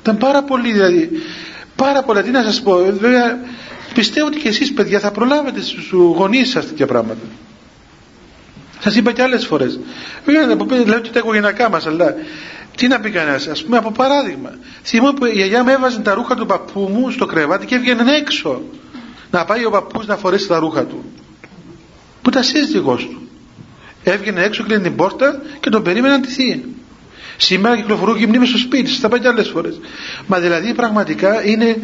Ήταν 0.01 0.17
πάρα 0.17 0.43
πολύ 0.43 0.73
δηλαδή 0.73 1.11
πάρα 1.77 2.03
πολλά, 2.03 2.23
τι 2.23 2.31
να 2.31 2.43
σας 2.43 2.63
πω 2.63 2.75
βέβαια, 2.75 3.39
πιστεύω 3.95 4.27
ότι 4.27 4.39
και 4.39 4.49
εσείς 4.49 4.73
παιδιά 4.73 4.99
θα 4.99 5.11
προλάβετε 5.11 5.61
στους 5.61 5.91
γονείς 5.93 6.51
σας 6.51 6.67
τέτοια 6.67 6.87
πράγματα 6.87 7.21
Σας 8.83 8.97
είπα 8.97 9.13
και 9.13 9.23
άλλες 9.23 9.47
φορές. 9.47 9.79
Λέω 10.87 11.01
και 11.01 11.11
τα 11.11 11.19
οικογενειακά 11.19 11.71
μας, 11.71 11.87
αλλά 11.87 12.15
τι 12.77 12.87
να 12.89 13.01
πει 13.01 13.11
κανένας, 13.11 13.47
ας 13.47 13.63
πούμε 13.65 13.77
από 13.77 13.91
παράδειγμα. 13.91 14.51
Θυμάμαι 14.83 15.19
που 15.19 15.25
η 15.25 15.31
γιαγιά 15.33 15.63
μου 15.63 15.69
έβαζε 15.71 15.99
τα 15.99 16.15
ρούχα 16.15 16.35
του 16.35 16.47
παππού 16.47 16.81
μου 16.81 17.11
στο 17.11 17.27
κρεβάτι 17.27 17.67
και 17.67 17.75
έβγαινε 17.75 18.17
έξω. 18.17 18.63
Να 19.31 19.45
πάει 19.45 19.65
ο 19.65 19.71
παππούς 19.71 20.07
να 20.07 20.17
φορέσει 20.17 20.49
τα 20.49 20.59
ρούχα 20.59 20.85
του. 20.85 21.05
Που 22.23 22.31
ήταν 22.31 22.43
σύζυγός 22.45 23.07
του. 23.07 23.29
Έβγαινε 24.05 24.43
έξω, 24.43 24.65
κλείνει 24.65 24.83
την 24.83 24.97
πόρτα 24.97 25.43
και 25.61 25.71
τον 25.71 25.83
περίμενε 25.83 26.15
να 26.15 26.21
ντυθεί. 26.21 26.65
Σήμερα 27.37 27.77
κυκλοφορούν 27.77 28.17
γυμνοί 28.17 28.47
στο 28.47 28.59
σπίτι, 28.59 28.91
σας 28.91 29.01
τα 29.01 29.07
είπα 29.07 29.19
και 29.19 29.29
άλλες 29.29 29.49
φορές. 29.49 29.81
Μα 30.27 30.39
δηλαδή 30.39 30.75
πραγματικά 30.75 31.45
είναι, 31.45 31.77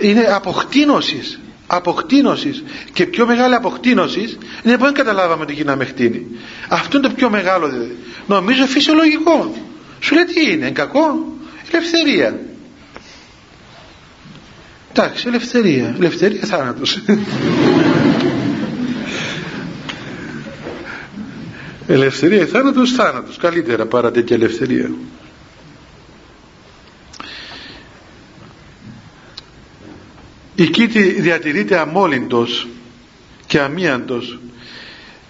είναι 0.00 0.20
αποκτήνωσης 0.34 1.38
αποκτήνωσης 1.70 2.64
και 2.92 3.06
πιο 3.06 3.26
μεγάλη 3.26 3.54
αποκτήνωσης 3.54 4.38
είναι 4.62 4.76
που 4.76 4.84
δεν 4.84 4.92
καταλάβαμε 4.94 5.42
ότι 5.42 5.52
γίναμε 5.52 5.84
χτίνη 5.84 6.26
αυτό 6.68 6.98
είναι 6.98 7.08
το 7.08 7.14
πιο 7.14 7.30
μεγάλο 7.30 7.68
δηλαδή. 7.68 7.96
Νομίζω 8.26 8.66
φυσιολογικό. 8.66 9.54
Σου 10.00 10.14
λέει 10.14 10.24
τι 10.24 10.50
είναι 10.52 10.70
κακό; 10.70 11.36
Ελευθερία. 11.70 12.38
Εντάξει 14.90 15.24
ελευθερία. 15.28 15.94
Ελευθερία 15.98 16.40
θάνατος. 16.44 16.98
Ελευθερία 21.86 22.46
θάνατος 22.46 22.92
θάνατος. 22.92 23.36
Καλύτερα 23.36 23.86
παρά 23.86 24.10
τέτοια 24.10 24.36
ελευθερία 24.36 24.90
η 30.60 30.66
κήτη 30.66 31.20
διατηρείται 31.20 31.78
αμόλυντος 31.78 32.68
και 33.46 33.60
αμίαντος. 33.60 34.38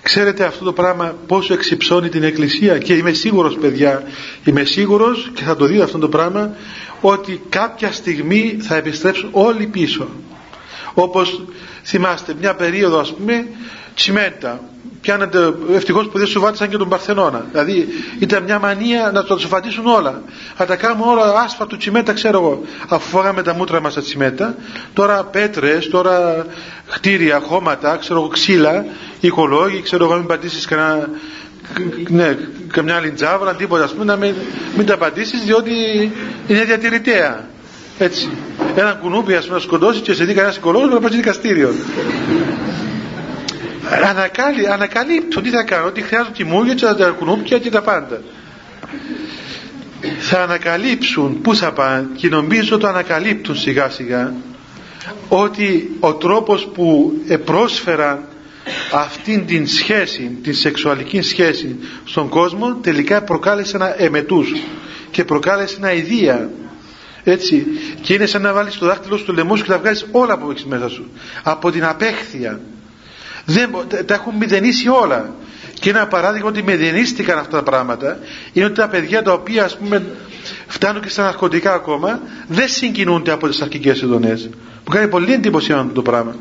Ξέρετε 0.02 0.44
αυτό 0.44 0.64
το 0.64 0.72
πράγμα 0.72 1.16
πόσο 1.26 1.54
εξυψώνει 1.54 2.08
την 2.08 2.22
εκκλησία 2.22 2.78
και 2.78 2.94
είμαι 2.94 3.12
σίγουρος 3.12 3.56
παιδιά 3.60 4.02
είμαι 4.44 4.64
σίγουρος 4.64 5.30
και 5.34 5.42
θα 5.42 5.56
το 5.56 5.64
δείτε 5.66 5.82
αυτό 5.82 5.98
το 5.98 6.08
πράγμα 6.08 6.54
ότι 7.00 7.42
κάποια 7.48 7.92
στιγμή 7.92 8.56
θα 8.60 8.76
επιστρέψουν 8.76 9.28
όλοι 9.32 9.66
πίσω 9.66 10.08
όπως 11.02 11.42
θυμάστε 11.84 12.34
μια 12.40 12.54
περίοδο 12.54 12.98
ας 12.98 13.14
πούμε 13.14 13.46
τσιμέντα 13.94 14.60
πιάνετε 15.00 15.54
ευτυχώς 15.74 16.08
που 16.08 16.18
δεν 16.18 16.26
σου 16.26 16.40
βάτησαν 16.40 16.68
και 16.68 16.76
τον 16.76 16.88
Παρθενώνα 16.88 17.46
δηλαδή 17.50 17.88
ήταν 18.18 18.42
μια 18.42 18.58
μανία 18.58 19.10
να 19.12 19.24
το 19.24 19.38
σουφατίσουν 19.38 19.86
όλα. 19.86 20.22
Θα 20.56 20.64
τα 20.64 20.76
κάνουμε 20.76 21.10
όλα 21.10 21.40
άσφαλτο 21.40 21.76
τσιμέντα 21.76 22.12
ξέρω 22.12 22.38
εγώ. 22.38 22.62
Αφού 22.88 23.08
φάγαμε 23.08 23.42
τα 23.42 23.54
μούτρα 23.54 23.80
μας 23.80 23.94
τα 23.94 24.00
τσιμέντα 24.00 24.54
τώρα 24.92 25.24
πέτρες, 25.24 25.88
τώρα 25.88 26.46
χτίρια, 26.86 27.40
χώματα 27.40 27.96
ξέρω 27.96 28.18
εγώ 28.20 28.28
ξύλα, 28.28 28.84
οικολόγοι 29.20 29.82
ξέρω 29.82 30.04
εγώ 30.04 30.14
μην 30.14 30.26
πατήσεις 30.26 30.64
κανένα 30.66 31.08
ναι, 32.08 32.36
καμιά 32.72 32.96
άλλη 32.96 33.10
τζάβρα, 33.10 33.54
τίποτα 33.54 33.84
ας 33.84 33.92
πούμε, 33.92 34.04
να 34.04 34.16
μην, 34.16 34.34
μην 34.76 34.86
τα 34.86 34.96
πατήσεις 34.96 35.44
διότι 35.44 35.72
είναι 36.46 36.64
διατηρητέα. 36.64 37.48
Έτσι. 37.98 38.28
Ένα 38.76 38.92
κουνούπι 38.92 39.34
ας 39.34 39.44
πούμε 39.44 39.56
να 39.56 39.62
σκοτώσει 39.62 40.00
και 40.00 40.12
σε 40.12 40.24
δει 40.24 40.34
κανένα 40.34 40.54
οικολόγος 40.54 40.92
να 40.92 41.00
πάει 41.00 41.10
δικαστήριο. 41.16 41.74
ανακαλύ, 44.08 44.68
ανακαλύπτουν 44.68 45.42
τι 45.42 45.50
θα 45.50 45.62
κάνουν 45.62 45.86
ότι 45.88 46.02
χρειάζονται 46.02 46.34
τη 46.36 46.44
μούγια 46.44 46.74
και 46.74 46.84
τα 46.86 47.08
κουνούπια 47.18 47.58
και 47.58 47.70
τα 47.70 47.82
πάντα 47.82 48.20
θα 50.18 50.42
ανακαλύψουν 50.42 51.40
πού 51.40 51.54
θα 51.56 51.72
πάνε 51.72 52.06
και 52.16 52.28
νομίζω 52.28 52.78
το 52.78 52.86
ανακαλύπτουν 52.86 53.56
σιγά 53.56 53.90
σιγά 53.90 54.32
ότι 55.28 55.96
ο 56.00 56.14
τρόπος 56.14 56.66
που 56.74 57.12
πρόσφεραν 57.44 58.24
αυτήν 58.92 59.46
την 59.46 59.66
σχέση, 59.66 60.38
την 60.42 60.54
σεξουαλική 60.54 61.22
σχέση 61.22 61.76
στον 62.04 62.28
κόσμο 62.28 62.74
τελικά 62.74 63.22
προκάλεσε 63.22 63.76
ένα 63.76 64.02
εμετούς 64.02 64.52
και 65.10 65.24
προκάλεσε 65.24 65.76
ένα 65.78 65.92
ιδία 65.92 66.50
έτσι. 67.24 67.66
Και 68.00 68.14
είναι 68.14 68.26
σαν 68.26 68.42
να 68.42 68.52
βάλεις 68.52 68.78
το 68.78 68.86
δάχτυλο 68.86 69.16
στο 69.16 69.32
λαιμό 69.32 69.56
σου 69.56 69.62
και 69.62 69.70
τα 69.70 69.78
βγάλεις 69.78 70.06
όλα 70.10 70.38
που 70.38 70.50
έχεις 70.50 70.64
μέσα 70.64 70.88
σου. 70.88 71.10
Από 71.42 71.70
την 71.70 71.84
απέχθεια. 71.84 72.60
Δεν, 73.44 73.70
τα 74.06 74.14
έχουν 74.14 74.34
μηδενίσει 74.34 74.88
όλα. 74.88 75.34
Και 75.80 75.90
ένα 75.90 76.06
παράδειγμα 76.06 76.48
ότι 76.48 76.62
μηδενίστηκαν 76.62 77.38
αυτά 77.38 77.56
τα 77.56 77.62
πράγματα 77.62 78.18
είναι 78.52 78.64
ότι 78.66 78.74
τα 78.74 78.88
παιδιά 78.88 79.22
τα 79.22 79.32
οποία 79.32 79.64
ας 79.64 79.76
πούμε 79.76 80.06
φτάνουν 80.66 81.02
και 81.02 81.08
στα 81.08 81.22
ναρκωτικά 81.22 81.72
ακόμα 81.72 82.20
δεν 82.48 82.68
συγκινούνται 82.68 83.30
από 83.30 83.48
τις 83.48 83.60
αρχικές 83.60 84.00
ειδονές. 84.00 84.48
Που 84.84 84.90
κάνει 84.90 85.08
πολύ 85.08 85.32
εντύπωση 85.32 85.74
το 85.92 86.02
πράγμα. 86.02 86.36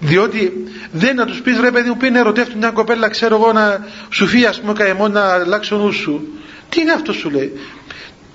Διότι 0.00 0.52
δεν 0.92 1.16
να 1.16 1.26
τους 1.26 1.40
πεις 1.40 1.60
ρε 1.60 1.70
παιδί 1.70 1.88
μου 1.88 1.96
πει 1.96 2.10
να 2.10 2.18
ερωτεύτουν 2.18 2.58
μια 2.58 2.70
κοπέλα 2.70 3.08
ξέρω 3.08 3.34
εγώ 3.34 3.52
να 3.52 3.86
σου 4.10 4.26
φύγει 4.26 4.46
ας 4.46 4.60
πούμε 4.60 4.72
καημός 4.72 5.10
να 5.10 5.32
αλλάξει 5.32 5.74
ο 5.74 5.76
νους 5.76 5.96
σου 5.96 6.28
τι 6.68 6.80
είναι 6.80 6.92
αυτό 6.92 7.12
σου 7.12 7.30
λέει 7.30 7.52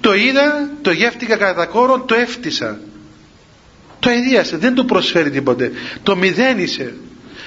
το 0.03 0.13
είδα, 0.13 0.69
το 0.81 0.91
γεύτηκα 0.91 1.35
κατά 1.37 1.65
κόρο, 1.65 1.99
το 1.99 2.15
έφτισα 2.15 2.79
το 4.03 4.09
ιδίασε, 4.11 4.57
δεν 4.57 4.73
του 4.73 4.85
προσφέρει 4.85 5.29
τίποτε. 5.29 5.71
Το 6.03 6.15
μηδένισε. 6.15 6.93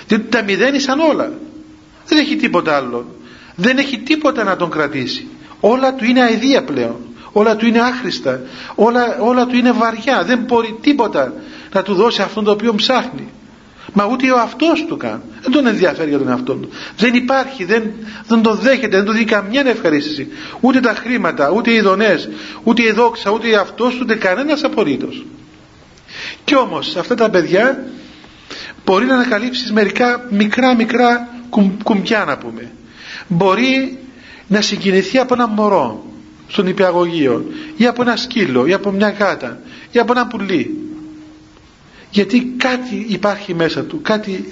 Διότι 0.07 0.24
τα 0.28 0.42
μηδένισαν 0.42 1.00
όλα. 1.00 1.32
Δεν 2.07 2.18
έχει 2.18 2.36
τίποτα 2.36 2.76
άλλο. 2.76 3.16
Δεν 3.54 3.78
έχει 3.78 3.98
τίποτα 3.98 4.44
να 4.44 4.57
τον 4.57 4.70
κρατήσει. 4.70 5.26
Όλα 5.61 5.94
του 5.94 6.04
είναι 6.04 6.22
αηδία 6.22 6.64
πλέον. 6.64 6.96
Όλα 7.32 7.57
του 7.57 7.66
είναι 7.66 7.80
άχρηστα. 7.80 8.40
Όλα, 8.74 9.18
όλα 9.20 9.46
του 9.46 9.57
είναι 9.57 9.72
βαριά. 9.72 10.24
Δεν 10.24 10.38
μπορεί 10.38 10.78
τίποτα 10.80 11.32
να 11.72 11.82
του 11.82 11.94
δώσει 11.94 12.22
αυτό 12.22 12.42
το 12.42 12.50
οποίο 12.50 12.74
ψάχνει 12.74 13.28
μα 13.93 14.05
ούτε 14.07 14.30
ο 14.30 14.39
αυτός 14.41 14.84
του 14.89 14.97
καν. 14.97 15.22
Δεν 15.43 15.53
τον 15.53 15.66
ενδιαφέρει 15.66 16.09
για 16.09 16.18
τον 16.18 16.28
εαυτό 16.28 16.55
του. 16.55 16.68
Δεν 16.97 17.14
υπάρχει, 17.14 17.64
δεν, 17.64 17.82
δεν 18.26 18.43
τον 18.43 18.57
δέχεται 18.57 18.97
δεν 18.97 19.05
του 19.05 19.12
δίνει 19.12 19.24
καμιά 19.24 19.62
ευχαρίστηση. 19.66 20.28
Ούτε 20.61 20.80
τα 20.80 20.95
χρήματα, 20.95 21.51
ούτε 21.51 21.70
οι 21.70 21.74
ειδονές 21.74 22.28
ούτε 22.62 22.82
η 22.82 22.91
δόξα, 22.93 23.30
ούτε 23.30 23.49
η 23.49 23.55
αυτός 23.55 24.01
ούτε 24.01 24.14
κανένας 24.14 24.64
απορρίτως 24.64 25.24
και 26.45 26.55
όμως 26.55 26.97
αυτά 26.97 27.14
τα 27.14 27.30
παιδιά 27.30 27.84
μπορεί 28.84 29.07
να 29.07 29.14
ανακαλύψεις 29.14 29.72
μερικά 29.72 30.26
μικρά 30.30 30.74
μικρά 30.74 31.28
κουμ, 31.51 31.76
κουμπιά 31.82 32.24
να 32.24 32.39
πούμε. 32.39 32.70
Μπορεί 33.28 33.99
να 34.47 34.61
συγκινηθεί 34.61 35.18
από 35.18 35.34
ένα 35.34 35.47
μωρό 35.47 36.05
στον 36.49 36.66
υπηαγωγείο 36.66 37.45
ή 37.76 37.87
από 37.87 38.03
ένα 38.03 38.16
σκύλο 38.16 38.66
ή 38.66 38.72
από 38.72 38.91
μια 38.91 39.11
γάτα 39.11 39.61
ή 39.91 39.99
από 39.99 40.12
ένα 40.12 40.26
πουλί 40.26 40.86
γιατί 42.16 42.52
κάτι 42.56 43.06
υπάρχει 43.08 43.54
μέσα 43.54 43.82
του 43.84 44.00
κάτι 44.02 44.44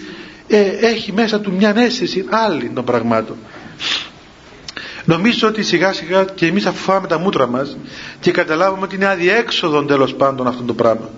ε, 0.48 0.60
έχει 0.80 1.12
μέσα 1.12 1.40
του 1.40 1.52
μια 1.52 1.72
αίσθηση 1.76 2.24
άλλη 2.30 2.70
των 2.74 2.84
πραγμάτων. 2.84 3.36
Νομίζω 5.04 5.48
ότι 5.48 5.62
σιγά 5.62 5.92
σιγά 5.92 6.24
και 6.24 6.46
εμείς 6.46 6.66
αφού 6.66 6.78
φάμε 6.78 7.06
τα 7.06 7.18
μούτρα 7.18 7.46
μας 7.46 7.76
και 8.20 8.30
καταλάβουμε 8.30 8.82
ότι 8.84 8.94
είναι 8.94 9.06
αδιέξοδο 9.06 9.84
τέλος 9.84 10.14
πάντων 10.14 10.46
αυτό 10.46 10.62
το 10.62 10.74
πράγμα 10.74 11.10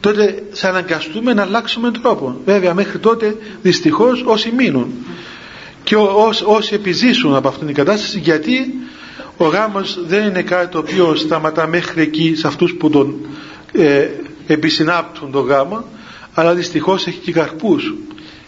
τότε 0.00 0.42
θα 0.52 0.68
αναγκαστούμε 0.68 1.34
να 1.34 1.42
αλλάξουμε 1.42 1.90
τρόπο. 1.90 2.36
Βέβαια 2.44 2.74
μέχρι 2.74 2.98
τότε 2.98 3.36
δυστυχώς 3.62 4.22
όσοι 4.26 4.52
μείνουν 4.56 4.92
και 5.84 5.96
όσοι 6.46 6.74
επιζήσουν 6.74 7.34
από 7.34 7.48
αυτήν 7.48 7.66
την 7.66 7.74
κατάσταση 7.74 8.18
γιατί 8.18 8.74
ο 9.36 9.44
γάμος 9.44 9.98
δεν 10.06 10.26
είναι 10.28 10.42
κάτι 10.42 10.66
το 10.66 10.78
οποίο 10.78 11.14
σταματά 11.14 11.66
μέχρι 11.66 12.02
εκεί 12.02 12.34
σε 12.36 12.46
αυτούς 12.46 12.74
που 12.74 12.90
τον 12.90 13.14
ε, 13.72 14.08
επισυνάπτουν 14.46 15.30
το 15.30 15.40
γάμο 15.40 15.84
αλλά 16.34 16.54
δυστυχώς 16.54 17.06
έχει 17.06 17.18
και 17.18 17.32
καρπούς. 17.32 17.94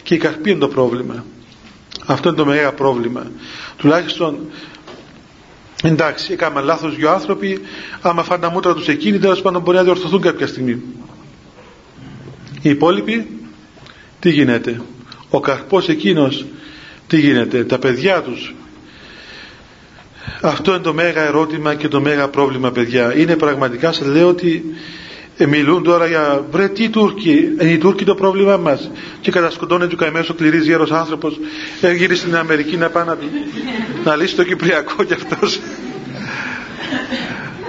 Και 0.03 0.13
η 0.13 0.17
καρπή 0.17 0.49
είναι 0.49 0.59
το 0.59 0.67
πρόβλημα. 0.67 1.25
Αυτό 2.05 2.29
είναι 2.29 2.37
το 2.37 2.45
μεγάλο 2.45 2.71
πρόβλημα. 2.71 3.31
Τουλάχιστον 3.77 4.37
εντάξει 5.83 6.33
έκαναν 6.33 6.63
λάθος 6.63 6.95
δύο 6.95 7.11
άνθρωποι. 7.11 7.61
Άμα 8.01 8.23
φάνε 8.23 8.41
τα 8.41 8.49
μούτρα 8.49 8.73
τους 8.73 8.87
εκείνοι 8.87 9.19
τέλος 9.19 9.41
πάντων 9.41 9.61
μπορεί 9.61 9.77
να 9.77 9.83
διορθωθούν 9.83 10.21
κάποια 10.21 10.47
στιγμή. 10.47 10.81
Οι 12.61 12.69
υπόλοιποι 12.69 13.27
τι 14.19 14.29
γίνεται; 14.29 14.81
Ο 15.29 15.39
καρπός 15.39 15.89
εκείνος 15.89 16.45
τι 17.07 17.19
γίνεται; 17.19 17.63
Τα 17.63 17.79
παιδιά 17.79 18.21
τους. 18.21 18.55
Αυτό 20.41 20.71
είναι 20.71 20.81
το 20.83 20.93
μέγα 20.93 21.21
ερώτημα 21.21 21.75
και 21.75 21.87
το 21.87 22.01
μέγα 22.01 22.27
πρόβλημα 22.27 22.71
παιδιά. 22.71 23.15
Είναι 23.17 23.35
πραγματικά 23.35 23.91
σας 23.91 24.07
λέω 24.07 24.27
ότι 24.27 24.63
ε, 25.37 25.45
μιλούν 25.45 25.83
τώρα 25.83 26.05
για 26.07 26.45
βρε 26.51 26.67
τι 26.67 26.89
Τούρκοι; 26.89 27.55
Είναι 27.61 27.71
οι 27.71 27.77
Τούρκοι 27.77 28.05
το 28.05 28.15
πρόβλημά 28.15 28.57
μας. 28.57 28.91
Και 29.21 29.31
κατασκοτώνεται 29.31 29.93
ο 29.93 29.97
καημένος 29.97 30.29
ο 30.29 30.33
κληρής 30.33 30.65
γέρος 30.65 30.91
άνθρωπος. 30.91 31.39
Έγινε 31.81 32.13
στην 32.13 32.35
Αμερική 32.35 32.77
να 32.77 32.89
πάει 32.89 33.05
να, 33.05 33.17
να 34.03 34.15
λύσει 34.15 34.35
το 34.35 34.43
Κυπριακό 34.43 35.03
κι 35.03 35.13
αυτός. 35.13 35.59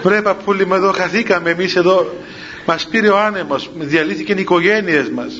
Βρε 0.02 0.22
παππούλη 0.22 0.66
μου 0.66 0.74
εδώ 0.74 0.92
χαθήκαμε 0.92 1.50
εμείς 1.50 1.76
εδώ. 1.76 2.14
Μας 2.66 2.86
πήρε 2.90 3.08
ο 3.08 3.18
άνεμος. 3.18 3.70
Διαλύθηκαν 3.78 4.36
οι 4.36 4.40
οικογένειες 4.40 5.08
μας. 5.08 5.36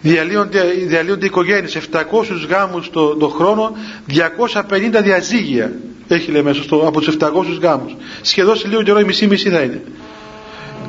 Διαλύονται, 0.00 0.62
διαλύονται 0.86 1.24
οι 1.24 1.28
οικογένειες. 1.28 1.76
700 1.92 2.00
γάμους 2.48 2.90
το, 2.90 3.16
το 3.16 3.28
χρόνο 3.28 3.76
250 4.08 5.02
διαζύγια. 5.02 5.72
Έχει 6.08 6.30
λέει 6.30 6.42
μέσα 6.42 6.62
στο, 6.62 6.76
από 6.86 7.00
τους 7.00 7.16
700 7.18 7.28
γάμους. 7.60 7.96
Σχεδόν 8.22 8.56
σε 8.56 8.68
λίγο 8.68 8.82
καιρό 8.82 8.98
η 8.98 9.04
μισή 9.04 9.26
μισή 9.26 9.50
θα 9.50 9.60
είναι 9.60 9.82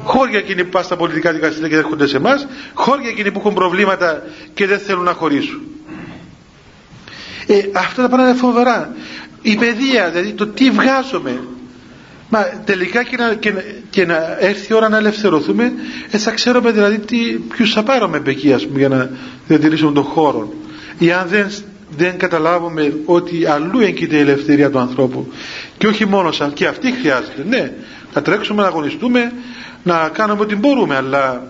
χώρια 0.03 0.37
εκείνοι 0.39 0.63
που 0.63 0.69
πάνε 0.69 0.85
στα 0.85 0.95
πολιτικά 0.95 1.31
δικαστήρια 1.31 1.69
και 1.69 1.75
έρχονται 1.75 2.07
σε 2.07 2.17
εμάς, 2.17 2.47
χώρια 2.73 3.09
εκείνοι 3.09 3.31
που 3.31 3.39
έχουν 3.39 3.53
προβλήματα 3.53 4.23
και 4.53 4.67
δεν 4.67 4.79
θέλουν 4.79 5.03
να 5.03 5.13
χωρίσουν. 5.13 5.61
Ε, 7.47 7.55
αυτά 7.73 8.01
τα 8.01 8.07
πράγματα 8.07 8.29
είναι 8.29 8.39
φοβερά. 8.39 8.95
Η 9.41 9.55
παιδεία, 9.55 10.09
δηλαδή 10.09 10.31
το 10.31 10.47
τι 10.47 10.69
βγάζουμε. 10.69 11.39
Μα 12.29 12.39
τελικά 12.65 13.03
και 13.03 13.15
να, 13.17 13.33
και, 13.33 13.53
και 13.89 14.05
να 14.05 14.37
έρθει 14.39 14.71
η 14.71 14.75
ώρα 14.75 14.89
να 14.89 14.97
ελευθερωθούμε, 14.97 15.73
ε, 16.11 16.17
θα 16.17 16.31
ξέρουμε 16.31 16.71
δηλαδή 16.71 16.99
τι, 16.99 17.17
ποιους 17.55 17.73
θα 17.73 17.83
πάρουμε 17.83 18.21
εκεί 18.25 18.53
ας 18.53 18.65
πούμε, 18.67 18.79
για 18.79 18.89
να 18.89 19.09
διατηρήσουμε 19.47 19.91
τον 19.91 20.03
χώρο. 20.03 20.53
Ή 20.97 21.11
αν 21.11 21.27
δεν, 21.27 21.51
δεν 21.97 22.17
καταλάβουμε 22.17 22.93
ότι 23.05 23.45
αλλού 23.45 23.79
έγκυται 23.79 24.15
η 24.15 24.19
ελευθερία 24.19 24.69
του 24.69 24.79
ανθρώπου 24.79 25.31
και 25.77 25.87
όχι 25.87 26.05
μόνος 26.05 26.35
σαν 26.35 26.53
και 26.53 26.67
αυτή 26.67 26.91
χρειάζεται. 26.91 27.45
Ναι, 27.49 27.71
να 28.13 28.21
τρέξουμε, 28.21 28.61
να 28.61 28.67
αγωνιστούμε, 28.67 29.31
να 29.83 30.09
κάνουμε 30.09 30.41
ό,τι 30.41 30.55
μπορούμε 30.55 30.95
αλλά 30.95 31.43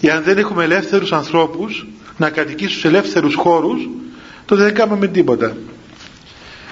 εάν 0.00 0.22
δεν 0.22 0.38
έχουμε 0.38 0.64
ελεύθερους 0.64 1.12
ανθρώπους 1.12 1.86
να 2.16 2.30
κατοικήσουν 2.30 2.80
σε 2.80 2.88
ελεύθερους 2.88 3.34
χώρους 3.34 3.88
τότε 4.44 4.62
δεν 4.62 4.74
κάνουμε 4.74 5.06
τίποτα. 5.06 5.56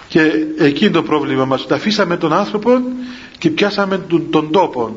Και 0.08 0.20
εκεί 0.58 0.84
είναι 0.84 0.92
το 0.92 1.02
πρόβλημα 1.02 1.44
μας. 1.44 1.66
Τα 1.66 1.74
αφήσαμε 1.74 2.16
τον 2.16 2.32
άνθρωπο 2.32 2.80
και 3.38 3.50
πιάσαμε 3.50 3.98
τον, 3.98 4.30
τον 4.30 4.50
τόπο 4.50 4.96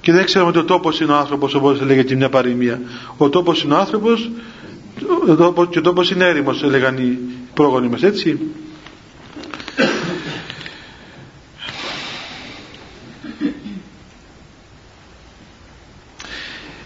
και 0.00 0.12
δεν 0.12 0.24
ξέρουμε 0.24 0.50
ότι 0.50 0.58
ο 0.58 0.64
τόπος 0.64 1.00
είναι 1.00 1.12
ο 1.12 1.16
άνθρωπος 1.16 1.54
όπως 1.54 1.80
λέγεται 1.80 2.14
μια 2.14 2.28
παροιμία. 2.28 2.80
Ο 3.16 3.28
τόπος 3.28 3.62
είναι 3.62 3.74
ο 3.74 3.76
άνθρωπος 3.76 4.30
και 5.70 5.78
ο 5.78 5.82
τόπος 5.82 6.10
είναι 6.10 6.24
έρημος 6.24 6.62
έλεγαν 6.62 6.96
οι 6.96 7.18
πρόγονοι 7.54 7.88
μας 7.88 8.02
έτσι 8.02 8.38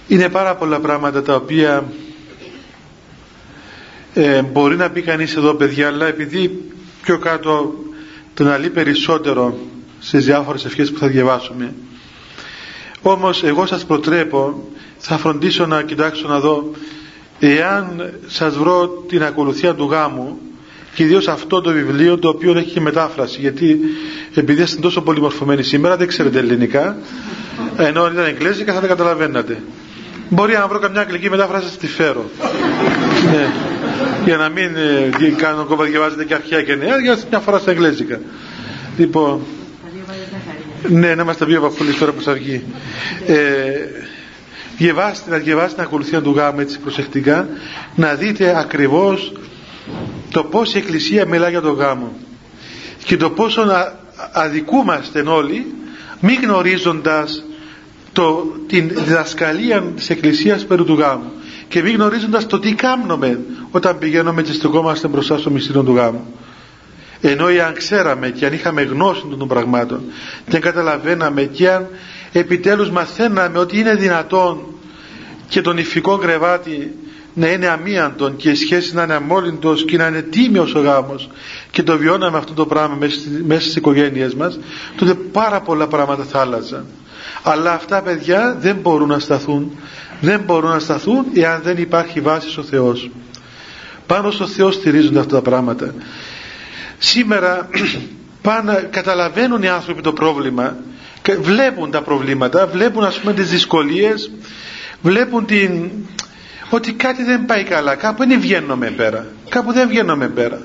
είναι 0.08 0.28
πάρα 0.28 0.54
πολλά 0.54 0.80
πράγματα 0.80 1.22
τα 1.22 1.34
οποία 1.34 1.84
ε, 4.14 4.42
μπορεί 4.42 4.76
να 4.76 4.90
πει 4.90 5.02
κανείς 5.02 5.36
εδώ 5.36 5.54
παιδιά 5.54 5.86
αλλά 5.86 6.06
επειδή 6.06 6.60
πιο 7.02 7.18
κάτω 7.18 7.74
τον 8.34 8.48
αλεί 8.48 8.70
περισσότερο 8.70 9.58
στις 10.00 10.24
διάφορες 10.24 10.64
ευχές 10.64 10.90
που 10.92 10.98
θα 10.98 11.06
διαβάσουμε 11.08 11.74
όμως 13.02 13.42
εγώ 13.44 13.66
σας 13.66 13.84
προτρέπω 13.84 14.68
θα 14.98 15.18
φροντίσω 15.18 15.66
να 15.66 15.82
κοιτάξω 15.82 16.28
να 16.28 16.40
δω 16.40 16.70
εάν 17.38 18.12
σας 18.26 18.56
βρω 18.56 18.88
την 19.08 19.22
ακολουθία 19.22 19.74
του 19.74 19.88
γάμου 19.90 20.38
και 20.94 21.02
ιδίως 21.02 21.28
αυτό 21.28 21.60
το 21.60 21.70
βιβλίο 21.72 22.18
το 22.18 22.28
οποίο 22.28 22.58
έχει 22.58 22.70
και 22.72 22.80
μετάφραση 22.80 23.40
γιατί 23.40 23.80
επειδή 24.34 24.62
είστε 24.62 24.80
τόσο 24.80 25.02
πολύ 25.02 25.20
μορφωμένοι 25.20 25.62
σήμερα 25.62 25.96
δεν 25.96 26.06
ξέρετε 26.06 26.38
ελληνικά 26.38 26.96
ενώ 27.76 28.02
αν 28.02 28.12
ήταν 28.12 28.24
εγγλέζικα 28.24 28.72
θα 28.74 28.80
τα 28.80 28.86
καταλαβαίνατε 28.86 29.62
Μπορεί 30.28 30.52
να 30.52 30.66
βρω 30.68 30.78
καμιά 30.78 31.00
αγγλική 31.00 31.30
μετάφραση 31.30 31.68
στη 31.72 31.86
φέρω. 31.86 32.30
ναι. 33.30 33.48
Για 34.24 34.36
να 34.36 34.48
μην 34.48 34.76
ε, 34.76 35.28
κάνω 35.36 35.64
κόμμα 35.64 35.84
διαβάζετε 35.84 36.24
και 36.24 36.34
αρχαία 36.34 36.62
και 36.62 36.74
νέα, 36.74 36.98
για 37.00 37.18
μια 37.30 37.38
φορά 37.38 37.58
στα 37.58 37.70
εγγλέζικα. 37.70 38.20
Λοιπόν. 38.96 39.40
Ναι, 40.88 41.14
να 41.14 41.22
είμαστε 41.22 41.44
πιο 41.46 41.60
βαφούλοι 41.60 41.92
τώρα 41.92 42.12
που 42.12 42.22
θα 42.22 42.32
βγει. 42.32 42.64
Ε, 43.26 43.34
διαβάστε, 44.76 45.30
να 45.30 45.36
διαβάσετε 45.38 45.74
την 45.74 45.82
ακολουθία 45.82 46.22
του 46.22 46.30
γάμου 46.36 46.60
έτσι 46.60 46.78
προσεκτικά 46.78 47.48
να 47.94 48.14
δείτε 48.14 48.58
ακριβώς 48.58 49.32
το 50.30 50.44
πώς 50.44 50.74
η 50.74 50.78
Εκκλησία 50.78 51.26
μιλά 51.26 51.48
για 51.48 51.60
τον 51.60 51.74
γάμο 51.74 52.12
και 53.04 53.16
το 53.16 53.30
πόσο 53.30 53.66
αδικούμαστε 54.32 55.20
όλοι 55.26 55.74
μη 56.20 56.34
γνωρίζοντας 56.42 57.44
το, 58.16 58.46
την 58.66 58.88
διδασκαλία 58.88 59.82
της 59.96 60.10
Εκκλησίας 60.10 60.66
περί 60.66 60.84
του 60.84 60.94
γάμου 60.94 61.30
και 61.68 61.82
μη 61.82 61.90
γνωρίζοντας 61.90 62.46
το 62.46 62.58
τι 62.58 62.74
κάνουμε 62.74 63.40
όταν 63.70 63.98
πηγαίνουμε 63.98 64.42
και 64.42 64.52
στεκόμαστε 64.52 65.08
μπροστά 65.08 65.38
στο 65.38 65.50
μυστήριο 65.50 65.82
του 65.82 65.94
γάμου. 65.94 66.34
Ενώ 67.20 67.46
αν 67.46 67.74
ξέραμε 67.74 68.30
και 68.30 68.46
αν 68.46 68.52
είχαμε 68.52 68.82
γνώση 68.82 69.22
των 69.38 69.48
πραγμάτων 69.48 70.00
και 70.48 70.56
αν 70.56 70.62
καταλαβαίναμε 70.62 71.42
και 71.42 71.70
αν 71.70 71.86
επιτέλους 72.32 72.90
μαθαίναμε 72.90 73.58
ότι 73.58 73.78
είναι 73.78 73.94
δυνατόν 73.94 74.58
και 75.48 75.60
τον 75.60 75.78
ηφικό 75.78 76.16
κρεβάτι 76.16 76.94
να 77.34 77.48
είναι 77.48 77.66
αμίαντον 77.66 78.36
και 78.36 78.50
η 78.50 78.54
σχέση 78.54 78.94
να 78.94 79.02
είναι 79.02 79.14
αμόλυντος 79.14 79.84
και 79.84 79.96
να 79.96 80.06
είναι 80.06 80.22
τίμιος 80.22 80.74
ο 80.74 80.80
γάμος 80.80 81.30
και 81.70 81.82
το 81.82 81.96
βιώναμε 81.98 82.38
αυτό 82.38 82.52
το 82.52 82.66
πράγμα 82.66 82.98
μέσα 83.46 83.60
στις 83.60 83.76
οικογένειες 83.76 84.34
μας 84.34 84.58
τότε 84.96 85.14
πάρα 85.14 85.60
πολλά 85.60 85.86
πράγματα 85.86 86.24
θα 86.24 86.40
άλλαζαν 86.40 86.86
αλλά 87.42 87.72
αυτά 87.72 88.02
παιδιά 88.02 88.56
δεν 88.60 88.76
μπορούν 88.76 89.08
να 89.08 89.18
σταθούν. 89.18 89.78
Δεν 90.20 90.40
μπορούν 90.40 90.70
να 90.70 90.78
σταθούν 90.78 91.24
εάν 91.34 91.60
δεν 91.62 91.76
υπάρχει 91.78 92.20
βάση 92.20 92.50
στο 92.50 92.62
Θεός. 92.62 93.10
Πάνω 94.06 94.30
στο 94.30 94.46
Θεό 94.46 94.70
στηρίζονται 94.70 95.18
αυτά 95.18 95.34
τα 95.34 95.42
πράγματα. 95.42 95.94
Σήμερα 96.98 97.68
πάνε, 98.42 98.88
καταλαβαίνουν 98.90 99.62
οι 99.62 99.68
άνθρωποι 99.68 100.02
το 100.02 100.12
πρόβλημα 100.12 100.76
βλέπουν 101.40 101.90
τα 101.90 102.02
προβλήματα 102.02 102.66
βλέπουν 102.66 103.04
ας 103.04 103.18
πούμε 103.18 103.32
τις 103.32 103.50
δυσκολίες 103.50 104.30
βλέπουν 105.02 105.46
την, 105.46 105.90
ότι 106.70 106.92
κάτι 106.92 107.24
δεν 107.24 107.44
πάει 107.44 107.62
καλά. 107.64 107.94
Κάπου 107.94 108.26
δεν 108.26 108.40
βγαίνουμε 108.40 108.90
πέρα. 108.90 109.26
Κάπου 109.48 109.72
δεν 109.72 109.88
βγαίνουμε 109.88 110.28
πέρα 110.28 110.60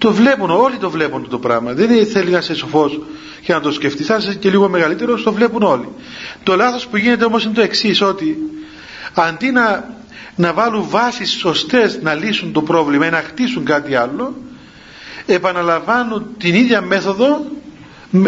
το 0.00 0.12
βλέπουν, 0.12 0.50
όλοι 0.50 0.76
το 0.76 0.90
βλέπουν 0.90 1.28
το 1.28 1.38
πράγμα. 1.38 1.72
Δεν 1.72 2.06
θέλει 2.06 2.30
να 2.30 2.38
είσαι 2.38 2.54
σοφός 2.54 3.00
για 3.42 3.54
να 3.54 3.60
το 3.60 3.72
σκεφτείς. 3.72 4.10
Αν 4.10 4.18
είσαι 4.18 4.34
και 4.34 4.50
λίγο 4.50 4.68
μεγαλύτερος 4.68 5.22
το 5.22 5.32
βλέπουν 5.32 5.62
όλοι. 5.62 5.88
Το 6.42 6.56
λάθος 6.56 6.86
που 6.86 6.96
γίνεται 6.96 7.24
όμως 7.24 7.44
είναι 7.44 7.54
το 7.54 7.60
εξής 7.60 8.00
ότι 8.02 8.36
αντί 9.14 9.50
να, 9.50 9.94
να 10.36 10.52
βάλουν 10.52 10.84
βάσεις 10.88 11.30
σωστές 11.30 11.98
να 12.02 12.14
λύσουν 12.14 12.52
το 12.52 12.62
πρόβλημα 12.62 13.06
ή 13.06 13.10
να 13.10 13.22
χτίσουν 13.22 13.64
κάτι 13.64 13.94
άλλο 13.94 14.34
επαναλαμβάνουν 15.26 16.26
την 16.38 16.54
ίδια 16.54 16.80
μέθοδο 16.80 17.44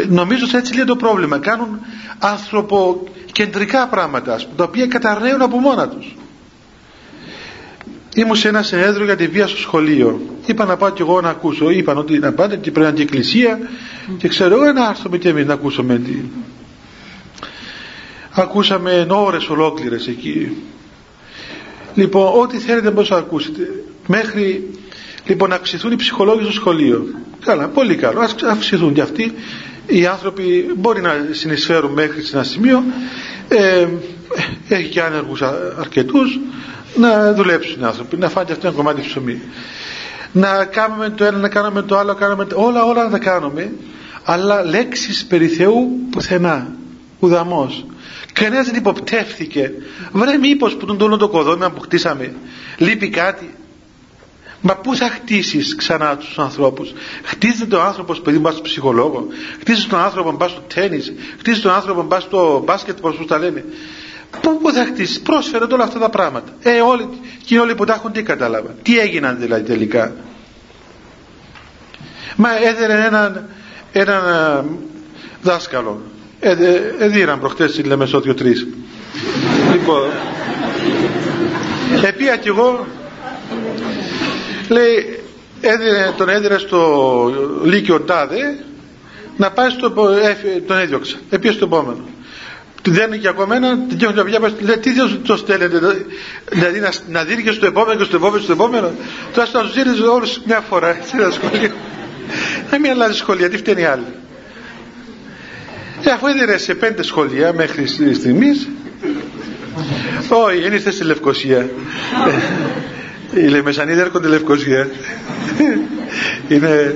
νομίζω 0.09 0.45
ότι 0.45 0.57
έτσι 0.57 0.75
λέει 0.75 0.85
το 0.85 0.97
πρόβλημα. 0.97 1.39
Κάνουν 1.39 1.81
ανθρωποκεντρικά 2.19 3.87
πράγματα 3.89 4.41
τα 4.57 4.65
οποία 4.65 4.87
καταρρέουν 4.87 5.43
από 5.43 5.59
μόνα 5.59 5.89
τους 5.89 6.15
ήμουν 8.15 8.37
σε 8.37 8.49
ένα 8.49 8.63
συνέδριο 8.63 9.05
για 9.05 9.17
τη 9.17 9.27
βία 9.27 9.47
στο 9.47 9.59
σχολείο. 9.59 10.21
Είπα 10.47 10.65
να 10.65 10.77
πάω 10.77 10.91
κι 10.91 11.03
εγώ 11.03 11.21
να 11.21 11.29
ακούσω. 11.29 11.71
Είπαν 11.71 11.99
ότι 11.99 12.19
να 12.19 12.33
πάτε 12.33 12.57
και 12.57 12.71
πρέπει 12.71 12.87
να 12.87 12.95
και 12.97 13.03
εκκλησία. 13.03 13.59
Και 14.19 14.29
ξέρω 14.29 14.55
εγώ 14.55 14.73
να 14.73 14.89
έρθουμε 14.89 15.19
και 15.19 15.29
εμείς 15.29 15.47
να 15.47 15.53
ακούσουμε 15.53 15.99
τι 15.99 16.19
ακούσαμε 18.33 19.07
ώρες 19.11 19.49
ολόκληρες 19.49 20.07
εκεί. 20.09 20.57
Λοιπόν 21.95 22.41
ό,τι 22.41 22.59
θέλετε 22.59 22.91
πώς 22.91 23.11
να 23.11 23.17
ακούσετε. 23.17 23.85
Μέχρι 24.07 24.71
λοιπόν 25.27 25.49
να 25.49 25.55
αυξηθούν 25.55 25.93
οι 25.93 25.97
ψυχολόγοι 25.97 26.43
στο 26.43 26.53
σχολείο. 26.53 27.07
Καλά 27.45 27.69
πολύ 27.69 27.95
καλό. 27.95 28.21
Ας 28.21 28.35
αυξηθούν 28.51 28.95
κι 28.95 29.01
αυτοί. 29.01 29.33
Οι 29.87 30.07
άνθρωποι 30.07 30.73
μπορεί 30.77 31.01
να 31.01 31.27
συνεισφέρουν 31.31 31.93
μέχρι 31.93 32.23
σε 32.23 32.37
ένα 32.37 32.45
σημείο. 32.45 32.83
Ε, 33.49 33.87
έχει 34.69 34.89
και 34.89 35.03
άνεργους 35.03 35.43
αρκετούς 35.79 36.39
να 36.97 37.33
δουλέψουν 37.35 37.81
οι 37.81 37.85
άνθρωποι 37.85 38.17
να 38.17 38.29
φάνε 38.29 38.53
αυτό 38.53 38.67
ένα 38.67 38.77
κομμάτι 38.77 39.01
ψωμί 39.01 39.41
να 40.33 40.65
κάνουμε 40.65 41.11
το 41.11 41.25
ένα 41.25 41.39
να 41.39 41.49
κάνουμε 41.49 41.83
το 41.83 41.99
άλλο 41.99 42.15
κάνουμε 42.15 42.45
το... 42.45 42.61
όλα 42.61 42.85
όλα 42.85 43.05
να 43.05 43.11
τα 43.11 43.19
κάνουμε 43.19 43.73
αλλά 44.25 44.65
λέξεις 44.65 45.25
περί 45.25 45.47
Θεού 45.47 45.91
πουθενά 46.11 46.73
ουδαμός 47.19 47.87
κανένας 48.33 48.67
δεν 48.67 48.75
υποπτεύθηκε 48.75 49.73
βρε 50.13 50.37
μήπως 50.37 50.75
που 50.77 50.87
τον 50.87 50.99
τόνο 50.99 51.17
το 51.17 51.29
κοδόμημα 51.29 51.71
που 51.71 51.81
χτίσαμε 51.81 52.35
λείπει 52.77 53.09
κάτι 53.09 53.55
Μα 54.65 54.77
πού 54.77 54.97
θα 54.97 55.09
χτίσεις 55.09 55.77
ξανά 55.77 56.17
τους 56.17 56.39
ανθρώπους; 56.39 56.93
Χτίζεται 57.23 57.65
τον 57.65 57.81
άνθρωπος 57.81 58.21
παιδί 58.21 58.39
μου, 58.39 58.51
στο 58.51 58.61
ψυχολόγο. 58.61 59.27
Χτίζει 59.61 59.87
τον 59.87 59.99
άνθρωπο 59.99 60.33
μπα 60.33 60.49
στο 60.49 60.61
τέννη. 60.75 61.03
Χτίζει 61.39 61.61
τον 61.61 61.73
άνθρωπο 61.73 62.03
μπα 62.03 62.21
στο 62.21 62.63
μπάσκετ, 62.65 63.01
πώ 63.01 63.25
τα 63.25 63.39
λένε. 63.39 63.65
Πού 64.41 64.71
θα 64.73 64.85
χτίσει; 64.85 65.23
Πρόσφερε 65.23 65.65
όλα 65.73 65.85
αυτά 65.85 65.99
τα 65.99 66.09
πράγματα. 66.09 66.53
Ε, 66.63 66.81
όλοι, 66.81 67.09
και 67.45 67.59
όλοι 67.59 67.75
που 67.75 67.85
τα 67.85 67.95
έχουν 67.95 68.13
τι 68.13 68.23
κατάλαβαν; 68.23 68.75
Τι 68.83 68.99
έγιναν 68.99 69.37
δηλαδή 69.39 69.63
τελικά; 69.63 70.13
Μα 72.37 72.49
έδερε 72.67 73.07
έναν, 73.07 73.49
έναν 73.93 74.23
ε, 74.29 74.65
δάσκαλο. 75.43 76.03
Έδειραν 76.99 77.37
ε, 77.37 77.41
προχτές 77.41 77.71
στη 77.71 77.83
Λεμεσότιο 77.83 78.33
3. 78.39 78.45
λοιπόν, 79.73 80.11
επία 82.05 82.37
κι 82.37 82.49
εγώ 82.49 82.87
λέει 84.69 85.21
έδινε, 85.61 86.15
τον 86.17 86.29
έδινε 86.29 86.59
στο 86.59 87.33
Λύκειο 87.65 88.01
Τάδε 88.01 88.65
να 89.37 89.51
πάει 89.51 89.71
στο 89.71 89.91
τον 90.67 90.77
έδιωξα 90.79 91.17
επίε 91.31 91.53
στο 91.53 91.65
επόμενο 91.65 92.05
δεν 92.85 93.07
είναι 93.07 93.17
και 93.17 93.29
ακόμα 93.29 93.57
ένα 93.57 93.79
την 93.79 93.99
τα 93.99 94.23
παιδιά 94.23 94.39
λέει 94.61 94.79
τι 94.79 94.93
δεν 94.93 95.21
το 95.27 95.37
στέλνετε 95.37 95.79
δηλαδή 96.51 96.81
να, 96.81 96.93
να 97.09 97.25
δίνει 97.25 97.43
και 97.43 97.51
στο 97.51 97.67
επόμενο 97.67 97.99
και 97.99 98.05
στο 98.05 98.17
επόμενο 98.17 98.39
και 98.39 98.45
στο 98.45 98.53
επόμενο 98.53 98.93
τώρα 99.35 99.49
θα 99.53 99.61
του 99.61 99.69
δίνει 99.69 100.07
όλους 100.07 100.41
μια 100.45 100.61
φορά 100.61 100.99
σε 101.09 101.17
ένα 101.17 101.31
σχολείο 101.31 101.71
να 102.71 102.79
μην 102.79 102.91
αλλάζει 102.91 103.17
σχολεία 103.17 103.49
τι 103.49 103.57
φταίνει 103.57 103.85
άλλη 103.85 104.05
ε, 106.03 106.11
αφού 106.11 106.27
έδινε 106.27 106.57
σε 106.57 106.75
πέντε 106.75 107.03
σχολεία 107.03 107.53
μέχρι 107.53 107.87
στιγμής 107.87 108.69
όχι 110.29 110.61
δεν 110.61 110.73
είστε 110.73 110.91
στη 110.91 111.05
Λευκοσία 111.05 111.69
οι 113.35 113.49
Λεμεσανίδοι 113.49 114.01
έρχονται 114.01 114.29
Λευκοσία. 114.29 114.89
Είναι 116.49 116.95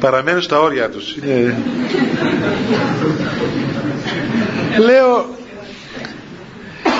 παραμένουν 0.00 0.42
στα 0.42 0.60
όρια 0.60 0.88
τους. 0.88 1.16
Είναι... 1.16 1.56
Λέω 4.78 5.26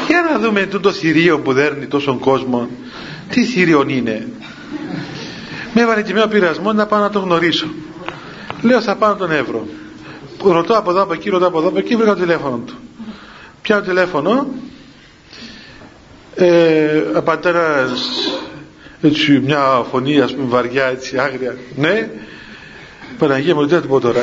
για 0.09 0.21
να 0.31 0.39
δούμε 0.39 0.67
το 0.67 0.93
θηρίο 0.93 1.39
που 1.39 1.53
δέρνει 1.53 1.87
τόσον 1.87 2.19
κόσμο 2.19 2.69
τι 3.31 3.45
θηρίον 3.45 3.89
είναι. 3.89 4.29
Με 5.75 5.83
έβαλε 5.83 6.03
και 6.03 6.13
μια 6.13 6.29
πειρασμός 6.29 6.75
να 6.75 6.87
πάω 6.87 7.01
να 7.01 7.11
το 7.11 7.19
γνωρίσω. 7.19 7.67
Λέω 8.63 8.81
θα 8.81 8.97
πάω 8.97 9.11
να 9.11 9.17
τον 9.17 9.31
Εύρο 9.31 9.67
ρωτώ 10.53 10.75
από 10.79 10.91
εδώ 10.91 11.03
από 11.03 11.13
εκεί 11.13 11.31
ρωτώ 11.31 11.47
από 11.47 11.59
εδώ 11.59 11.69
από 11.69 11.79
εκεί 11.79 11.97
βρήκα 11.97 12.15
το 12.15 12.21
τηλέφωνο 12.21 12.57
του. 12.67 12.75
Πιάνω 13.63 13.83
το 13.83 13.89
τηλέφωνο. 13.89 14.47
Ε, 16.35 17.03
έτσι 19.01 19.43
μια 19.45 19.85
φωνή 19.91 20.21
ας 20.21 20.35
πούμε 20.35 20.47
βαριά 20.49 20.85
έτσι 20.85 21.19
άγρια. 21.19 21.57
Ναι. 21.77 22.11
Παναγία 23.19 23.55
μου 23.55 23.67
δεν 23.67 23.81
θα 23.81 23.87
πω 23.87 24.01
τώρα 24.01 24.21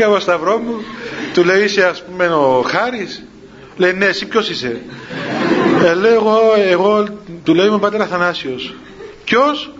έκανα 0.00 0.16
ο 0.16 0.20
σταυρό 0.20 0.58
μου 0.58 0.84
του 1.34 1.44
λέει 1.44 1.64
είσαι 1.64 1.84
ας 1.84 2.02
πούμε 2.02 2.26
ο 2.26 2.64
Χάρης 2.66 3.22
λέει 3.76 3.92
ναι 3.92 4.04
εσύ 4.04 4.26
ποιος 4.26 4.50
είσαι; 4.50 4.80
Ε, 5.84 5.94
λέω 5.94 6.14
εγώ, 6.14 6.38
εγώ 6.70 7.04
του 7.44 7.54
λέει 7.54 7.66
είμαι 7.66 7.74
ο 7.74 7.78
πατέρας 7.78 8.08
Θανάσιος 8.08 8.74
ποιος; 9.24 9.72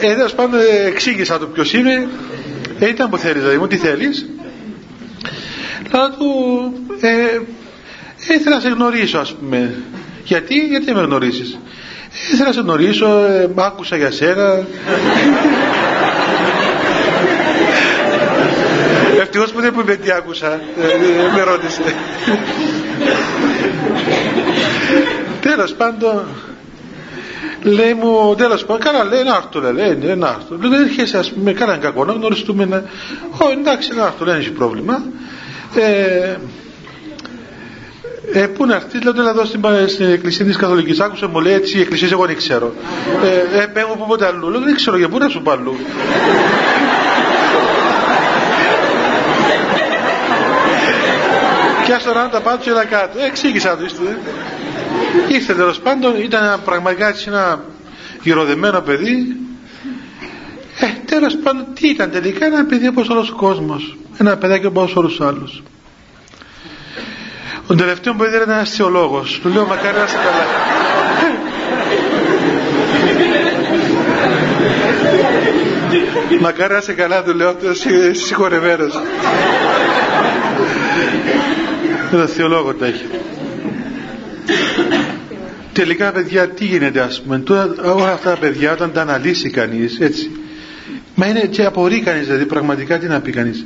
Ε, 0.00 0.10
ε, 0.10 0.26
πάντων 0.36 0.60
εξήγησα 0.86 1.38
το 1.38 1.46
ποιος 1.46 1.72
είμαι. 1.72 2.08
Ε, 2.78 2.88
ήταν 2.88 3.10
που 3.10 3.18
θέλεις 3.18 3.40
δηλαδή 3.40 3.58
μου 3.58 3.66
τι 3.66 3.76
θέλεις. 3.76 4.26
Αλλά 5.90 6.10
του 6.10 6.24
ε, 7.00 7.40
ήθελα 8.34 8.54
να 8.54 8.60
σε 8.60 8.68
γνωρίσω 8.68 9.18
ας 9.18 9.32
πούμε. 9.32 9.74
Γιατί, 10.24 10.54
γιατί 10.54 10.94
με 10.94 11.00
γνωρίσεις; 11.00 11.58
Ήθελα 12.32 12.46
να 12.46 12.52
σε 12.52 12.60
γνωρίσω 12.60 13.06
ε, 13.06 13.50
άκουσα 13.54 13.96
για 13.96 14.10
σένα 14.10 14.66
ευτυχώς 19.34 19.52
που 19.52 19.60
δεν 19.60 19.72
μου 19.74 19.80
είπε 19.80 19.96
τι 19.96 20.10
άκουσα 20.10 20.52
ε, 20.52 20.60
με 21.34 21.42
ρώτησε 21.42 21.82
τέλος 25.40 25.72
πάντων 25.72 26.24
λέει 27.62 27.94
μου 27.94 28.34
τέλος 28.34 28.64
πάντων 28.64 28.82
καλά 28.82 29.04
λέει 29.04 29.22
να 29.22 29.36
έρθω 29.36 29.72
λέει 29.72 29.96
ναι, 29.96 30.14
να 30.14 30.28
έρθω 30.28 30.56
λέει 30.60 30.70
δεν 30.70 30.82
έρχεσαι 30.82 31.18
ας 31.18 31.32
πούμε 31.32 31.52
καλά 31.52 31.74
είναι 31.74 31.82
κακό 31.82 32.04
να 32.04 32.12
γνωριστούμε 32.12 32.64
ναι. 32.64 32.82
όχι 33.38 33.52
εντάξει 33.52 33.94
να 33.94 34.02
έρθω 34.02 34.24
δεν 34.24 34.36
έχει 34.36 34.50
πρόβλημα 34.50 35.02
ε, 35.74 36.36
ε, 38.32 38.46
πού 38.46 38.66
να 38.66 38.74
έρθεις, 38.74 39.02
λέω 39.02 39.14
τώρα 39.14 39.30
εδώ 39.30 39.44
στην, 39.44 39.60
στην 39.86 40.10
εκκλησία 40.10 40.44
της 40.44 40.56
Καθολικής. 40.56 41.00
Άκουσα 41.00 41.28
μου 41.28 41.40
λέει 41.40 41.52
έτσι 41.52 41.78
η 41.78 41.80
εκκλησία, 41.80 42.08
εγώ 42.12 42.26
δεν 42.26 42.36
ξέρω. 42.36 42.74
Ε, 43.54 43.62
ε 43.62 43.66
πέγω 43.66 43.92
από 43.92 44.04
πότε 44.04 44.26
αλλού. 44.26 44.50
Λέω 44.50 44.60
δεν 44.60 44.74
ξέρω 44.74 44.96
για 44.96 45.08
πού 45.08 45.18
να 45.18 45.28
σου 45.28 45.42
πω 45.42 45.52
Πιά 51.84 51.98
στον 51.98 52.18
άλλο 52.18 52.28
τα 52.28 52.40
πάνω 52.40 52.58
και 52.58 52.70
έλα 52.70 52.84
κάτω. 52.84 53.18
Ε, 53.18 53.24
εξήγησα 53.26 53.76
το, 53.76 53.84
είστε. 53.84 54.18
Ήρθε 55.28 55.54
τέλος 55.54 55.80
πάντων, 55.80 56.20
ήταν 56.20 56.60
πραγματικά 56.64 57.08
έτσι 57.08 57.24
ένα 57.28 57.64
γυροδεμένο 58.22 58.80
παιδί. 58.80 59.36
Ε, 60.80 60.86
τέλος 61.04 61.36
πάντων, 61.42 61.66
τι 61.74 61.88
ήταν 61.88 62.10
τελικά, 62.10 62.46
ένα 62.46 62.64
παιδί 62.64 62.86
όπως 62.86 63.08
όλος 63.08 63.30
ο 63.30 63.34
κόσμος. 63.34 63.96
Ένα 64.18 64.36
παιδάκι 64.36 64.66
όπως 64.66 64.96
όλους 64.96 65.16
τους 65.16 65.26
άλλους. 65.26 65.62
Ο 67.66 67.74
τελευταίο 67.74 68.14
παιδί 68.14 68.36
ήταν 68.36 68.50
ένας 68.50 68.70
θεολόγος. 68.70 69.40
Του 69.42 69.48
λέω 69.48 69.66
μακάρι 69.66 69.96
να 69.96 70.04
είσαι 70.04 70.16
καλά. 70.16 70.44
Μακάρι 76.40 76.72
να 76.72 76.78
είσαι 76.78 76.92
καλά, 76.92 77.22
του 77.22 77.34
λέω, 77.34 77.56
συγχωρεμένος. 78.12 78.92
Ένα 82.12 82.26
θεολόγο 82.26 82.74
τα 82.74 82.86
έχει. 82.86 83.04
Τελικά 85.72 86.12
παιδιά 86.12 86.48
τι 86.48 86.64
γίνεται 86.64 87.00
ας 87.00 87.22
πούμε. 87.22 87.38
Τώρα 87.38 87.74
όλα 87.82 88.12
αυτά 88.12 88.30
τα 88.30 88.38
παιδιά 88.38 88.72
όταν 88.72 88.92
τα 88.92 89.00
αναλύσει 89.00 89.50
κανείς 89.50 90.00
έτσι 90.00 90.30
μα 91.14 91.26
είναι 91.26 91.40
και 91.40 91.64
απορεί 91.64 92.00
κανείς 92.00 92.26
δηλαδή 92.26 92.46
πραγματικά 92.46 92.98
τι 92.98 93.06
να 93.06 93.20
πει 93.20 93.30
κανείς. 93.30 93.64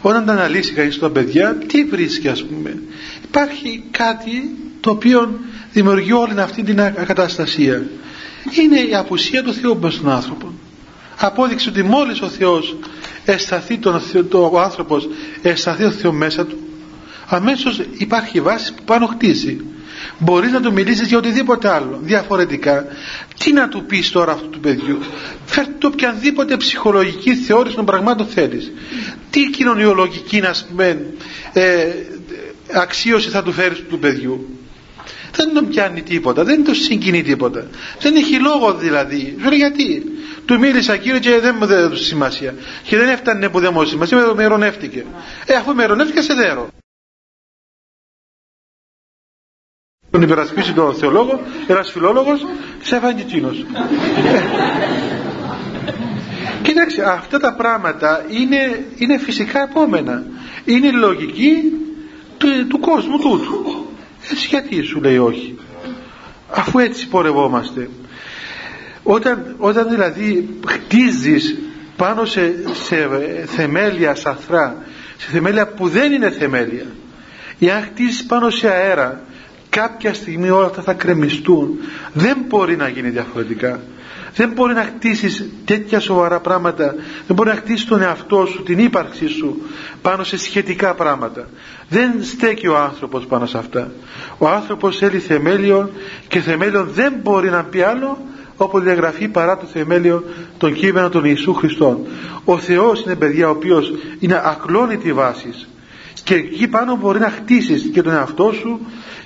Όταν 0.00 0.24
τα 0.24 0.32
αναλύσει 0.32 0.72
κανείς 0.72 0.98
τα 0.98 1.10
παιδιά 1.10 1.56
τι 1.66 1.84
βρίσκει 1.84 2.28
ας 2.28 2.44
πούμε. 2.44 2.82
Υπάρχει 3.24 3.82
κάτι 3.90 4.56
το 4.80 4.90
οποίο 4.90 5.38
δημιουργεί 5.72 6.12
όλη 6.12 6.40
αυτή 6.40 6.62
την 6.62 6.80
ακαταστασία 6.80 7.82
είναι 8.62 8.80
η 8.80 8.94
απουσία 8.94 9.42
του 9.42 9.54
Θεού 9.54 9.78
μέσα 9.80 9.96
στον 9.96 10.10
άνθρωπο. 10.10 10.52
Απόδειξε 11.18 11.68
ότι 11.68 11.82
μόλις 11.82 12.20
ο 12.20 12.28
Θεός 12.28 12.76
αισθαθεί 13.24 13.78
τον, 13.78 14.02
το, 14.28 14.50
ο 14.52 14.60
άνθρωπος 14.60 15.08
αισθαθεί 15.42 15.84
ο 15.84 15.90
Θεός 15.90 16.14
μέσα 16.14 16.46
του 16.46 16.67
αμέσως 17.28 17.80
υπάρχει 17.98 18.40
βάση 18.40 18.74
που 18.74 18.82
πάνω 18.84 19.06
χτίζει 19.06 19.60
μπορείς 20.18 20.52
να 20.52 20.60
του 20.60 20.72
μιλήσεις 20.72 21.08
για 21.08 21.18
οτιδήποτε 21.18 21.68
άλλο 21.68 21.98
διαφορετικά 22.02 22.86
τι 23.38 23.52
να 23.52 23.68
του 23.68 23.84
πεις 23.84 24.10
τώρα 24.10 24.32
αυτού 24.32 24.48
του 24.48 24.60
παιδιού; 24.60 24.98
Φέρ 25.44 25.66
του 25.66 25.90
οποιαδήποτε 25.92 26.56
ψυχολογική 26.56 27.34
θεώρηση 27.34 27.74
των 27.76 27.84
πραγμάτων 27.84 28.26
θέλεις 28.26 28.72
τι 29.30 29.50
κοινωνιολογική 29.50 30.40
να 30.40 30.54
πούμε 30.68 31.06
ε, 31.52 31.86
αξίωση 32.72 33.28
θα 33.28 33.42
του 33.42 33.52
φέρεις 33.52 33.82
του 33.88 33.98
παιδιού; 33.98 34.48
Δεν 35.32 35.54
τον 35.54 35.68
πιάνει 35.68 36.02
τίποτα, 36.02 36.44
δεν 36.44 36.64
το 36.64 36.74
συγκινεί 36.74 37.22
τίποτα. 37.22 37.66
Δεν 38.00 38.16
έχει 38.16 38.40
λόγο 38.40 38.74
δηλαδή. 38.74 39.36
Σου 39.42 39.48
λέει 39.48 39.58
γιατί; 39.58 40.02
Του 40.44 40.58
μίλησα 40.58 40.96
κύριο 40.96 41.18
και 41.18 41.38
δεν 41.40 41.56
μου 41.58 41.66
έδωσε 41.70 42.04
σημασία. 42.04 42.54
Και 42.82 42.96
δεν 42.96 43.08
έφτανε 43.08 43.48
που 43.48 43.60
δεν 43.60 43.70
μου 43.72 43.80
έδωσε 43.80 43.92
σημασία, 43.92 44.34
με 44.34 44.42
ειρωνεύτηκε. 44.42 45.04
Ε, 45.46 45.54
αφού 45.54 45.74
με 45.74 45.82
ειρωνεύτηκε, 45.82 46.20
σε 46.20 46.34
δέρω. 46.34 46.68
Τον 50.10 50.22
υπερασπίσει 50.22 50.72
τον 50.72 50.94
θεολόγο, 50.94 51.40
ένας 51.66 51.90
φιλόλογος, 51.90 52.46
σε 52.82 52.96
έφαγε 52.96 53.20
εκείνος. 53.20 53.64
Κοιτάξτε, 56.62 57.02
αυτά 57.02 57.38
τα 57.38 57.54
πράγματα 57.54 58.24
είναι, 58.28 58.84
είναι 58.96 59.18
φυσικά 59.18 59.62
επόμενα. 59.62 60.22
Είναι 60.64 60.86
η 60.86 60.92
λογική 60.92 61.72
του, 62.38 62.66
του 62.68 62.78
κόσμου 62.78 63.18
τούτου. 63.18 63.86
Έτσι 64.30 64.46
γιατί 64.46 64.82
σου 64.82 65.00
λέει 65.00 65.18
όχι. 65.18 65.58
Αφού 66.50 66.78
έτσι 66.78 67.08
πορευόμαστε. 67.08 67.88
Όταν, 69.02 69.54
όταν 69.58 69.88
δηλαδή 69.88 70.58
χτίζεις 70.66 71.58
πάνω 71.96 72.24
σε, 72.24 72.54
σε 72.72 73.08
θεμέλια 73.46 74.14
σαθρά, 74.14 74.76
σε 75.16 75.28
θεμέλια 75.30 75.66
που 75.68 75.88
δεν 75.88 76.12
είναι 76.12 76.30
θεμέλια, 76.30 76.86
ή 77.58 77.70
αν 77.70 77.82
χτίζεις 77.82 78.24
πάνω 78.24 78.50
σε 78.50 78.68
αέρα, 78.68 79.22
κάποια 79.70 80.14
στιγμή 80.14 80.50
όλα 80.50 80.66
αυτά 80.66 80.82
θα 80.82 80.92
κρεμιστούν. 80.92 81.78
Δεν 82.12 82.38
μπορεί 82.48 82.76
να 82.76 82.88
γίνει 82.88 83.08
διαφορετικά. 83.08 83.80
Δεν 84.34 84.48
μπορεί 84.48 84.74
να 84.74 84.82
χτίσεις 84.82 85.48
τέτοια 85.64 86.00
σοβαρά 86.00 86.40
πράγματα. 86.40 86.94
Δεν 87.26 87.36
μπορεί 87.36 87.48
να 87.48 87.54
χτίσεις 87.54 87.86
τον 87.86 88.02
εαυτό 88.02 88.46
σου, 88.46 88.62
την 88.62 88.78
ύπαρξή 88.78 89.28
σου 89.28 89.62
πάνω 90.02 90.24
σε 90.24 90.38
σχετικά 90.38 90.94
πράγματα. 90.94 91.48
Δεν 91.88 92.24
στέκει 92.24 92.66
ο 92.66 92.76
άνθρωπος 92.76 93.26
πάνω 93.26 93.46
σε 93.46 93.58
αυτά. 93.58 93.90
Ο 94.38 94.48
άνθρωπος 94.48 94.98
θέλει 94.98 95.18
θεμέλιο 95.18 95.90
και 96.28 96.40
θεμέλιο 96.40 96.84
δεν 96.84 97.14
μπορεί 97.22 97.50
να 97.50 97.64
πει 97.64 97.80
άλλο 97.80 98.18
όπως 98.56 98.82
διαγραφεί 98.82 99.28
παρά 99.28 99.56
το 99.56 99.66
θεμέλιο 99.66 100.24
των 100.58 100.74
κείμενων 100.74 101.10
των 101.10 101.24
Ιησού 101.24 101.54
Χριστών. 101.54 102.06
Ο 102.44 102.58
Θεός 102.58 103.04
είναι 103.04 103.14
παιδιά 103.14 103.46
ο 103.46 103.50
οποίος 103.50 103.92
είναι 104.18 104.42
ακλόνητη 104.44 105.12
βάση 105.12 105.54
και 106.28 106.34
εκεί 106.34 106.68
πάνω 106.68 106.96
μπορεί 106.96 107.18
να 107.18 107.30
χτίσεις 107.30 107.90
και 107.92 108.02
τον 108.02 108.12
εαυτό 108.12 108.52
σου 108.52 108.80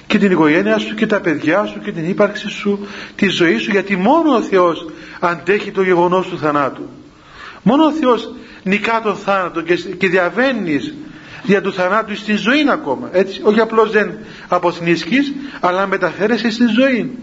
και 0.06 0.18
την 0.18 0.30
οικογένειά 0.30 0.78
σου 0.78 0.94
και 0.94 1.06
τα 1.06 1.20
παιδιά 1.20 1.64
σου 1.64 1.80
και 1.80 1.92
την 1.92 2.08
ύπαρξη 2.08 2.48
σου, 2.48 2.86
τη 3.14 3.28
ζωή 3.28 3.58
σου 3.58 3.70
γιατί 3.70 3.96
μόνο 3.96 4.34
ο 4.34 4.42
Θεός 4.42 4.86
αντέχει 5.20 5.70
το 5.70 5.82
γεγονός 5.82 6.26
του 6.26 6.38
θανάτου. 6.38 6.88
Μόνο 7.62 7.84
ο 7.84 7.92
Θεός 7.92 8.34
νικά 8.62 9.00
τον 9.02 9.16
θάνατο 9.16 9.60
και, 9.60 9.74
και 9.74 10.08
διαβαίνεις 10.08 10.94
για 11.42 11.60
του 11.60 11.72
θανάτου 11.72 12.16
στη 12.16 12.34
ζωή 12.34 12.68
ακόμα. 12.70 13.08
Έτσι, 13.12 13.40
όχι 13.44 13.60
απλώς 13.60 13.90
δεν 13.90 14.14
αποθνίσκεις 14.48 15.32
αλλά 15.60 15.86
μεταφέρεσαι 15.86 16.50
στη 16.50 16.64
ζωή. 16.66 17.18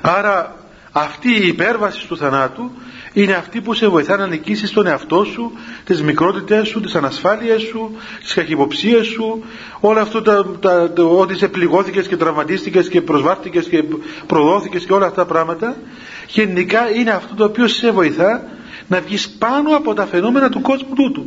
Άρα 0.00 0.56
αυτή 0.92 1.28
η 1.28 1.46
υπέρβαση 1.46 2.06
του 2.06 2.16
θανάτου 2.16 2.70
είναι 3.12 3.32
αυτή 3.32 3.60
που 3.60 3.74
σε 3.74 3.88
βοηθά 3.88 4.16
να 4.16 4.26
νικήσεις 4.26 4.72
τον 4.72 4.86
εαυτό 4.86 5.24
σου, 5.24 5.52
τις 5.88 6.02
μικρότητες 6.02 6.68
σου, 6.68 6.80
τις 6.80 6.94
ανασφάλειες 6.94 7.62
σου, 7.62 7.90
τις 8.20 8.34
καχυποψίες 8.34 9.06
σου, 9.06 9.44
όλα 9.80 10.00
αυτό 10.00 10.22
τα, 10.22 10.46
τα, 10.60 10.92
τα, 10.92 11.02
ότι 11.02 11.36
σε 11.36 11.48
πληγώθηκες 11.48 12.08
και 12.08 12.16
τραυματίστηκες 12.16 12.88
και 12.88 13.00
προσβάρθηκες 13.00 13.68
και 13.68 13.84
προδόθηκες 14.26 14.84
και 14.84 14.92
όλα 14.92 15.06
αυτά 15.06 15.22
τα 15.24 15.26
πράγματα. 15.26 15.76
Γενικά 16.26 16.90
είναι 16.90 17.10
αυτό 17.10 17.34
το 17.34 17.44
οποίο 17.44 17.68
σε 17.68 17.90
βοηθά 17.90 18.42
να 18.86 19.00
βγεις 19.00 19.28
πάνω 19.28 19.76
από 19.76 19.94
τα 19.94 20.06
φαινόμενα 20.06 20.48
του 20.48 20.60
κόσμου 20.60 20.94
τούτου. 20.94 21.26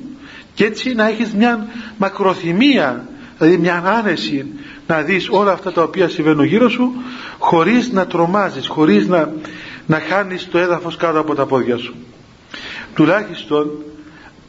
Και 0.53 0.65
έτσι 0.65 0.93
να 0.93 1.07
έχεις 1.07 1.33
μια 1.33 1.67
μακροθυμία, 1.97 3.07
δηλαδή 3.37 3.57
μια 3.57 3.83
άνεση 3.85 4.45
να 4.87 5.01
δεις 5.01 5.29
όλα 5.29 5.51
αυτά 5.51 5.71
τα 5.71 5.83
οποία 5.83 6.09
συμβαίνουν 6.09 6.45
γύρω 6.45 6.69
σου 6.69 6.93
χωρίς 7.37 7.91
να 7.91 8.07
τρομάζεις, 8.07 8.67
χωρίς 8.67 9.07
να, 9.07 9.33
να 9.85 9.99
χάνεις 9.99 10.49
το 10.51 10.57
έδαφος 10.57 10.95
κάτω 10.95 11.19
από 11.19 11.35
τα 11.35 11.45
πόδια 11.45 11.77
σου. 11.77 11.95
Τουλάχιστον 12.95 13.69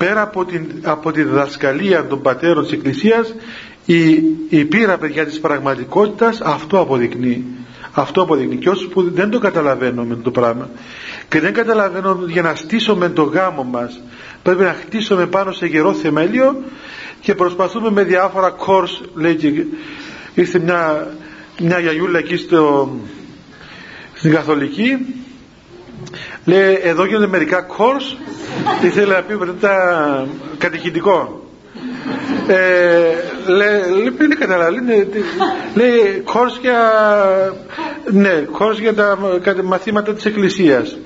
πέρα 0.07 0.23
από 0.23 0.45
την, 0.45 0.67
από 0.83 1.13
τη 1.13 1.23
διδασκαλία 1.23 2.07
των 2.07 2.23
πατέρων 2.23 2.63
της 2.63 2.73
Εκκλησίας 2.73 3.35
η, 3.87 4.11
η 4.49 4.65
πείρα 4.65 4.99
παιδιά 4.99 5.25
της 5.27 5.41
πραγματικότητας 5.41 6.41
αυτό 6.41 6.81
αποδεικνύει. 6.81 7.45
Αυτό 7.93 8.23
αποδεικνύει. 8.23 8.57
Και 8.57 8.69
όσους 8.69 8.89
που 8.89 9.11
δεν 9.11 9.31
το 9.31 9.39
καταλαβαίνουμε 9.39 10.17
το 10.17 10.31
πράγμα 10.31 10.69
και 11.29 11.41
δεν 11.41 11.53
καταλαβαίνουμε 11.53 12.33
για 12.33 12.43
να 12.43 12.55
στήσουμε 12.55 13.09
το 13.09 13.23
γάμο 13.23 13.63
μας 13.63 14.01
πρέπει 14.43 14.63
να 14.63 14.77
χτίσουμε 14.81 15.27
πάνω 15.27 15.53
σε 15.53 15.67
γερό 15.67 15.93
θεμέλιο 15.93 16.63
και 17.21 17.35
προσπαθούμε 17.35 17.91
με 17.91 18.03
διάφορα 18.05 18.55
course 18.67 19.07
λέει 19.15 19.35
και 19.35 19.65
ήρθε 20.35 20.59
μια, 20.59 21.11
μια 21.61 21.79
γιαγιούλα 21.79 22.19
εκεί 22.19 22.37
στο, 22.37 22.91
στην 24.15 24.33
Καθολική 24.33 24.99
λέει 26.45 26.79
εδώ 26.83 27.05
γίνονται 27.05 27.27
μερικά 27.27 27.67
course 27.67 28.17
ήθελε 28.83 29.15
να 29.15 29.23
πει 29.23 29.35
μετά 29.37 30.27
κατηχητικό. 30.59 31.47
Ε, 32.47 33.01
λέει, 33.47 34.15
δεν 34.19 34.39
καταλάβει 34.39 34.85
λέει, 34.85 35.09
λέει 35.75 36.25
course 36.27 36.61
για 36.61 36.79
ναι, 38.11 38.45
course 38.59 38.81
για 38.81 38.95
τα 38.95 39.19
μαθήματα 39.63 40.15
της 40.15 40.25
Εκκλησίας. 40.25 40.97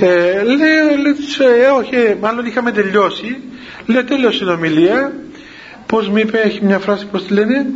Ε, 0.00 0.42
λέει, 0.42 0.96
λέει 1.02 1.14
ε, 1.62 1.66
όχι, 1.66 2.16
μάλλον 2.20 2.46
είχαμε 2.46 2.72
τελειώσει. 2.72 3.36
Λέει 3.86 4.04
τέλειωσε 4.04 4.44
η 4.44 4.48
ομιλία 4.48 5.12
πως 5.86 6.08
μου 6.08 6.16
είπε, 6.16 6.38
έχει 6.38 6.64
μια 6.64 6.78
φράση 6.78 7.06
πως 7.06 7.26
τη 7.26 7.32
λένε; 7.32 7.66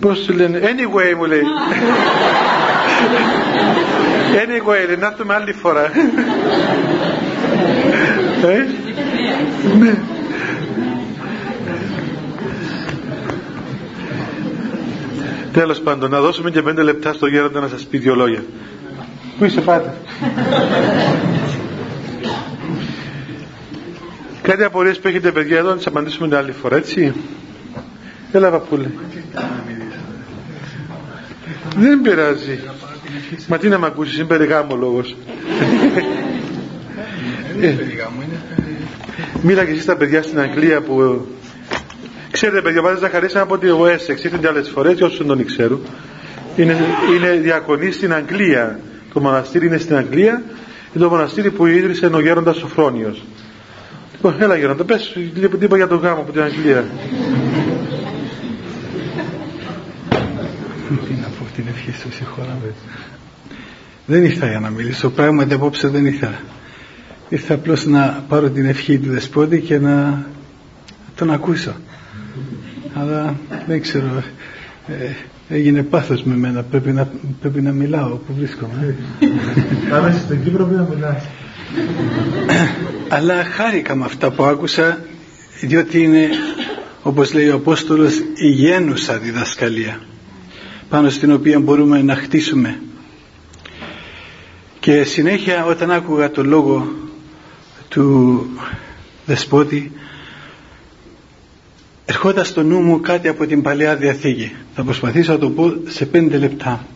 Πώς 0.00 0.24
του 0.24 0.32
λένε, 0.34 0.60
anyway 0.62 1.16
μου 1.16 1.24
λέει. 1.24 1.42
anyway, 4.34 4.86
λέει, 4.86 4.96
να 4.96 5.06
έρθουμε 5.06 5.34
άλλη 5.34 5.52
φορά. 5.52 5.90
ε; 8.46 8.66
ναι. 9.78 9.98
Τέλος 15.52 15.80
πάντων, 15.80 16.10
να 16.10 16.20
δώσουμε 16.20 16.50
και 16.50 16.62
πέντε 16.62 16.82
λεπτά 16.82 17.12
στο 17.12 17.26
γέροντα 17.26 17.60
να 17.60 17.68
σας 17.68 17.84
πει 17.84 17.98
δυο 17.98 18.14
λόγια. 18.14 18.44
Πού 19.38 19.44
είσαι 19.44 19.60
πάτε. 19.60 19.94
Κάτι 24.42 24.64
απορίες 24.64 24.98
που 24.98 25.08
έχετε 25.08 25.32
παιδιά 25.32 25.58
εδώ 25.58 25.68
να 25.68 25.76
τις 25.76 25.86
απαντήσουμε 25.86 26.28
την 26.28 26.36
άλλη 26.36 26.52
φορά, 26.52 26.76
έτσι. 26.76 27.12
Έλα 28.32 28.50
παππούλη. 28.50 28.98
Δεν 31.76 32.00
πειράζει. 32.00 32.60
Μα 33.46 33.58
τι 33.58 33.68
να 33.68 33.78
με 33.78 33.86
ακούσεις, 33.86 34.16
είναι 34.16 34.26
περιγάμο 34.26 34.76
λόγος. 34.76 35.16
Ε, 37.60 37.74
μίλα 39.42 39.64
και 39.64 39.70
εσύ 39.70 39.80
στα 39.80 39.96
παιδιά 39.96 40.22
στην 40.22 40.40
Αγγλία 40.40 40.80
που 40.80 41.26
Ξέρετε, 42.36 42.62
παιδιά, 42.62 42.82
ο 42.82 42.96
Ζαχαρία 42.96 43.40
από 43.40 43.58
τη 43.58 43.66
Wessex, 43.70 44.24
ήρθε 44.24 44.38
και 44.40 44.46
άλλες 44.46 44.68
φορές, 44.68 44.94
και 44.94 45.04
όσους 45.04 45.18
δεν 45.18 45.26
τον 45.26 45.44
ξέρουν. 45.44 45.80
Είναι, 46.56 46.76
είναι 47.16 47.30
διακονή 47.42 47.90
στην 47.90 48.12
Αγγλία. 48.12 48.80
Το 49.12 49.20
μοναστήρι 49.20 49.66
είναι 49.66 49.78
στην 49.78 49.96
Αγγλία. 49.96 50.42
Είναι 50.94 51.04
το 51.04 51.10
μοναστήρι 51.10 51.50
που 51.50 51.66
ίδρυσε 51.66 52.06
ο 52.06 52.20
Γέροντας 52.20 52.56
Σοφρόνιος. 52.56 53.24
Λοιπόν, 54.12 54.34
έλα 54.38 54.56
Γέροντα, 54.56 54.84
πες 54.84 55.16
τίποτα 55.34 55.76
για 55.76 55.86
τον 55.86 55.98
γάμο 55.98 56.20
από 56.20 56.32
την 56.32 56.42
Αγγλία. 56.42 56.84
Τι 61.56 61.62
να 61.62 61.68
πω 61.68 61.76
την 61.76 61.90
ευχή 61.90 62.00
σου, 62.00 62.12
συγχωράμε. 62.12 62.74
Δεν 64.06 64.24
ήρθα 64.24 64.46
για 64.46 64.60
να 64.60 64.70
μιλήσω, 64.70 65.10
πράγματι 65.10 65.54
απόψε 65.54 65.88
δεν 65.88 66.06
ήρθα. 66.06 66.40
Ήρθα 67.28 67.54
απλώς 67.54 67.86
να 67.86 68.24
πάρω 68.28 68.50
την 68.50 68.66
ευχή 68.66 68.98
του 68.98 69.10
Δεσπότη 69.10 69.60
και 69.60 69.78
να 69.78 70.26
τον 71.16 71.30
ακούσω. 71.30 71.72
Αλλά 72.94 73.36
δεν 73.66 73.80
ξέρω, 73.80 74.22
ε, 74.86 75.54
έγινε 75.54 75.82
πάθος 75.82 76.22
με 76.22 76.36
μένα, 76.36 76.62
πρέπει 76.62 76.92
να, 76.92 77.08
πρέπει 77.40 77.62
να 77.62 77.72
μιλάω 77.72 78.08
που 78.08 78.34
βρίσκομαι. 78.36 78.96
Άρα 79.92 80.12
στην 80.12 80.42
Κύπρο 80.44 80.64
πρέπει 80.64 80.80
να 80.80 80.94
μιλάς. 80.94 81.24
Αλλά 83.08 83.44
χάρηκα 83.44 83.94
με 83.94 84.04
αυτά 84.04 84.30
που 84.30 84.42
άκουσα, 84.44 84.98
διότι 85.60 86.02
είναι, 86.02 86.28
όπως 87.02 87.34
λέει 87.34 87.48
ο 87.48 87.54
Απόστολος, 87.54 88.18
η 88.18 88.48
γένουσα 88.48 89.18
διδασκαλία, 89.18 90.00
πάνω 90.88 91.10
στην 91.10 91.32
οποία 91.32 91.60
μπορούμε 91.60 92.02
να 92.02 92.14
χτίσουμε. 92.16 92.80
Και 94.80 95.04
συνέχεια 95.04 95.64
όταν 95.64 95.90
άκουγα 95.90 96.30
το 96.30 96.44
λόγο 96.44 96.92
του 97.88 98.46
Δεσπότη, 99.26 99.92
ερχόταν 102.04 102.44
στο 102.44 102.62
νου 102.62 102.80
μου 102.80 103.00
κάτι 103.00 103.28
από 103.28 103.46
την 103.46 103.62
Παλαιά 103.62 103.96
Διαθήκη. 103.96 104.52
Θα 104.74 104.82
προσπαθήσω 104.82 105.32
να 105.32 105.38
το 105.38 105.50
πω 105.50 105.74
σε 105.86 106.06
πέντε 106.06 106.38
λεπτά. 106.38 106.86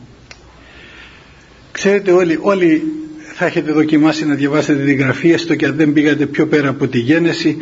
Ξέρετε 1.73 2.11
όλοι, 2.13 2.39
όλοι 2.41 2.83
θα 3.35 3.47
έχετε 3.47 3.73
δοκιμάσει 3.73 4.27
να 4.27 4.35
διαβάσετε 4.35 4.85
τη 4.85 4.95
γραφή, 4.95 5.31
έστω 5.31 5.55
και 5.55 5.67
αν 5.67 5.77
δεν 5.77 5.93
πήγατε 5.93 6.27
πιο 6.27 6.47
πέρα 6.47 6.69
από 6.69 6.87
τη 6.87 6.99
γένεση, 6.99 7.57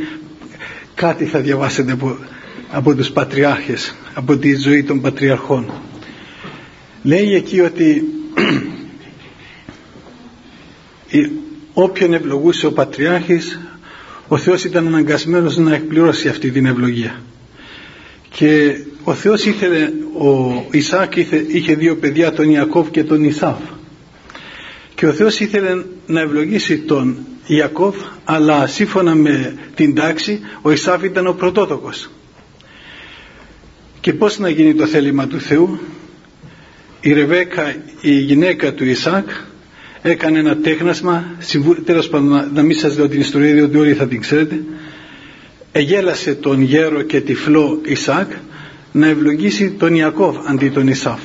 κάτι 0.95 1.25
θα 1.25 1.41
διαβάσετε 1.41 1.93
από, 1.93 2.19
από 2.71 2.95
τους 2.95 3.11
πατριάρχες, 3.11 3.95
από 4.15 4.37
τη 4.37 4.55
ζωή 4.55 4.83
των 4.83 5.01
πατριαρχών. 5.01 5.73
Λέει 7.03 7.35
εκεί 7.35 7.61
ότι 7.61 8.05
όποιον 11.73 12.13
ευλογούσε 12.13 12.67
ο 12.67 12.73
πατριάρχης, 12.73 13.59
ο 14.29 14.37
Θεός 14.37 14.65
ήταν 14.65 14.87
αναγκασμένος 14.87 15.57
να 15.57 15.75
εκπληρώσει 15.75 16.29
αυτή 16.29 16.51
την 16.51 16.67
ευλογία. 16.67 17.23
Και 18.31 18.77
ο 19.05 19.15
Θεός 19.15 19.45
ήθελε, 19.45 19.91
ο 20.19 20.65
Ισάκ 20.71 21.17
είχε 21.47 21.75
δύο 21.75 21.97
παιδιά, 21.97 22.33
τον 22.33 22.51
Ιακώβ 22.51 22.89
και 22.91 23.05
τον 23.05 23.25
Ισάφ. 23.25 23.59
Και 24.95 25.07
ο 25.07 25.13
Θεός 25.13 25.41
ήθελε 25.41 25.83
να 26.07 26.21
ευλογήσει 26.21 26.79
τον 26.79 27.17
Ιακώβ, 27.47 27.97
αλλά 28.25 28.67
σύμφωνα 28.67 29.15
με 29.15 29.55
την 29.75 29.95
τάξη, 29.95 30.41
ο 30.63 30.71
Ισάφ 30.71 31.03
ήταν 31.03 31.27
ο 31.27 31.33
πρωτότοκος. 31.33 32.11
Και 34.01 34.13
πώς 34.13 34.39
να 34.39 34.49
γίνει 34.49 34.75
το 34.75 34.87
θέλημα 34.87 35.27
του 35.27 35.41
Θεού; 35.41 35.81
Η 37.09 37.13
Ρεβέκα, 37.13 37.75
η 38.01 38.11
γυναίκα 38.11 38.73
του 38.73 38.85
Ισάκ, 38.85 39.29
έκανε 40.03 40.39
ένα 40.39 40.57
τέχνασμα, 40.57 41.25
τέλος 41.85 42.09
πάντων 42.09 42.51
να 42.55 42.63
μην 42.63 42.77
σας 42.77 42.97
λέω 42.97 43.09
την 43.09 43.21
ιστορία 43.21 43.55
διότι 43.55 43.77
όλοι 43.77 43.95
θα 43.95 44.07
την 44.07 44.21
ξέρετε, 44.21 44.61
εγέλασε 45.73 46.35
τον 46.35 46.63
γέρο 46.63 47.03
και 47.03 47.21
τυφλό 47.21 47.81
Ισάκ 47.85 48.31
να 48.93 49.07
ευλογήσει 49.07 49.71
τον 49.71 49.95
Ιακώβ 49.95 50.37
αντί 50.47 50.69
τον 50.69 50.89
Ισάφ. 50.89 51.21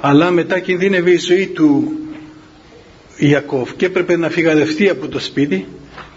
Αλλά 0.00 0.30
μετά 0.30 0.58
κινδύνευε 0.58 1.10
η 1.10 1.18
ζωή 1.18 1.46
του 1.46 1.92
Ιακώβ 3.16 3.70
και 3.76 3.86
έπρεπε 3.86 4.16
να 4.16 4.30
φυγαδευτεί 4.30 4.88
από 4.88 5.08
το 5.08 5.18
σπίτι 5.18 5.66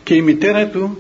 και 0.03 0.13
η 0.13 0.21
μητέρα 0.21 0.67
του, 0.67 0.97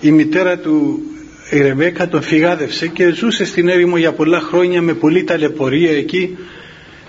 η 0.00 0.10
μητέρα 0.10 0.58
του 0.58 1.02
η 1.50 1.60
Ρεβέκα 1.60 2.08
τον 2.08 2.22
φυγάδευσε 2.22 2.86
και 2.86 3.12
ζούσε 3.12 3.44
στην 3.44 3.68
έρημο 3.68 3.96
για 3.96 4.12
πολλά 4.12 4.40
χρόνια 4.40 4.82
με 4.82 4.94
πολλή 4.94 5.24
ταλαιπωρία 5.24 5.92
εκεί 5.96 6.36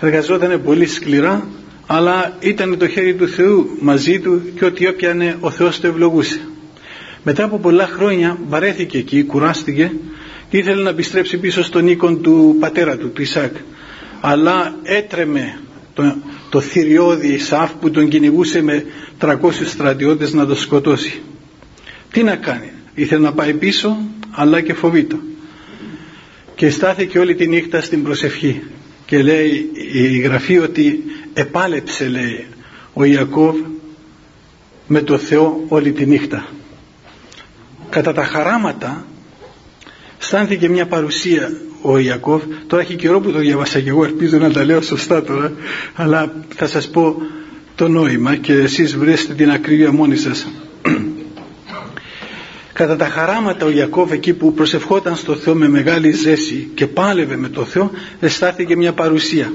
εργαζόταν 0.00 0.62
πολύ 0.62 0.86
σκληρά 0.86 1.48
αλλά 1.86 2.36
ήταν 2.40 2.78
το 2.78 2.88
χέρι 2.88 3.14
του 3.14 3.28
Θεού 3.28 3.76
μαζί 3.80 4.20
του 4.20 4.42
και 4.58 4.64
ό,τι 4.64 4.86
έπιανε 4.86 5.36
ο 5.40 5.50
Θεός 5.50 5.80
το 5.80 5.86
ευλογούσε. 5.86 6.40
Μετά 7.22 7.44
από 7.44 7.58
πολλά 7.58 7.86
χρόνια 7.86 8.38
βαρέθηκε 8.48 8.98
εκεί, 8.98 9.24
κουράστηκε 9.24 9.92
και 10.48 10.56
ήθελε 10.56 10.82
να 10.82 10.90
επιστρέψει 10.90 11.38
πίσω 11.38 11.62
στον 11.62 11.88
οίκον 11.88 12.22
του 12.22 12.56
πατέρα 12.60 12.96
του, 12.96 13.10
του 13.10 13.22
Ισάκ. 13.22 13.54
Αλλά 14.20 14.74
έτρεμε 14.82 15.58
το, 15.94 16.16
το 16.50 16.60
θηριώδη 16.60 17.28
Ισάφ 17.28 17.72
που 17.72 17.90
τον 17.90 18.08
κυνηγούσε 18.08 18.62
με 18.62 18.84
300 19.20 19.36
στρατιώτες 19.64 20.32
να 20.32 20.46
το 20.46 20.54
σκοτώσει. 20.54 21.22
Τι 22.10 22.22
να 22.22 22.36
κάνει, 22.36 22.72
ήθελε 22.94 23.20
να 23.22 23.32
πάει 23.32 23.54
πίσω 23.54 23.96
αλλά 24.30 24.60
και 24.60 24.74
φοβήτο. 24.74 25.18
Και 26.54 26.70
στάθηκε 26.70 27.18
όλη 27.18 27.34
τη 27.34 27.46
νύχτα 27.46 27.80
στην 27.80 28.02
προσευχή 28.02 28.62
και 29.14 29.22
λέει 29.22 29.70
η 29.92 30.18
γραφή 30.18 30.58
ότι 30.58 31.04
επάλεψε 31.34 32.08
λέει 32.08 32.46
ο 32.92 33.04
Ιακώβ 33.04 33.56
με 34.86 35.02
το 35.02 35.18
Θεό 35.18 35.64
όλη 35.68 35.92
τη 35.92 36.06
νύχτα. 36.06 36.46
Κατά 37.90 38.12
τα 38.12 38.24
χαράματα 38.24 39.06
στάνθηκε 40.18 40.68
μια 40.68 40.86
παρουσία 40.86 41.52
ο 41.82 41.98
Ιακώβ. 41.98 42.42
Τώρα 42.66 42.82
έχει 42.82 42.94
καιρό 42.94 43.20
που 43.20 43.32
το 43.32 43.38
διαβάσα 43.38 43.80
και 43.80 43.88
εγώ 43.88 44.04
ελπίζω 44.04 44.38
να 44.38 44.52
τα 44.52 44.64
λέω 44.64 44.80
σωστά 44.80 45.22
τώρα 45.22 45.52
αλλά 45.94 46.44
θα 46.54 46.66
σας 46.66 46.88
πω 46.90 47.16
το 47.74 47.88
νόημα 47.88 48.36
και 48.36 48.52
εσείς 48.52 48.96
βρέστε 48.96 49.34
την 49.34 49.50
ακρίβεια 49.50 49.92
μόνοι 49.92 50.16
σας 50.16 50.46
κατά 52.74 52.96
τα 52.96 53.08
χαράματα 53.08 53.66
ο 53.66 53.70
Ιακώβ 53.70 54.12
εκεί 54.12 54.32
που 54.32 54.54
προσευχόταν 54.54 55.16
στο 55.16 55.36
Θεό 55.36 55.54
με 55.54 55.68
μεγάλη 55.68 56.10
ζέση 56.12 56.70
και 56.74 56.86
πάλευε 56.86 57.36
με 57.36 57.48
το 57.48 57.64
Θεό 57.64 57.90
αισθάθηκε 58.20 58.76
μια 58.76 58.92
παρουσία. 58.92 59.52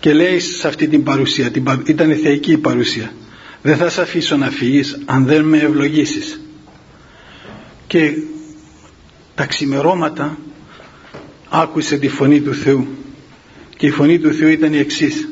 Και 0.00 0.12
λέει 0.12 0.38
σε 0.38 0.68
αυτή 0.68 0.88
την 0.88 1.02
παρουσία 1.02 1.50
ήταν 1.84 2.16
θεϊκή 2.22 2.52
η 2.52 2.58
παρουσία. 2.58 3.12
Δεν 3.62 3.76
θα 3.76 3.88
σε 3.88 4.00
αφήσω 4.00 4.36
να 4.36 4.50
φύγεις 4.50 4.98
αν 5.04 5.24
δεν 5.24 5.44
με 5.44 5.58
ευλογήσεις 5.58 6.40
και 7.86 8.12
τα 9.34 9.46
ξημερώματα 9.46 10.38
άκουσε 11.48 11.96
τη 11.96 12.08
φωνή 12.08 12.40
του 12.40 12.54
Θεού. 12.54 12.86
Και 13.76 13.86
η 13.86 13.90
φωνή 13.90 14.18
του 14.18 14.32
Θεού 14.32 14.48
ήταν 14.48 14.72
η 14.72 14.78
εξής. 14.78 15.28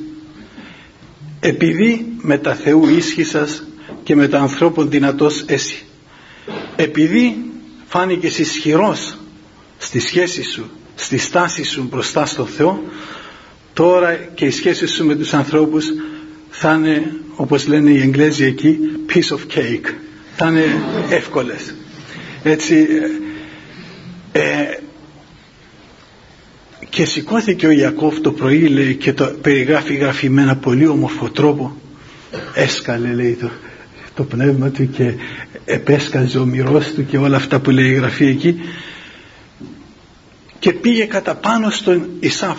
Επειδή 1.41 2.07
με 2.21 2.39
τα 2.39 2.55
Θεού 2.55 2.89
ίσχυσας 2.89 3.63
και 4.03 4.17
με 4.17 4.29
τα 4.29 4.39
ανθρώπων 4.39 4.91
δυνατός 4.91 5.45
εσύ 5.47 5.83
επειδή 6.81 7.37
φάνηκες 7.87 8.39
ισχυρός 8.39 9.19
στη 9.79 9.99
σχέση 9.99 10.43
σου 10.43 10.71
στη 10.95 11.19
στάση 11.19 11.65
σου 11.65 11.87
μπροστά 11.91 12.27
στο 12.27 12.45
Θεό 12.47 12.83
τώρα 13.73 14.15
και 14.15 14.45
οι 14.45 14.51
σχέσεις 14.51 14.95
σου 14.95 15.05
με 15.05 15.15
τους 15.15 15.35
ανθρώπους 15.35 15.87
θα 16.51 16.73
είναι 16.73 17.13
όπως 17.37 17.67
λένε 17.67 17.91
οι 17.91 18.01
Εγγλέζοι 18.01 18.45
εκεί 18.45 18.79
piece 19.09 19.37
of 19.37 19.57
cake. 19.57 19.95
Θα 20.37 20.49
είναι 20.49 20.65
εύκολες. 21.11 21.75
Έτσι 22.43 22.87
ε, 24.33 24.41
ε, 24.41 24.79
και 26.89 27.05
σηκώθηκε 27.05 27.67
ο 27.67 27.71
Ιακώβ 27.71 28.19
το 28.19 28.33
πρωί 28.33 28.67
λέει 28.67 28.95
και 28.95 29.13
το 29.13 29.25
περιγράφει 29.43 29.95
γράφει 29.95 30.29
με 30.29 30.43
ένα 30.43 30.57
πολύ 30.57 30.87
όμορφο 30.87 31.31
τρόπο. 31.31 31.77
Έσκαλε 32.55 33.13
λέει 33.13 33.35
το, 33.41 33.51
το 34.15 34.25
πνεύμα 34.25 34.71
του 34.71 34.91
και 34.91 35.15
επέσκαζε 35.69 36.39
ο 36.39 36.45
μυρός 36.45 36.93
του 36.93 37.07
και 37.07 37.19
όλα 37.19 37.37
αυτά 37.37 37.61
που 37.61 37.71
λέει 37.71 37.91
η 37.91 37.95
γραφή 37.95 38.27
εκεί. 38.27 38.61
Και 40.59 40.73
πήγε 40.73 41.05
κατά 41.05 41.35
πάνω 41.35 41.71
στον 41.71 42.09
Ισάφ. 42.21 42.59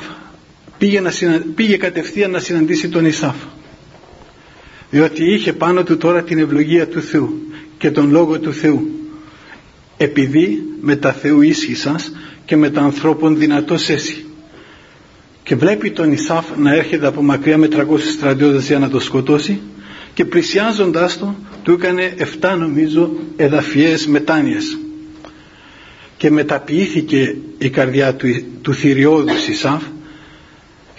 Πήγε, 0.78 1.00
να 1.00 1.12
πήγε 1.56 1.78
κατευθείαν 1.78 2.32
να 2.32 2.40
συναντήσει 2.40 2.90
τον 2.90 3.06
Ισάφ. 3.06 3.36
Διότι 4.90 5.34
είχε 5.34 5.54
πάνω 5.54 5.84
του 5.84 5.98
τώρα 5.98 6.24
την 6.24 6.40
ευλογία 6.40 6.88
του 6.88 7.02
Θεού 7.02 7.42
και 7.78 7.92
τον 7.92 8.12
Λόγο 8.12 8.40
του 8.40 8.54
Θεού. 8.54 8.88
Επειδή 9.98 10.64
με 10.82 10.96
τα 10.96 11.12
Θεού 11.12 11.42
ίσχυσας 11.42 12.12
και 12.46 12.56
με 12.56 12.70
τα 12.70 12.82
ανθρώπων 12.82 13.38
δυνατός 13.38 13.90
έσυ 13.90 14.26
και 15.44 15.56
βλέπει 15.56 15.92
τον 15.92 16.12
Ισάφ 16.12 16.46
να 16.58 16.76
έρχεται 16.76 17.08
από 17.08 17.24
μακριά 17.24 17.58
με 17.58 17.68
300 17.72 17.84
στρατιώτες 18.00 18.68
για 18.68 18.80
να 18.80 18.90
το 18.90 19.00
σκοτώσει 19.00 19.60
και 20.20 20.26
πλησιάζοντάς 20.26 21.18
το 21.20 21.36
του 21.64 21.72
έκανε 21.72 22.14
7 22.42 22.56
νομίζω 22.58 23.12
εδαφιές 23.36 24.08
μετάνοιες 24.08 24.78
και 26.18 26.32
μεταποιήθηκε 26.32 27.36
η 27.58 27.70
καρδιά 27.70 28.16
του, 28.16 28.28
του 28.62 28.74
θηριώδους 28.74 29.48
Ισάφ 29.48 29.84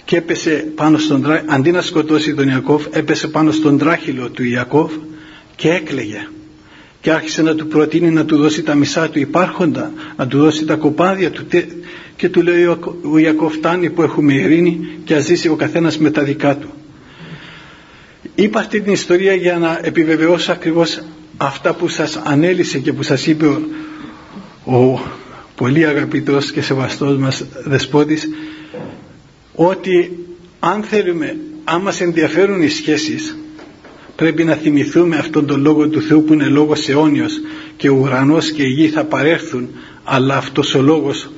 και 0.05 0.17
έπεσε 0.17 0.71
πάνω 0.75 0.97
στον 0.97 1.25
αντί 1.45 1.71
να 1.71 1.81
σκοτώσει 1.81 2.33
τον 2.33 2.47
Ιακώβ 2.47 2.85
έπεσε 2.91 3.27
πάνω 3.27 3.51
στον 3.51 3.77
τράχυλο 3.77 4.29
του 4.29 4.43
Ιακώβ 4.43 4.91
και 5.55 5.69
έκλαιγε 5.69 6.27
και 7.01 7.11
άρχισε 7.11 7.41
να 7.41 7.55
του 7.55 7.67
προτείνει 7.67 8.09
να 8.09 8.25
του 8.25 8.37
δώσει 8.37 8.63
τα 8.63 8.75
μισά 8.75 9.09
του 9.09 9.19
υπάρχοντα, 9.19 9.91
να 10.17 10.27
του 10.27 10.37
δώσει 10.37 10.65
τα 10.65 10.75
κοπάδια 10.75 11.31
του 11.31 11.45
και 12.15 12.29
του 12.29 12.41
λέει 12.41 12.63
ο 13.11 13.17
Ιακώβ 13.17 13.53
φτάνει 13.53 13.89
που 13.89 14.01
έχουμε 14.01 14.33
ειρήνη 14.33 14.87
και 15.03 15.15
ας 15.15 15.23
ζήσει 15.23 15.49
ο 15.49 15.55
καθένας 15.55 15.97
με 15.97 16.11
τα 16.11 16.23
δικά 16.23 16.57
του. 16.57 16.69
Είπα 18.35 18.59
αυτή 18.59 18.81
την 18.81 18.93
ιστορία 18.93 19.33
για 19.33 19.57
να 19.57 19.79
επιβεβαιώσω 19.83 20.51
ακριβώς 20.51 21.01
αυτά 21.37 21.73
που 21.73 21.87
σας 21.87 22.15
ανέλησε 22.23 22.79
και 22.79 22.93
που 22.93 23.03
σας 23.03 23.27
είπε 23.27 23.45
ο, 23.45 23.61
ο 24.77 24.99
πολύ 25.55 25.85
αγαπητός 25.85 26.51
και 26.51 26.61
σεβαστός 26.61 27.17
μας 27.17 27.45
δεσπότης 27.63 28.29
ότι 29.55 30.25
αν 30.59 30.83
θέλουμε, 30.83 31.37
αν 31.63 31.81
μας 31.81 32.01
ενδιαφέρουν 32.01 32.61
οι 32.61 32.69
σχέσεις 32.69 33.35
πρέπει 34.15 34.43
να 34.43 34.53
θυμηθούμε 34.53 35.15
αυτόν 35.17 35.45
τον 35.45 35.61
λόγο 35.61 35.87
του 35.87 36.01
Θεού 36.01 36.23
που 36.23 36.33
είναι 36.33 36.47
λόγος 36.47 36.89
αιώνιος 36.89 37.33
και 37.77 37.89
ο 37.89 37.93
ουρανός 37.93 38.51
και 38.51 38.63
η 38.63 38.69
γη 38.69 38.87
θα 38.87 39.03
παρέρθουν 39.03 39.69
αλλά 40.03 40.37
αυτός 40.37 40.75
ο 40.75 40.81
λόγος 40.81 41.29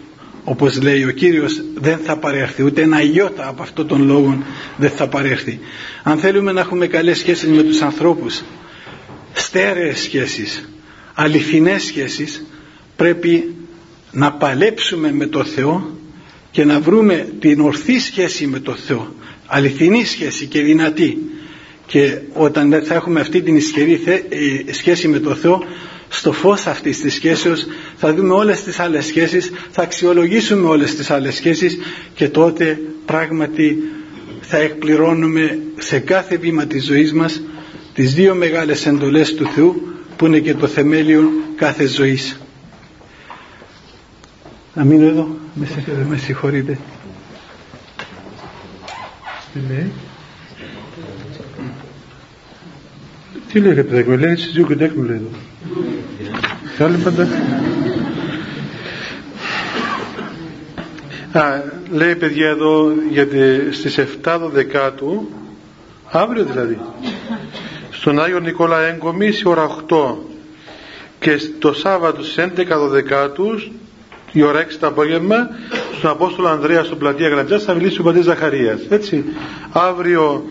όπως 0.44 0.82
λέει 0.82 1.04
ο 1.04 1.12
Κύριος 1.12 1.64
δεν 1.76 1.98
θα 1.98 2.18
παρέρθει 2.18 2.64
ούτε 2.64 2.82
ένα 2.82 3.02
ιότα 3.02 3.48
από 3.48 3.64
αυτόν 3.64 3.88
τον 3.88 4.06
λόγο 4.06 4.44
δεν 4.78 4.89
θα 4.89 5.08
παρέρθει 5.08 5.60
αν 6.04 6.18
θέλουμε 6.18 6.52
να 6.52 6.60
έχουμε 6.60 6.88
καλές 6.88 7.18
σχέσεις 7.18 7.50
με 7.50 7.64
τους 7.64 7.82
ανθρώπους 7.82 8.44
στέρεες 9.34 10.00
σχέσεις 10.00 10.68
αληθινές 11.14 11.84
σχέσεις 11.84 12.46
πρέπει 12.96 13.56
να 14.12 14.34
παλέψουμε 14.34 15.12
με 15.12 15.26
το 15.26 15.44
Θεό 15.44 15.98
και 16.52 16.66
να 16.66 16.80
βρούμε 16.80 17.28
την 17.39 17.60
ορθή 17.60 18.00
σχέση 18.00 18.48
με 18.48 18.60
το 18.60 18.76
Θεό. 18.76 19.16
Αληθινή 19.46 20.06
σχέση 20.06 20.46
και 20.46 20.62
δυνατή. 20.62 21.18
Και 21.86 22.18
όταν 22.34 22.84
θα 22.84 22.94
έχουμε 22.94 23.20
αυτή 23.20 23.41
την 23.41 23.56
ισχυρή 23.56 24.02
ε, 24.06 24.74
σχέση 24.74 25.08
με 25.08 25.20
το 25.20 25.36
Θεό 25.36 25.64
στο 26.16 26.32
φως 26.32 26.68
αυτής 26.68 26.99
της 26.99 27.14
σχέσεως 27.14 27.66
θα 27.97 28.14
δούμε 28.14 28.34
όλες 28.34 28.64
τις 28.64 28.80
άλλες 28.80 29.05
σχέσεις 29.05 29.51
θα 29.72 29.82
αξιολογήσουμε 29.82 30.68
όλες 30.68 30.95
τις 30.95 31.11
άλλες 31.11 31.36
σχέσεις 31.36 31.78
και 32.16 32.30
τότε 32.30 32.80
πράγματι 33.05 33.78
θα 34.41 34.57
εκπληρώνουμε 34.57 35.59
σε 35.78 35.99
κάθε 35.99 36.38
βήμα 36.38 36.66
της 36.66 36.86
ζωής 36.86 37.14
μας 37.14 37.41
τις 37.93 38.14
δύο 38.14 38.36
μεγάλες 38.36 38.86
εντολές 38.86 39.36
του 39.36 39.45
Θεού 39.45 39.93
που 40.16 40.26
είναι 40.26 40.39
και 40.39 40.53
το 40.53 40.68
θεμέλιο 40.68 41.30
κάθε 41.55 41.86
ζωής. 41.86 42.39
Να 44.74 44.84
μείνω 44.84 45.07
εδώ, 45.07 45.38
με 46.09 46.18
συγχωρείτε. 46.18 46.78
Τι 49.53 49.59
λέει; 53.59 53.74
Ρε 53.74 53.84
παιδάκι, 53.84 54.18
λέει 54.18 54.32
έτσι 54.32 54.64
και 54.68 54.76
τέκνου 54.76 55.03
λέει 55.03 55.16
εδώ. 55.16 55.30
Καλή 56.78 56.97
πάντα. 56.97 57.28
Α, 61.32 61.64
λέει 61.91 62.16
παιδιά 62.16 62.47
εδώ 62.47 62.91
γιατί 63.09 63.72
στις 63.72 63.99
7 64.24 64.39
Δεκάτου, 64.51 65.30
αύριο 66.11 66.43
δηλαδή, 66.43 66.80
στον 67.91 68.22
Άγιο 68.22 68.39
Νικόλα 68.39 68.80
Έγκομη 68.80 69.28
η 69.28 69.41
ώρα 69.45 69.76
8 69.89 70.16
και 71.20 71.39
το 71.59 71.74
Σάββατο 71.74 72.24
στις 72.24 72.45
11 72.57 72.89
Δεκάτου 72.89 73.47
η 74.32 74.41
ώρα 74.41 74.66
6 74.66 74.68
το 74.80 74.88
απόγευμα 74.88 75.49
στον 75.97 76.09
Απόστολο 76.09 76.47
Ανδρέα 76.47 76.84
στο 76.84 76.95
πλατεία 76.95 77.28
Γραντζάς 77.28 77.64
θα 77.64 77.74
μιλήσει 77.74 77.99
ο 77.99 78.03
πατήρ 78.03 78.24
Ζαχαρίας 78.24 78.82
έτσι. 78.89 79.24
Αύριο 79.72 80.45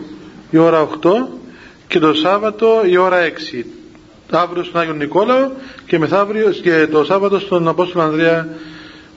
η 0.49 0.57
ώρα 0.57 0.87
8 1.01 1.09
και 1.87 1.99
το 1.99 2.13
Σάββατο 2.13 2.81
η 2.85 2.97
ώρα 2.97 3.17
6 3.61 3.63
αύριο 4.31 4.63
στον 4.63 4.81
Άγιο 4.81 4.93
Νικόλαο 4.93 5.49
και 5.85 5.99
μεθαύριο 5.99 6.49
και 6.49 6.87
το 6.91 7.03
Σάββατο 7.03 7.39
στον 7.39 7.67
Απόστολο 7.67 8.03
Ανδρέα 8.03 8.47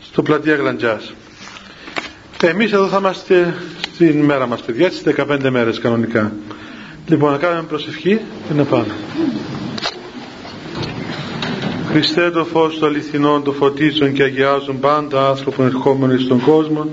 στο 0.03 0.23
πλατεία 0.23 0.55
Γλαντζάς. 0.55 1.15
Εμείς 2.43 2.73
εδώ 2.73 2.87
θα 2.89 2.97
είμαστε 2.99 3.55
στην 3.95 4.25
μέρα 4.25 4.47
μας 4.47 4.61
παιδιά 4.61 4.91
στις 4.91 5.15
15 5.17 5.51
μέρες 5.51 5.79
κανονικά. 5.79 6.33
Λοιπόν 7.07 7.31
να 7.33 7.39
κάνουμε 7.39 7.63
προσευχή 7.63 8.21
και 8.49 8.55
να 8.55 8.65
πάμε. 8.65 8.95
Χριστέ 11.91 12.31
το 12.31 12.45
φως 12.45 12.79
των 12.79 12.89
αληθινών 12.89 13.43
το 13.43 13.53
φωτίζουν 13.53 14.13
και 14.13 14.23
αγιάζουν 14.23 14.81
πάντα 14.81 15.29
άνθρωπον 15.29 15.67
ερχόμενο 15.67 16.19
στον 16.19 16.41
κόσμο 16.41 16.89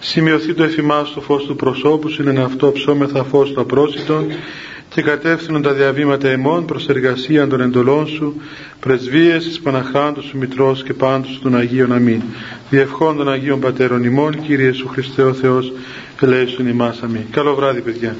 σημειωθεί 0.00 0.54
το 0.54 0.62
εφημάς 0.62 1.12
το 1.12 1.20
φως 1.20 1.44
του 1.44 1.56
προσώπου 1.56 2.08
σου 2.08 2.22
είναι 2.22 2.42
αυτό 2.42 2.72
ψώμεθα 2.72 3.24
φως 3.24 3.52
το 3.52 3.60
απρόσιτον 3.60 4.26
και 4.88 5.02
κατεύθυνον 5.02 5.62
τα 5.62 5.72
διαβήματα 5.72 6.28
εμών 6.28 6.64
προς 6.64 6.88
εργασία 6.88 7.46
των 7.46 7.60
εντολών 7.60 8.06
σου 8.06 8.34
πρεσβείες 8.80 9.44
της 9.44 9.60
Παναχράντου 9.60 10.22
σου 10.22 10.38
Μητρός 10.38 10.82
και 10.82 10.94
πάντως 10.94 11.38
των 11.42 11.56
Αγίων 11.56 11.92
Αμήν. 11.92 12.22
Διευχών 12.70 13.16
των 13.16 13.28
Αγίων 13.28 13.60
Πατέρων 13.60 14.04
ημών 14.04 14.42
Κύριε 14.42 14.72
Σου 14.72 14.88
Χριστέ 14.88 15.22
ο 15.22 15.32
Θεός 15.32 15.72
ελέησον 16.20 16.68
ημάς 16.68 17.00
Αμήν. 17.02 17.24
Καλό 17.30 17.54
βράδυ 17.54 17.80
παιδιά 17.80 18.16